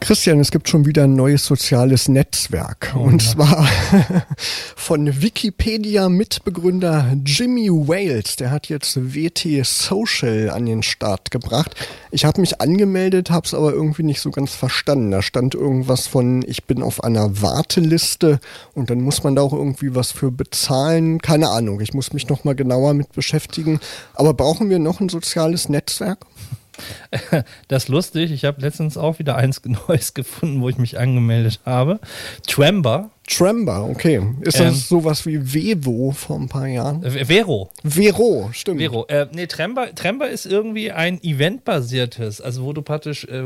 Christian, 0.02 0.40
es 0.40 0.50
gibt 0.50 0.68
schon 0.68 0.84
wieder 0.84 1.04
ein 1.04 1.14
neues 1.14 1.46
soziales 1.46 2.08
Netzwerk. 2.08 2.92
Oh, 2.96 3.02
und 3.02 3.22
ja. 3.22 3.30
zwar 3.30 3.68
von 4.76 5.22
Wikipedia-Mitbegründer 5.22 7.16
Jimmy 7.24 7.70
Wales. 7.70 8.34
Der 8.34 8.50
hat 8.50 8.68
jetzt 8.68 9.14
WT 9.14 9.64
Social 9.64 10.50
an 10.50 10.66
den 10.66 10.82
Start 10.82 11.30
gebracht. 11.30 11.76
Ich 12.10 12.24
habe 12.24 12.40
mich 12.40 12.60
angemeldet, 12.60 13.30
habe 13.30 13.46
es 13.46 13.54
aber 13.54 13.72
irgendwie 13.72 14.02
nicht 14.02 14.20
so 14.20 14.32
ganz 14.32 14.52
verstanden. 14.52 15.12
Da 15.12 15.22
stand 15.22 15.54
irgendwas 15.54 16.08
von, 16.08 16.42
ich 16.48 16.64
bin 16.64 16.82
auf 16.82 17.04
einer 17.04 17.40
Warteliste 17.40 18.40
und 18.74 18.90
dann 18.90 19.00
muss 19.02 19.22
man 19.22 19.36
da 19.36 19.42
auch 19.42 19.52
irgendwie 19.52 19.94
was 19.94 20.10
für 20.10 20.32
bezahlen. 20.32 21.20
Keine 21.22 21.50
Ahnung, 21.50 21.80
ich 21.80 21.94
muss 21.94 22.12
mich 22.12 22.28
noch 22.28 22.42
mal 22.42 22.56
genauer 22.56 22.94
mit 22.94 23.12
beschäftigen. 23.12 23.78
Aber 24.14 24.34
brauchen 24.34 24.68
wir 24.68 24.80
noch 24.80 24.98
ein 24.98 25.08
soziales 25.08 25.68
Netzwerk? 25.68 26.26
Das 27.68 27.84
ist 27.84 27.88
lustig. 27.88 28.30
Ich 28.30 28.44
habe 28.44 28.60
letztens 28.60 28.96
auch 28.96 29.18
wieder 29.18 29.36
eins 29.36 29.62
Neues 29.88 30.14
gefunden, 30.14 30.60
wo 30.60 30.68
ich 30.68 30.78
mich 30.78 30.98
angemeldet 30.98 31.60
habe. 31.64 32.00
Trember 32.46 33.10
Trember, 33.28 33.84
okay. 33.88 34.20
Ist 34.40 34.58
das 34.58 34.74
ähm, 34.74 34.74
sowas 34.74 35.24
wie 35.26 35.54
Vevo 35.54 36.10
vor 36.10 36.40
ein 36.40 36.48
paar 36.48 36.66
Jahren? 36.66 37.02
Vero. 37.02 37.70
Vero, 37.84 38.50
stimmt. 38.52 38.80
Vero. 38.80 39.06
Äh, 39.06 39.26
nee, 39.32 39.46
Trember, 39.46 39.94
Trember 39.94 40.28
ist 40.28 40.44
irgendwie 40.44 40.90
ein 40.90 41.22
eventbasiertes, 41.22 42.40
also 42.40 42.64
wo 42.64 42.72
du 42.72 42.82
praktisch 42.82 43.24
äh, 43.24 43.42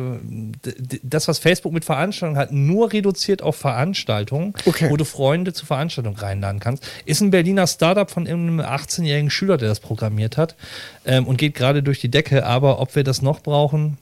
das, 1.03 1.29
was 1.29 1.39
Facebook 1.39 1.75
mit 1.75 1.85
Veranstaltungen 1.85 2.39
hat, 2.39 2.53
nur 2.53 2.93
reduziert 2.93 3.43
auf 3.43 3.57
Veranstaltungen, 3.57 4.55
okay. 4.65 4.89
wo 4.91 4.97
du 4.97 5.05
Freunde 5.05 5.53
zu 5.53 5.67
Veranstaltungen 5.67 6.17
reinladen 6.17 6.59
kannst. 6.59 6.83
Ist 7.05 7.21
ein 7.21 7.31
Berliner 7.31 7.67
Startup 7.67 8.11
von 8.11 8.27
einem 8.27 8.61
18-jährigen 8.61 9.31
Schüler, 9.31 9.59
der 9.59 9.69
das 9.69 9.81
programmiert 9.81 10.39
hat 10.39 10.57
ähm, 11.05 11.27
und 11.27 11.37
geht 11.37 11.55
gerade 11.55 11.83
durch 11.83 12.01
die 12.01 12.11
Decke. 12.11 12.47
Aber 12.47 12.81
ob 12.81 12.97
wir 12.97 13.05
das 13.05 13.21
noch 13.21 13.41
brauchen, 13.41 13.99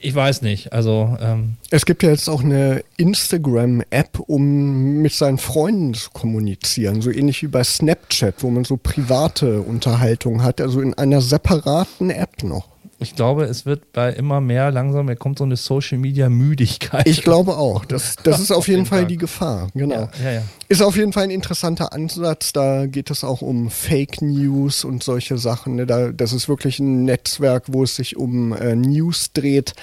ich 0.00 0.14
weiß 0.14 0.42
nicht. 0.42 0.72
Also 0.72 1.16
ähm 1.20 1.56
es 1.70 1.84
gibt 1.84 2.02
ja 2.02 2.10
jetzt 2.10 2.28
auch 2.28 2.42
eine 2.42 2.82
Instagram-App, 2.96 4.20
um 4.26 5.02
mit 5.02 5.12
seinen 5.12 5.38
Freunden 5.38 5.94
zu 5.94 6.10
kommunizieren, 6.10 7.02
so 7.02 7.10
ähnlich 7.10 7.42
wie 7.42 7.48
bei 7.48 7.62
Snapchat, 7.62 8.42
wo 8.42 8.50
man 8.50 8.64
so 8.64 8.76
private 8.76 9.60
Unterhaltung 9.60 10.42
hat, 10.42 10.60
also 10.60 10.80
in 10.80 10.94
einer 10.94 11.20
separaten 11.20 12.10
App 12.10 12.42
noch. 12.42 12.68
Ich 13.00 13.14
glaube, 13.14 13.44
es 13.44 13.64
wird 13.64 13.92
bei 13.92 14.12
immer 14.12 14.40
mehr 14.40 14.72
langsam, 14.72 15.08
er 15.08 15.14
kommt 15.14 15.38
so 15.38 15.44
eine 15.44 15.56
Social 15.56 15.98
Media 15.98 16.28
Müdigkeit. 16.28 17.06
Ich 17.06 17.22
glaube 17.22 17.56
auch. 17.56 17.84
Das, 17.84 18.16
das 18.24 18.40
ist 18.40 18.50
auf 18.50 18.66
jeden 18.66 18.86
Fall 18.86 19.06
die 19.06 19.16
Gefahr. 19.16 19.68
Genau. 19.74 19.94
Ja, 19.94 20.10
ja, 20.24 20.32
ja. 20.32 20.42
Ist 20.68 20.82
auf 20.82 20.96
jeden 20.96 21.12
Fall 21.12 21.24
ein 21.24 21.30
interessanter 21.30 21.92
Ansatz. 21.92 22.52
Da 22.52 22.86
geht 22.86 23.10
es 23.10 23.22
auch 23.22 23.40
um 23.40 23.70
Fake 23.70 24.20
News 24.20 24.84
und 24.84 25.04
solche 25.04 25.38
Sachen. 25.38 25.76
Ne? 25.76 25.86
Da, 25.86 26.10
das 26.10 26.32
ist 26.32 26.48
wirklich 26.48 26.80
ein 26.80 27.04
Netzwerk, 27.04 27.64
wo 27.68 27.84
es 27.84 27.94
sich 27.94 28.16
um 28.16 28.52
äh, 28.52 28.74
News 28.74 29.32
dreht. 29.32 29.74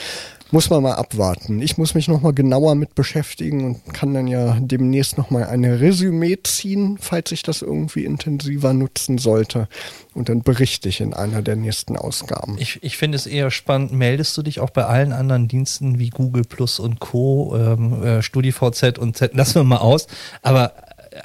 Muss 0.55 0.69
man 0.69 0.83
mal 0.83 0.93
abwarten. 0.93 1.61
Ich 1.61 1.77
muss 1.77 1.95
mich 1.95 2.07
nochmal 2.07 2.31
genauer 2.31 2.75
mit 2.75 2.95
beschäftigen 2.95 3.65
und 3.65 3.93
kann 3.93 4.13
dann 4.13 4.25
ja 4.25 4.57
demnächst 4.61 5.17
nochmal 5.17 5.47
eine 5.47 5.81
Resümee 5.81 6.37
ziehen, 6.43 6.97
falls 6.97 7.33
ich 7.33 7.43
das 7.43 7.61
irgendwie 7.61 8.05
intensiver 8.05 8.71
nutzen 8.71 9.17
sollte. 9.17 9.67
Und 10.13 10.29
dann 10.29 10.43
berichte 10.43 10.87
ich 10.87 11.01
in 11.01 11.13
einer 11.13 11.41
der 11.41 11.57
nächsten 11.57 11.97
Ausgaben. 11.97 12.55
Ich, 12.57 12.81
ich 12.83 12.95
finde 12.95 13.17
es 13.17 13.27
eher 13.27 13.51
spannend. 13.51 13.91
Meldest 13.91 14.37
du 14.37 14.43
dich 14.43 14.61
auch 14.61 14.69
bei 14.69 14.85
allen 14.85 15.11
anderen 15.11 15.49
Diensten 15.49 15.99
wie 15.99 16.09
Google 16.09 16.45
Plus 16.45 16.79
und 16.79 17.01
Co., 17.01 17.53
ähm, 17.57 18.01
äh, 18.01 18.21
StudiVZ 18.21 18.97
und 18.97 19.17
Z, 19.17 19.33
lassen 19.33 19.55
wir 19.55 19.65
mal 19.65 19.79
aus. 19.79 20.07
Aber 20.41 20.71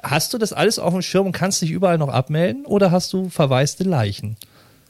hast 0.02 0.34
du 0.34 0.38
das 0.38 0.52
alles 0.52 0.80
auf 0.80 0.92
dem 0.92 1.02
Schirm 1.02 1.26
und 1.26 1.32
kannst 1.32 1.62
dich 1.62 1.70
überall 1.70 1.98
noch 1.98 2.08
abmelden 2.08 2.66
oder 2.66 2.90
hast 2.90 3.12
du 3.12 3.28
verwaiste 3.28 3.84
Leichen? 3.84 4.36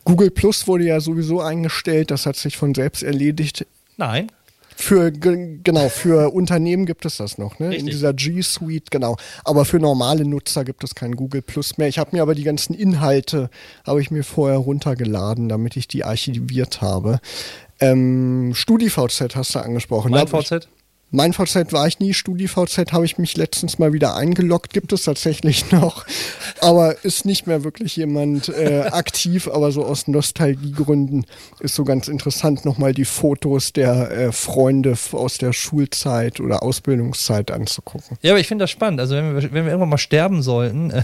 Google 0.05 0.31
Plus 0.31 0.66
wurde 0.66 0.85
ja 0.85 0.98
sowieso 1.00 1.42
eingestellt, 1.42 2.11
das 2.11 2.24
hat 2.24 2.37
sich 2.37 2.57
von 2.57 2.74
selbst 2.74 3.03
erledigt. 3.03 3.66
Nein. 4.00 4.32
Für, 4.76 5.12
genau, 5.12 5.90
für 5.90 6.32
Unternehmen 6.32 6.86
gibt 6.86 7.04
es 7.04 7.18
das 7.18 7.36
noch, 7.36 7.58
ne? 7.58 7.68
Richtig. 7.68 7.80
In 7.80 7.86
dieser 7.90 8.14
G 8.14 8.40
Suite, 8.40 8.90
genau. 8.90 9.18
Aber 9.44 9.66
für 9.66 9.78
normale 9.78 10.24
Nutzer 10.24 10.64
gibt 10.64 10.82
es 10.84 10.94
kein 10.94 11.16
Google 11.16 11.42
Plus 11.42 11.76
mehr. 11.76 11.88
Ich 11.88 11.98
habe 11.98 12.16
mir 12.16 12.22
aber 12.22 12.34
die 12.34 12.44
ganzen 12.44 12.72
Inhalte, 12.72 13.50
habe 13.86 14.00
ich 14.00 14.10
mir 14.10 14.24
vorher 14.24 14.56
runtergeladen, 14.56 15.50
damit 15.50 15.76
ich 15.76 15.86
die 15.86 16.02
archiviert 16.04 16.80
habe. 16.80 17.20
Ähm, 17.78 18.52
StudiVZ 18.54 19.36
hast 19.36 19.54
du 19.54 19.58
angesprochen. 19.58 20.12
Mein 20.12 20.28
VZ? 20.28 20.66
Mein 21.12 21.32
VZ 21.32 21.72
war 21.72 21.88
ich 21.88 21.98
nie, 21.98 22.14
StudiVZ 22.14 22.92
habe 22.92 23.04
ich 23.04 23.18
mich 23.18 23.36
letztens 23.36 23.80
mal 23.80 23.92
wieder 23.92 24.14
eingeloggt, 24.14 24.72
gibt 24.72 24.92
es 24.92 25.02
tatsächlich 25.02 25.72
noch, 25.72 26.06
aber 26.60 27.04
ist 27.04 27.24
nicht 27.24 27.48
mehr 27.48 27.64
wirklich 27.64 27.96
jemand 27.96 28.48
äh, 28.48 28.80
aktiv, 28.92 29.48
aber 29.48 29.72
so 29.72 29.84
aus 29.84 30.06
Nostalgiegründen 30.06 31.26
ist 31.58 31.74
so 31.74 31.82
ganz 31.82 32.06
interessant, 32.06 32.64
nochmal 32.64 32.94
die 32.94 33.04
Fotos 33.04 33.72
der 33.72 34.10
äh, 34.10 34.32
Freunde 34.32 34.96
aus 35.10 35.38
der 35.38 35.52
Schulzeit 35.52 36.38
oder 36.38 36.62
Ausbildungszeit 36.62 37.50
anzugucken. 37.50 38.16
Ja, 38.22 38.30
aber 38.32 38.40
ich 38.40 38.46
finde 38.46 38.62
das 38.62 38.70
spannend, 38.70 39.00
also 39.00 39.16
wenn 39.16 39.34
wir, 39.34 39.42
wenn 39.42 39.64
wir 39.64 39.72
irgendwann 39.72 39.88
mal 39.88 39.98
sterben 39.98 40.42
sollten, 40.42 40.90
äh, 40.92 41.02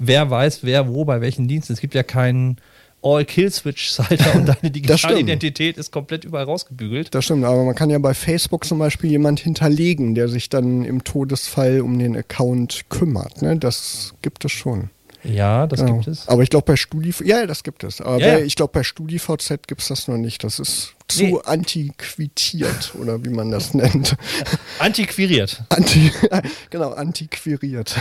wer 0.00 0.30
weiß, 0.30 0.64
wer 0.64 0.88
wo, 0.88 1.04
bei 1.04 1.20
welchen 1.20 1.46
Diensten, 1.46 1.74
es 1.74 1.80
gibt 1.80 1.94
ja 1.94 2.02
keinen 2.02 2.56
All-Kill-Switch-Schalter 3.04 4.34
und 4.34 4.46
deine 4.46 4.70
digitale 4.72 5.20
Identität 5.20 5.76
ist 5.76 5.92
komplett 5.92 6.24
überall 6.24 6.44
rausgebügelt. 6.44 7.14
Das 7.14 7.26
stimmt, 7.26 7.44
aber 7.44 7.64
man 7.64 7.74
kann 7.74 7.90
ja 7.90 7.98
bei 7.98 8.14
Facebook 8.14 8.64
zum 8.64 8.78
Beispiel 8.78 9.10
jemand 9.10 9.40
hinterlegen, 9.40 10.14
der 10.14 10.28
sich 10.28 10.48
dann 10.48 10.84
im 10.84 11.04
Todesfall 11.04 11.80
um 11.80 11.98
den 11.98 12.16
Account 12.16 12.86
kümmert. 12.88 13.42
Ne? 13.42 13.56
Das 13.56 14.14
gibt 14.22 14.44
es 14.44 14.52
schon. 14.52 14.90
Ja, 15.24 15.66
das 15.66 15.80
genau. 15.80 15.94
gibt 15.94 16.08
es. 16.08 16.28
Aber 16.28 16.42
ich 16.42 16.50
glaube 16.50 16.66
bei 16.66 16.76
StudiVZ, 16.76 17.26
ja, 17.26 17.46
das 17.46 17.62
gibt 17.62 17.82
es. 17.82 18.00
Aber 18.00 18.18
ja, 18.18 18.38
ja. 18.38 18.44
ich 18.44 18.56
glaube 18.56 18.72
bei 18.72 18.82
StudiVZ 18.82 19.66
gibt 19.66 19.80
es 19.80 19.88
das 19.88 20.06
noch 20.06 20.18
nicht. 20.18 20.44
Das 20.44 20.58
ist 20.58 20.94
zu 21.08 21.24
nee. 21.24 21.38
antiquitiert 21.44 22.94
oder 23.00 23.24
wie 23.24 23.30
man 23.30 23.50
das 23.50 23.72
nennt. 23.74 24.16
Antiquiriert. 24.78 25.62
Anti, 25.70 26.12
genau, 26.70 26.92
antiquiriert. 26.92 27.96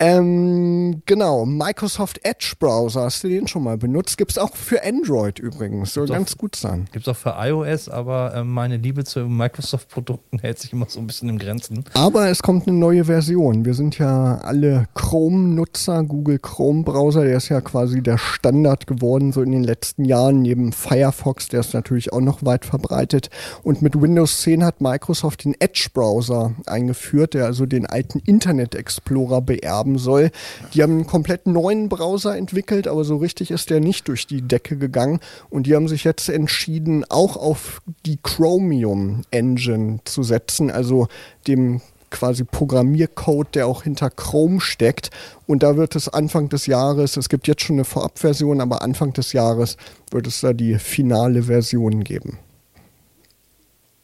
Ähm, 0.00 1.02
genau, 1.06 1.46
Microsoft 1.46 2.20
Edge 2.24 2.54
Browser, 2.58 3.02
hast 3.02 3.22
du 3.22 3.28
den 3.28 3.46
schon 3.46 3.62
mal 3.62 3.76
benutzt? 3.76 4.18
Gibt 4.18 4.32
es 4.32 4.38
auch 4.38 4.54
für 4.56 4.84
Android 4.84 5.38
übrigens, 5.38 5.94
soll 5.94 6.08
ganz 6.08 6.36
gut 6.36 6.56
sein. 6.56 6.88
Gibt 6.92 7.06
es 7.06 7.14
auch 7.14 7.16
für 7.16 7.34
iOS, 7.38 7.88
aber 7.88 8.34
äh, 8.34 8.44
meine 8.44 8.76
Liebe 8.76 9.04
zu 9.04 9.20
Microsoft-Produkten 9.20 10.38
hält 10.40 10.58
sich 10.58 10.72
immer 10.72 10.86
so 10.88 10.98
ein 10.98 11.06
bisschen 11.06 11.28
im 11.28 11.38
Grenzen. 11.38 11.84
Aber 11.94 12.28
es 12.28 12.42
kommt 12.42 12.66
eine 12.66 12.76
neue 12.76 13.04
Version. 13.04 13.64
Wir 13.64 13.74
sind 13.74 13.98
ja 13.98 14.38
alle 14.38 14.88
Chrome-Nutzer, 14.94 16.02
Google 16.02 16.40
Chrome-Browser, 16.40 17.24
der 17.24 17.36
ist 17.36 17.48
ja 17.48 17.60
quasi 17.60 18.02
der 18.02 18.18
Standard 18.18 18.86
geworden, 18.86 19.32
so 19.32 19.42
in 19.42 19.52
den 19.52 19.64
letzten 19.64 20.04
Jahren, 20.04 20.42
neben 20.42 20.72
Firefox, 20.72 21.48
der 21.48 21.60
ist 21.60 21.72
natürlich 21.72 22.12
auch 22.12 22.20
noch 22.20 22.44
weit 22.44 22.64
verbreitet. 22.64 23.30
Und 23.62 23.80
mit 23.80 24.00
Windows 24.00 24.42
10 24.42 24.64
hat 24.64 24.80
Microsoft 24.80 25.44
den 25.44 25.54
Edge-Browser 25.60 26.54
eingeführt, 26.66 27.34
der 27.34 27.46
also 27.46 27.64
den 27.64 27.86
alten 27.86 28.18
Internet 28.18 28.74
Explorer 28.74 29.40
beerbt 29.40 29.83
haben 29.84 29.98
soll. 29.98 30.30
Die 30.72 30.82
haben 30.82 30.92
einen 30.92 31.06
komplett 31.06 31.46
neuen 31.46 31.88
Browser 31.88 32.36
entwickelt, 32.36 32.88
aber 32.88 33.04
so 33.04 33.16
richtig 33.16 33.50
ist 33.50 33.70
der 33.70 33.80
nicht 33.80 34.08
durch 34.08 34.26
die 34.26 34.42
Decke 34.42 34.76
gegangen. 34.76 35.20
Und 35.50 35.66
die 35.66 35.74
haben 35.74 35.88
sich 35.88 36.04
jetzt 36.04 36.28
entschieden, 36.28 37.04
auch 37.08 37.36
auf 37.36 37.82
die 38.06 38.18
Chromium 38.22 39.22
Engine 39.30 40.00
zu 40.04 40.22
setzen, 40.22 40.70
also 40.70 41.08
dem 41.46 41.82
quasi 42.10 42.44
Programmiercode, 42.44 43.56
der 43.56 43.66
auch 43.66 43.82
hinter 43.82 44.08
Chrome 44.08 44.60
steckt. 44.60 45.10
Und 45.46 45.62
da 45.62 45.76
wird 45.76 45.96
es 45.96 46.08
Anfang 46.08 46.48
des 46.48 46.66
Jahres, 46.66 47.16
es 47.16 47.28
gibt 47.28 47.46
jetzt 47.48 47.62
schon 47.62 47.76
eine 47.76 47.84
Vorabversion, 47.84 48.60
aber 48.60 48.82
Anfang 48.82 49.12
des 49.12 49.32
Jahres 49.32 49.76
wird 50.10 50.26
es 50.28 50.40
da 50.40 50.52
die 50.52 50.78
finale 50.78 51.44
Version 51.44 52.04
geben. 52.04 52.38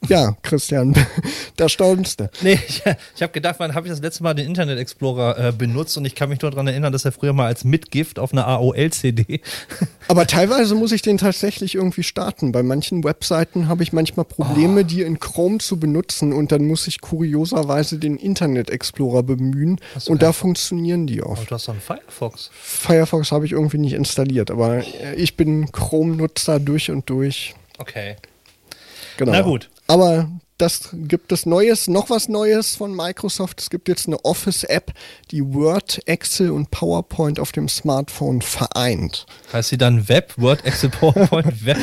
Ja, 0.08 0.34
Christian, 0.42 0.94
da 1.56 1.68
staunst 1.68 2.20
du. 2.20 2.30
Nee, 2.40 2.58
ich, 2.66 2.82
ich 3.14 3.22
habe 3.22 3.32
gedacht, 3.32 3.56
wann 3.58 3.74
habe 3.74 3.86
ich 3.86 3.92
das 3.92 4.00
letzte 4.00 4.22
Mal 4.22 4.34
den 4.34 4.46
Internet 4.46 4.78
Explorer 4.78 5.38
äh, 5.38 5.52
benutzt 5.52 5.96
und 5.98 6.06
ich 6.06 6.14
kann 6.14 6.30
mich 6.30 6.40
nur 6.40 6.50
daran 6.50 6.66
erinnern, 6.66 6.92
dass 6.92 7.04
er 7.04 7.12
früher 7.12 7.34
mal 7.34 7.46
als 7.46 7.64
Mitgift 7.64 8.18
auf 8.18 8.32
einer 8.32 8.46
AOL-CD. 8.46 9.40
Aber 10.08 10.26
teilweise 10.26 10.74
muss 10.74 10.92
ich 10.92 11.02
den 11.02 11.18
tatsächlich 11.18 11.74
irgendwie 11.74 12.02
starten. 12.02 12.50
Bei 12.50 12.62
manchen 12.62 13.04
Webseiten 13.04 13.68
habe 13.68 13.82
ich 13.82 13.92
manchmal 13.92 14.24
Probleme, 14.24 14.80
oh. 14.80 14.84
die 14.84 15.02
in 15.02 15.20
Chrome 15.20 15.58
zu 15.58 15.78
benutzen 15.78 16.32
und 16.32 16.50
dann 16.50 16.64
muss 16.64 16.86
ich 16.86 17.02
kurioserweise 17.02 17.98
den 17.98 18.16
Internet 18.16 18.70
Explorer 18.70 19.22
bemühen 19.22 19.80
und 20.06 20.22
da 20.22 20.32
funktionieren 20.32 21.06
die 21.06 21.22
oft. 21.22 21.42
Aber 21.42 21.46
du 21.46 21.54
hast 21.54 21.68
doch 21.68 21.74
einen 21.74 21.82
Firefox. 21.82 22.50
Firefox 22.52 23.32
habe 23.32 23.44
ich 23.44 23.52
irgendwie 23.52 23.78
nicht 23.78 23.92
installiert, 23.92 24.50
aber 24.50 24.78
äh, 24.78 25.14
ich 25.16 25.36
bin 25.36 25.70
Chrome-Nutzer 25.70 26.58
durch 26.58 26.90
und 26.90 27.08
durch. 27.10 27.54
Okay. 27.78 28.16
Genau. 29.18 29.32
Na 29.32 29.42
gut. 29.42 29.68
Aber 29.90 30.30
das 30.56 30.90
gibt 30.92 31.32
es 31.32 31.46
Neues, 31.46 31.88
noch 31.88 32.10
was 32.10 32.28
Neues 32.28 32.76
von 32.76 32.94
Microsoft. 32.94 33.60
Es 33.60 33.70
gibt 33.70 33.88
jetzt 33.88 34.06
eine 34.06 34.24
Office-App, 34.24 34.92
die 35.32 35.42
Word, 35.52 36.00
Excel 36.06 36.52
und 36.52 36.70
PowerPoint 36.70 37.40
auf 37.40 37.50
dem 37.50 37.68
Smartphone 37.68 38.40
vereint. 38.40 39.26
Heißt 39.52 39.70
sie 39.70 39.78
dann 39.78 40.08
Web, 40.08 40.34
Word, 40.36 40.64
Excel, 40.64 40.90
PowerPoint, 40.90 41.64
Web? 41.64 41.78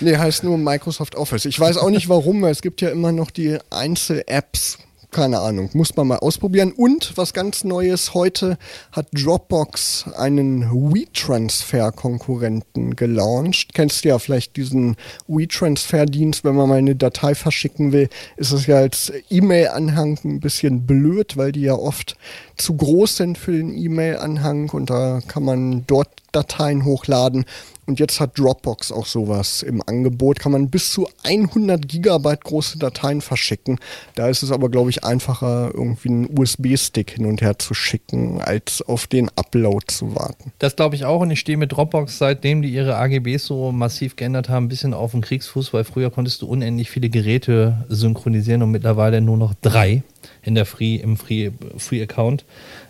Nee, 0.00 0.18
heißt 0.18 0.44
nur 0.44 0.58
Microsoft 0.58 1.14
Office. 1.14 1.46
Ich 1.46 1.58
weiß 1.58 1.78
auch 1.78 1.88
nicht 1.88 2.10
warum, 2.10 2.42
weil 2.42 2.52
es 2.52 2.60
gibt 2.60 2.82
ja 2.82 2.90
immer 2.90 3.10
noch 3.10 3.30
die 3.30 3.56
Einzel-Apps 3.70 4.76
keine 5.14 5.38
Ahnung, 5.38 5.70
muss 5.74 5.94
man 5.96 6.08
mal 6.08 6.18
ausprobieren. 6.18 6.72
Und 6.72 7.16
was 7.16 7.32
ganz 7.32 7.62
Neues, 7.62 8.14
heute 8.14 8.58
hat 8.90 9.06
Dropbox 9.12 10.06
einen 10.16 10.72
WeTransfer-Konkurrenten 10.72 12.96
gelauncht. 12.96 13.74
Kennst 13.74 14.04
du 14.04 14.08
ja 14.08 14.18
vielleicht 14.18 14.56
diesen 14.56 14.96
WeTransfer-Dienst, 15.28 16.42
wenn 16.42 16.56
man 16.56 16.68
mal 16.68 16.78
eine 16.78 16.96
Datei 16.96 17.36
verschicken 17.36 17.92
will, 17.92 18.08
ist 18.36 18.50
es 18.50 18.66
ja 18.66 18.78
als 18.78 19.12
E-Mail-Anhang 19.30 20.18
ein 20.24 20.40
bisschen 20.40 20.84
blöd, 20.84 21.36
weil 21.36 21.52
die 21.52 21.62
ja 21.62 21.74
oft 21.74 22.16
zu 22.56 22.76
groß 22.76 23.16
sind 23.16 23.38
für 23.38 23.52
den 23.52 23.72
E-Mail-Anhang 23.72 24.70
und 24.70 24.90
da 24.90 25.20
kann 25.28 25.44
man 25.44 25.86
dort 25.86 26.23
Dateien 26.34 26.84
hochladen. 26.84 27.44
Und 27.86 28.00
jetzt 28.00 28.18
hat 28.18 28.38
Dropbox 28.38 28.92
auch 28.92 29.04
sowas 29.04 29.62
im 29.62 29.82
Angebot. 29.86 30.38
Kann 30.38 30.52
man 30.52 30.70
bis 30.70 30.90
zu 30.90 31.06
100 31.22 31.86
Gigabyte 31.86 32.42
große 32.42 32.78
Dateien 32.78 33.20
verschicken. 33.20 33.78
Da 34.14 34.28
ist 34.28 34.42
es 34.42 34.50
aber, 34.50 34.70
glaube 34.70 34.90
ich, 34.90 35.04
einfacher, 35.04 35.70
irgendwie 35.74 36.08
einen 36.08 36.38
USB-Stick 36.38 37.10
hin 37.10 37.26
und 37.26 37.42
her 37.42 37.58
zu 37.58 37.74
schicken, 37.74 38.40
als 38.40 38.80
auf 38.80 39.06
den 39.06 39.30
Upload 39.36 39.86
zu 39.88 40.14
warten. 40.14 40.52
Das 40.58 40.76
glaube 40.76 40.94
ich 40.96 41.04
auch. 41.04 41.20
Und 41.20 41.30
ich 41.30 41.40
stehe 41.40 41.58
mit 41.58 41.72
Dropbox, 41.72 42.16
seitdem 42.16 42.62
die 42.62 42.70
ihre 42.70 42.96
AGBs 42.96 43.44
so 43.44 43.70
massiv 43.70 44.16
geändert 44.16 44.48
haben, 44.48 44.66
ein 44.66 44.68
bisschen 44.68 44.94
auf 44.94 45.10
dem 45.10 45.20
Kriegsfuß, 45.20 45.74
weil 45.74 45.84
früher 45.84 46.10
konntest 46.10 46.40
du 46.40 46.46
unendlich 46.46 46.90
viele 46.90 47.10
Geräte 47.10 47.84
synchronisieren 47.88 48.62
und 48.62 48.70
mittlerweile 48.70 49.20
nur 49.20 49.36
noch 49.36 49.52
drei 49.60 50.02
in 50.42 50.54
der 50.54 50.64
Free, 50.64 50.96
im 50.96 51.16
Free, 51.18 51.50
Free 51.76 52.02
Account. 52.02 52.44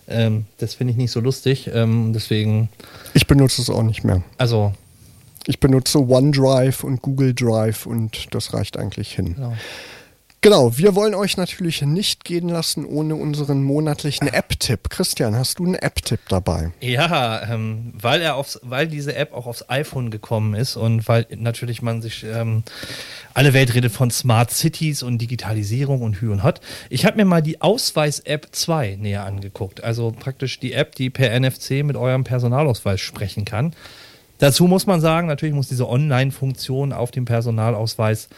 Ähm, 0.08 0.46
das 0.58 0.74
finde 0.74 0.92
ich 0.92 0.96
nicht 0.96 1.10
so 1.10 1.20
lustig. 1.20 1.70
Ähm, 1.72 2.12
deswegen. 2.12 2.68
Ich 3.14 3.26
benutze 3.26 3.62
es 3.62 3.70
auch 3.70 3.82
nicht 3.82 4.04
mehr. 4.04 4.22
Also 4.38 4.72
ich 5.46 5.60
benutze 5.60 5.98
OneDrive 5.98 6.84
und 6.84 7.02
Google 7.02 7.34
Drive 7.34 7.86
und 7.86 8.34
das 8.34 8.54
reicht 8.54 8.78
eigentlich 8.78 9.12
hin. 9.12 9.34
Genau. 9.34 9.54
Genau, 10.44 10.76
wir 10.76 10.94
wollen 10.94 11.14
euch 11.14 11.38
natürlich 11.38 11.80
nicht 11.80 12.22
gehen 12.22 12.50
lassen 12.50 12.84
ohne 12.84 13.14
unseren 13.14 13.62
monatlichen 13.62 14.28
App-Tipp. 14.28 14.90
Christian, 14.90 15.34
hast 15.34 15.58
du 15.58 15.64
einen 15.64 15.74
App-Tipp 15.74 16.20
dabei? 16.28 16.70
Ja, 16.82 17.50
ähm, 17.50 17.94
weil 17.98 18.20
er 18.20 18.34
aufs, 18.34 18.60
weil 18.62 18.86
diese 18.86 19.14
App 19.14 19.32
auch 19.32 19.46
aufs 19.46 19.70
iPhone 19.70 20.10
gekommen 20.10 20.52
ist 20.52 20.76
und 20.76 21.08
weil 21.08 21.26
natürlich 21.34 21.80
man 21.80 22.02
sich 22.02 22.26
ähm, 22.30 22.62
alle 23.32 23.54
Welt 23.54 23.72
redet 23.72 23.90
von 23.90 24.10
Smart 24.10 24.50
Cities 24.50 25.02
und 25.02 25.16
Digitalisierung 25.16 26.02
und 26.02 26.20
Hü 26.20 26.30
und 26.30 26.42
Hot. 26.42 26.60
Ich 26.90 27.06
habe 27.06 27.16
mir 27.16 27.24
mal 27.24 27.40
die 27.40 27.62
Ausweis-App 27.62 28.48
2 28.52 28.98
näher 29.00 29.24
angeguckt. 29.24 29.82
Also 29.82 30.12
praktisch 30.12 30.60
die 30.60 30.74
App, 30.74 30.94
die 30.94 31.08
per 31.08 31.40
NFC 31.40 31.82
mit 31.82 31.96
eurem 31.96 32.24
Personalausweis 32.24 33.00
sprechen 33.00 33.46
kann. 33.46 33.72
Dazu 34.40 34.66
muss 34.66 34.86
man 34.86 35.00
sagen, 35.00 35.26
natürlich 35.26 35.54
muss 35.54 35.68
diese 35.68 35.88
Online-Funktion 35.88 36.92
auf 36.92 37.12
dem 37.12 37.24
Personalausweis 37.24 38.28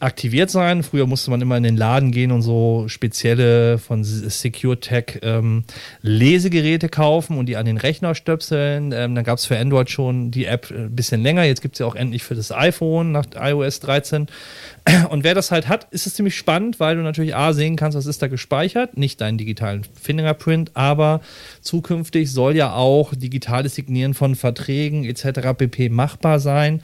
aktiviert 0.00 0.50
sein. 0.50 0.82
Früher 0.82 1.06
musste 1.06 1.30
man 1.30 1.40
immer 1.40 1.56
in 1.56 1.62
den 1.62 1.76
Laden 1.76 2.10
gehen 2.10 2.32
und 2.32 2.42
so 2.42 2.84
spezielle 2.88 3.78
von 3.78 4.02
SecureTech 4.02 5.20
ähm, 5.22 5.64
Lesegeräte 6.00 6.88
kaufen 6.88 7.38
und 7.38 7.46
die 7.46 7.56
an 7.56 7.66
den 7.66 7.76
Rechner 7.76 8.14
stöpseln. 8.14 8.92
Ähm, 8.92 9.14
dann 9.14 9.24
gab 9.24 9.38
es 9.38 9.44
für 9.44 9.58
Android 9.58 9.90
schon 9.90 10.30
die 10.30 10.46
App 10.46 10.70
ein 10.70 10.94
bisschen 10.96 11.22
länger. 11.22 11.44
Jetzt 11.44 11.60
gibt 11.60 11.74
es 11.74 11.80
ja 11.80 11.86
auch 11.86 11.94
endlich 11.94 12.22
für 12.22 12.34
das 12.34 12.50
iPhone 12.50 13.12
nach 13.12 13.26
iOS 13.38 13.80
13. 13.80 14.26
Und 15.10 15.22
wer 15.22 15.34
das 15.34 15.50
halt 15.50 15.68
hat, 15.68 15.86
ist 15.90 16.06
es 16.06 16.14
ziemlich 16.14 16.36
spannend, 16.36 16.80
weil 16.80 16.96
du 16.96 17.02
natürlich 17.02 17.36
A 17.36 17.52
sehen 17.52 17.76
kannst, 17.76 17.96
was 17.96 18.06
ist 18.06 18.22
da 18.22 18.28
gespeichert. 18.28 18.96
Nicht 18.96 19.20
deinen 19.20 19.36
digitalen 19.36 19.82
Fingerprint, 20.00 20.70
aber 20.74 21.20
zukünftig 21.60 22.32
soll 22.32 22.56
ja 22.56 22.74
auch 22.74 23.14
digitales 23.14 23.74
Signieren 23.74 24.14
von 24.14 24.34
Verträgen 24.34 25.04
etc. 25.04 25.52
pp. 25.56 25.90
machbar 25.90 26.40
sein. 26.40 26.82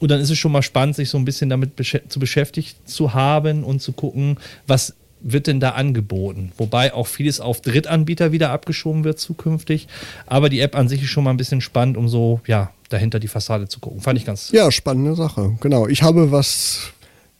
Und 0.00 0.10
dann 0.10 0.20
ist 0.20 0.30
es 0.30 0.38
schon 0.38 0.52
mal 0.52 0.62
spannend, 0.62 0.96
sich 0.96 1.10
so 1.10 1.18
ein 1.18 1.24
bisschen 1.24 1.50
damit 1.50 1.76
besch 1.76 1.98
zu 2.08 2.20
beschäftigt 2.20 2.88
zu 2.88 3.14
haben 3.14 3.64
und 3.64 3.80
zu 3.80 3.92
gucken, 3.92 4.38
was 4.66 4.94
wird 5.20 5.46
denn 5.46 5.60
da 5.60 5.70
angeboten? 5.70 6.52
Wobei 6.56 6.94
auch 6.94 7.06
vieles 7.06 7.40
auf 7.40 7.60
Drittanbieter 7.60 8.30
wieder 8.32 8.50
abgeschoben 8.50 9.04
wird 9.04 9.18
zukünftig. 9.18 9.88
Aber 10.26 10.48
die 10.48 10.60
App 10.60 10.76
an 10.76 10.88
sich 10.88 11.02
ist 11.02 11.08
schon 11.08 11.24
mal 11.24 11.30
ein 11.30 11.36
bisschen 11.36 11.60
spannend, 11.60 11.96
um 11.96 12.08
so, 12.08 12.40
ja, 12.46 12.70
dahinter 12.88 13.18
die 13.18 13.28
Fassade 13.28 13.68
zu 13.68 13.80
gucken. 13.80 14.00
Fand 14.00 14.18
ich 14.18 14.24
ganz. 14.24 14.50
Ja, 14.52 14.70
spannende 14.70 15.14
Sache. 15.14 15.56
Genau. 15.60 15.88
Ich 15.88 16.02
habe 16.02 16.30
was 16.30 16.92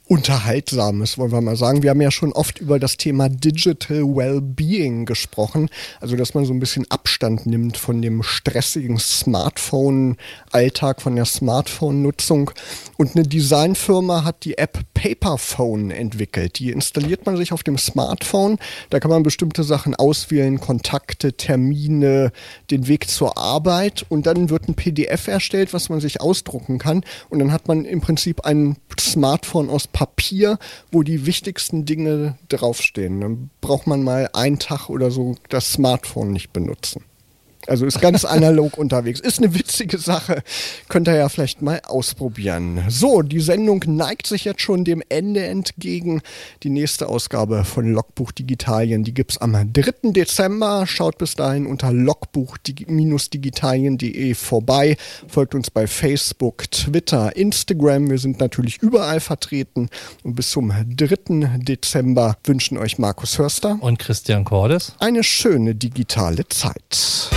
Unterhaltsames, 0.09 1.19
wollen 1.19 1.33
wir 1.33 1.43
mal 1.43 1.57
sagen. 1.57 1.83
Wir 1.83 1.91
haben 1.91 2.01
ja 2.01 2.11
schon 2.11 2.33
oft 2.33 2.61
über 2.61 2.79
das 2.79 2.97
Thema 2.97 3.29
Digital 3.29 4.05
Wellbeing 4.05 5.05
gesprochen, 5.05 5.69
also 6.01 6.17
dass 6.17 6.33
man 6.33 6.47
so 6.47 6.55
ein 6.55 6.61
bisschen 6.61 6.91
Abstand 6.91 7.45
nimmt 7.45 7.77
von 7.77 8.01
dem 8.01 8.23
stressigen 8.23 8.99
Smartphone-Alltag, 8.99 11.03
von 11.03 11.15
der 11.15 11.27
Smartphone-Nutzung. 11.27 12.51
Und 12.97 13.17
eine 13.17 13.27
Designfirma 13.27 14.25
hat 14.25 14.45
die 14.45 14.57
App 14.57 14.81
Paperphone 14.95 15.91
entwickelt. 15.91 16.59
Die 16.59 16.71
installiert 16.71 17.27
man 17.27 17.37
sich 17.37 17.53
auf 17.53 17.63
dem 17.63 17.77
Smartphone. 17.77 18.59
Da 18.91 19.01
kann 19.01 19.11
man 19.11 19.23
bestimmte 19.23 19.63
Sachen 19.63 19.95
auswählen, 19.95 20.59
Kontakte, 20.59 21.35
Termine, 21.35 22.33
den 22.71 22.89
Weg 22.89 23.09
zur 23.09 23.37
Arbeit 23.37 24.07
und 24.09 24.27
dann 24.27 24.49
wird 24.49 24.69
ein 24.69 24.75
PDF 24.75 25.29
erstellt, 25.29 25.75
was 25.75 25.91
man 25.91 26.01
sich 26.01 26.23
ausdrucken 26.23 26.79
kann. 26.79 27.05
Und 27.29 27.41
dann 27.41 27.53
hat 27.53 27.69
man 27.69 27.85
im 27.85 28.01
Prinzip 28.01 28.47
ein 28.47 28.77
Smartphone 28.99 29.71
aus 29.71 29.87
Papier, 29.99 30.61
wo 30.92 31.03
die 31.03 31.26
wichtigsten 31.26 31.84
Dinge 31.84 32.38
draufstehen. 32.51 33.20
Dann 33.20 33.51
braucht 33.61 33.88
man 33.88 34.05
mal 34.05 34.30
einen 34.32 34.61
Tag 34.61 34.88
oder 34.90 35.11
so 35.11 35.34
das 35.49 35.72
Smartphone 35.72 36.30
nicht 36.30 36.53
benutzen. 36.53 37.03
Also 37.69 37.87
ist 37.87 38.01
ganz 38.01 38.25
analog 38.25 38.77
unterwegs. 38.79 39.21
Ist 39.21 39.39
eine 39.39 39.55
witzige 39.55 39.99
Sache. 39.99 40.43
Könnt 40.89 41.07
ihr 41.09 41.16
ja 41.16 41.29
vielleicht 41.29 41.61
mal 41.62 41.81
ausprobieren. 41.85 42.83
So, 42.89 43.23
die 43.23 43.41
Sendung 43.41 43.85
neigt 43.87 44.27
sich 44.27 44.45
jetzt 44.45 44.62
schon 44.62 44.85
dem 44.85 45.03
Ende 45.09 45.45
entgegen. 45.45 46.23
Die 46.62 46.71
nächste 46.71 47.09
Ausgabe 47.09 47.64
von 47.64 47.93
Logbuch 47.93 48.33
Digitalien, 48.33 49.05
die 49.05 49.14
gibt 49.14 49.31
es 49.33 49.39
am 49.39 49.53
3. 49.53 50.12
Dezember. 50.12 50.87
Schaut 50.87 51.19
bis 51.19 51.35
dahin 51.35 51.66
unter 51.66 51.93
logbuch-digitalien.de 51.93 54.35
vorbei. 54.35 54.97
Folgt 55.29 55.55
uns 55.55 55.71
bei 55.71 55.87
Facebook, 55.87 56.71
Twitter, 56.71 57.37
Instagram. 57.37 58.11
Wir 58.11 58.19
sind 58.19 58.41
natürlich 58.41 58.79
überall 58.79 59.21
vertreten. 59.21 59.91
Und 60.23 60.35
bis 60.35 60.51
zum 60.51 60.71
3. 60.71 61.59
Dezember 61.59 62.39
wünschen 62.45 62.79
euch 62.79 62.99
Markus 62.99 63.39
Hörster 63.39 63.79
und 63.81 63.99
Christian 63.99 64.45
Cordes 64.45 64.95
eine 64.99 65.23
schöne 65.23 65.75
digitale 65.75 66.49
Zeit. 66.49 67.29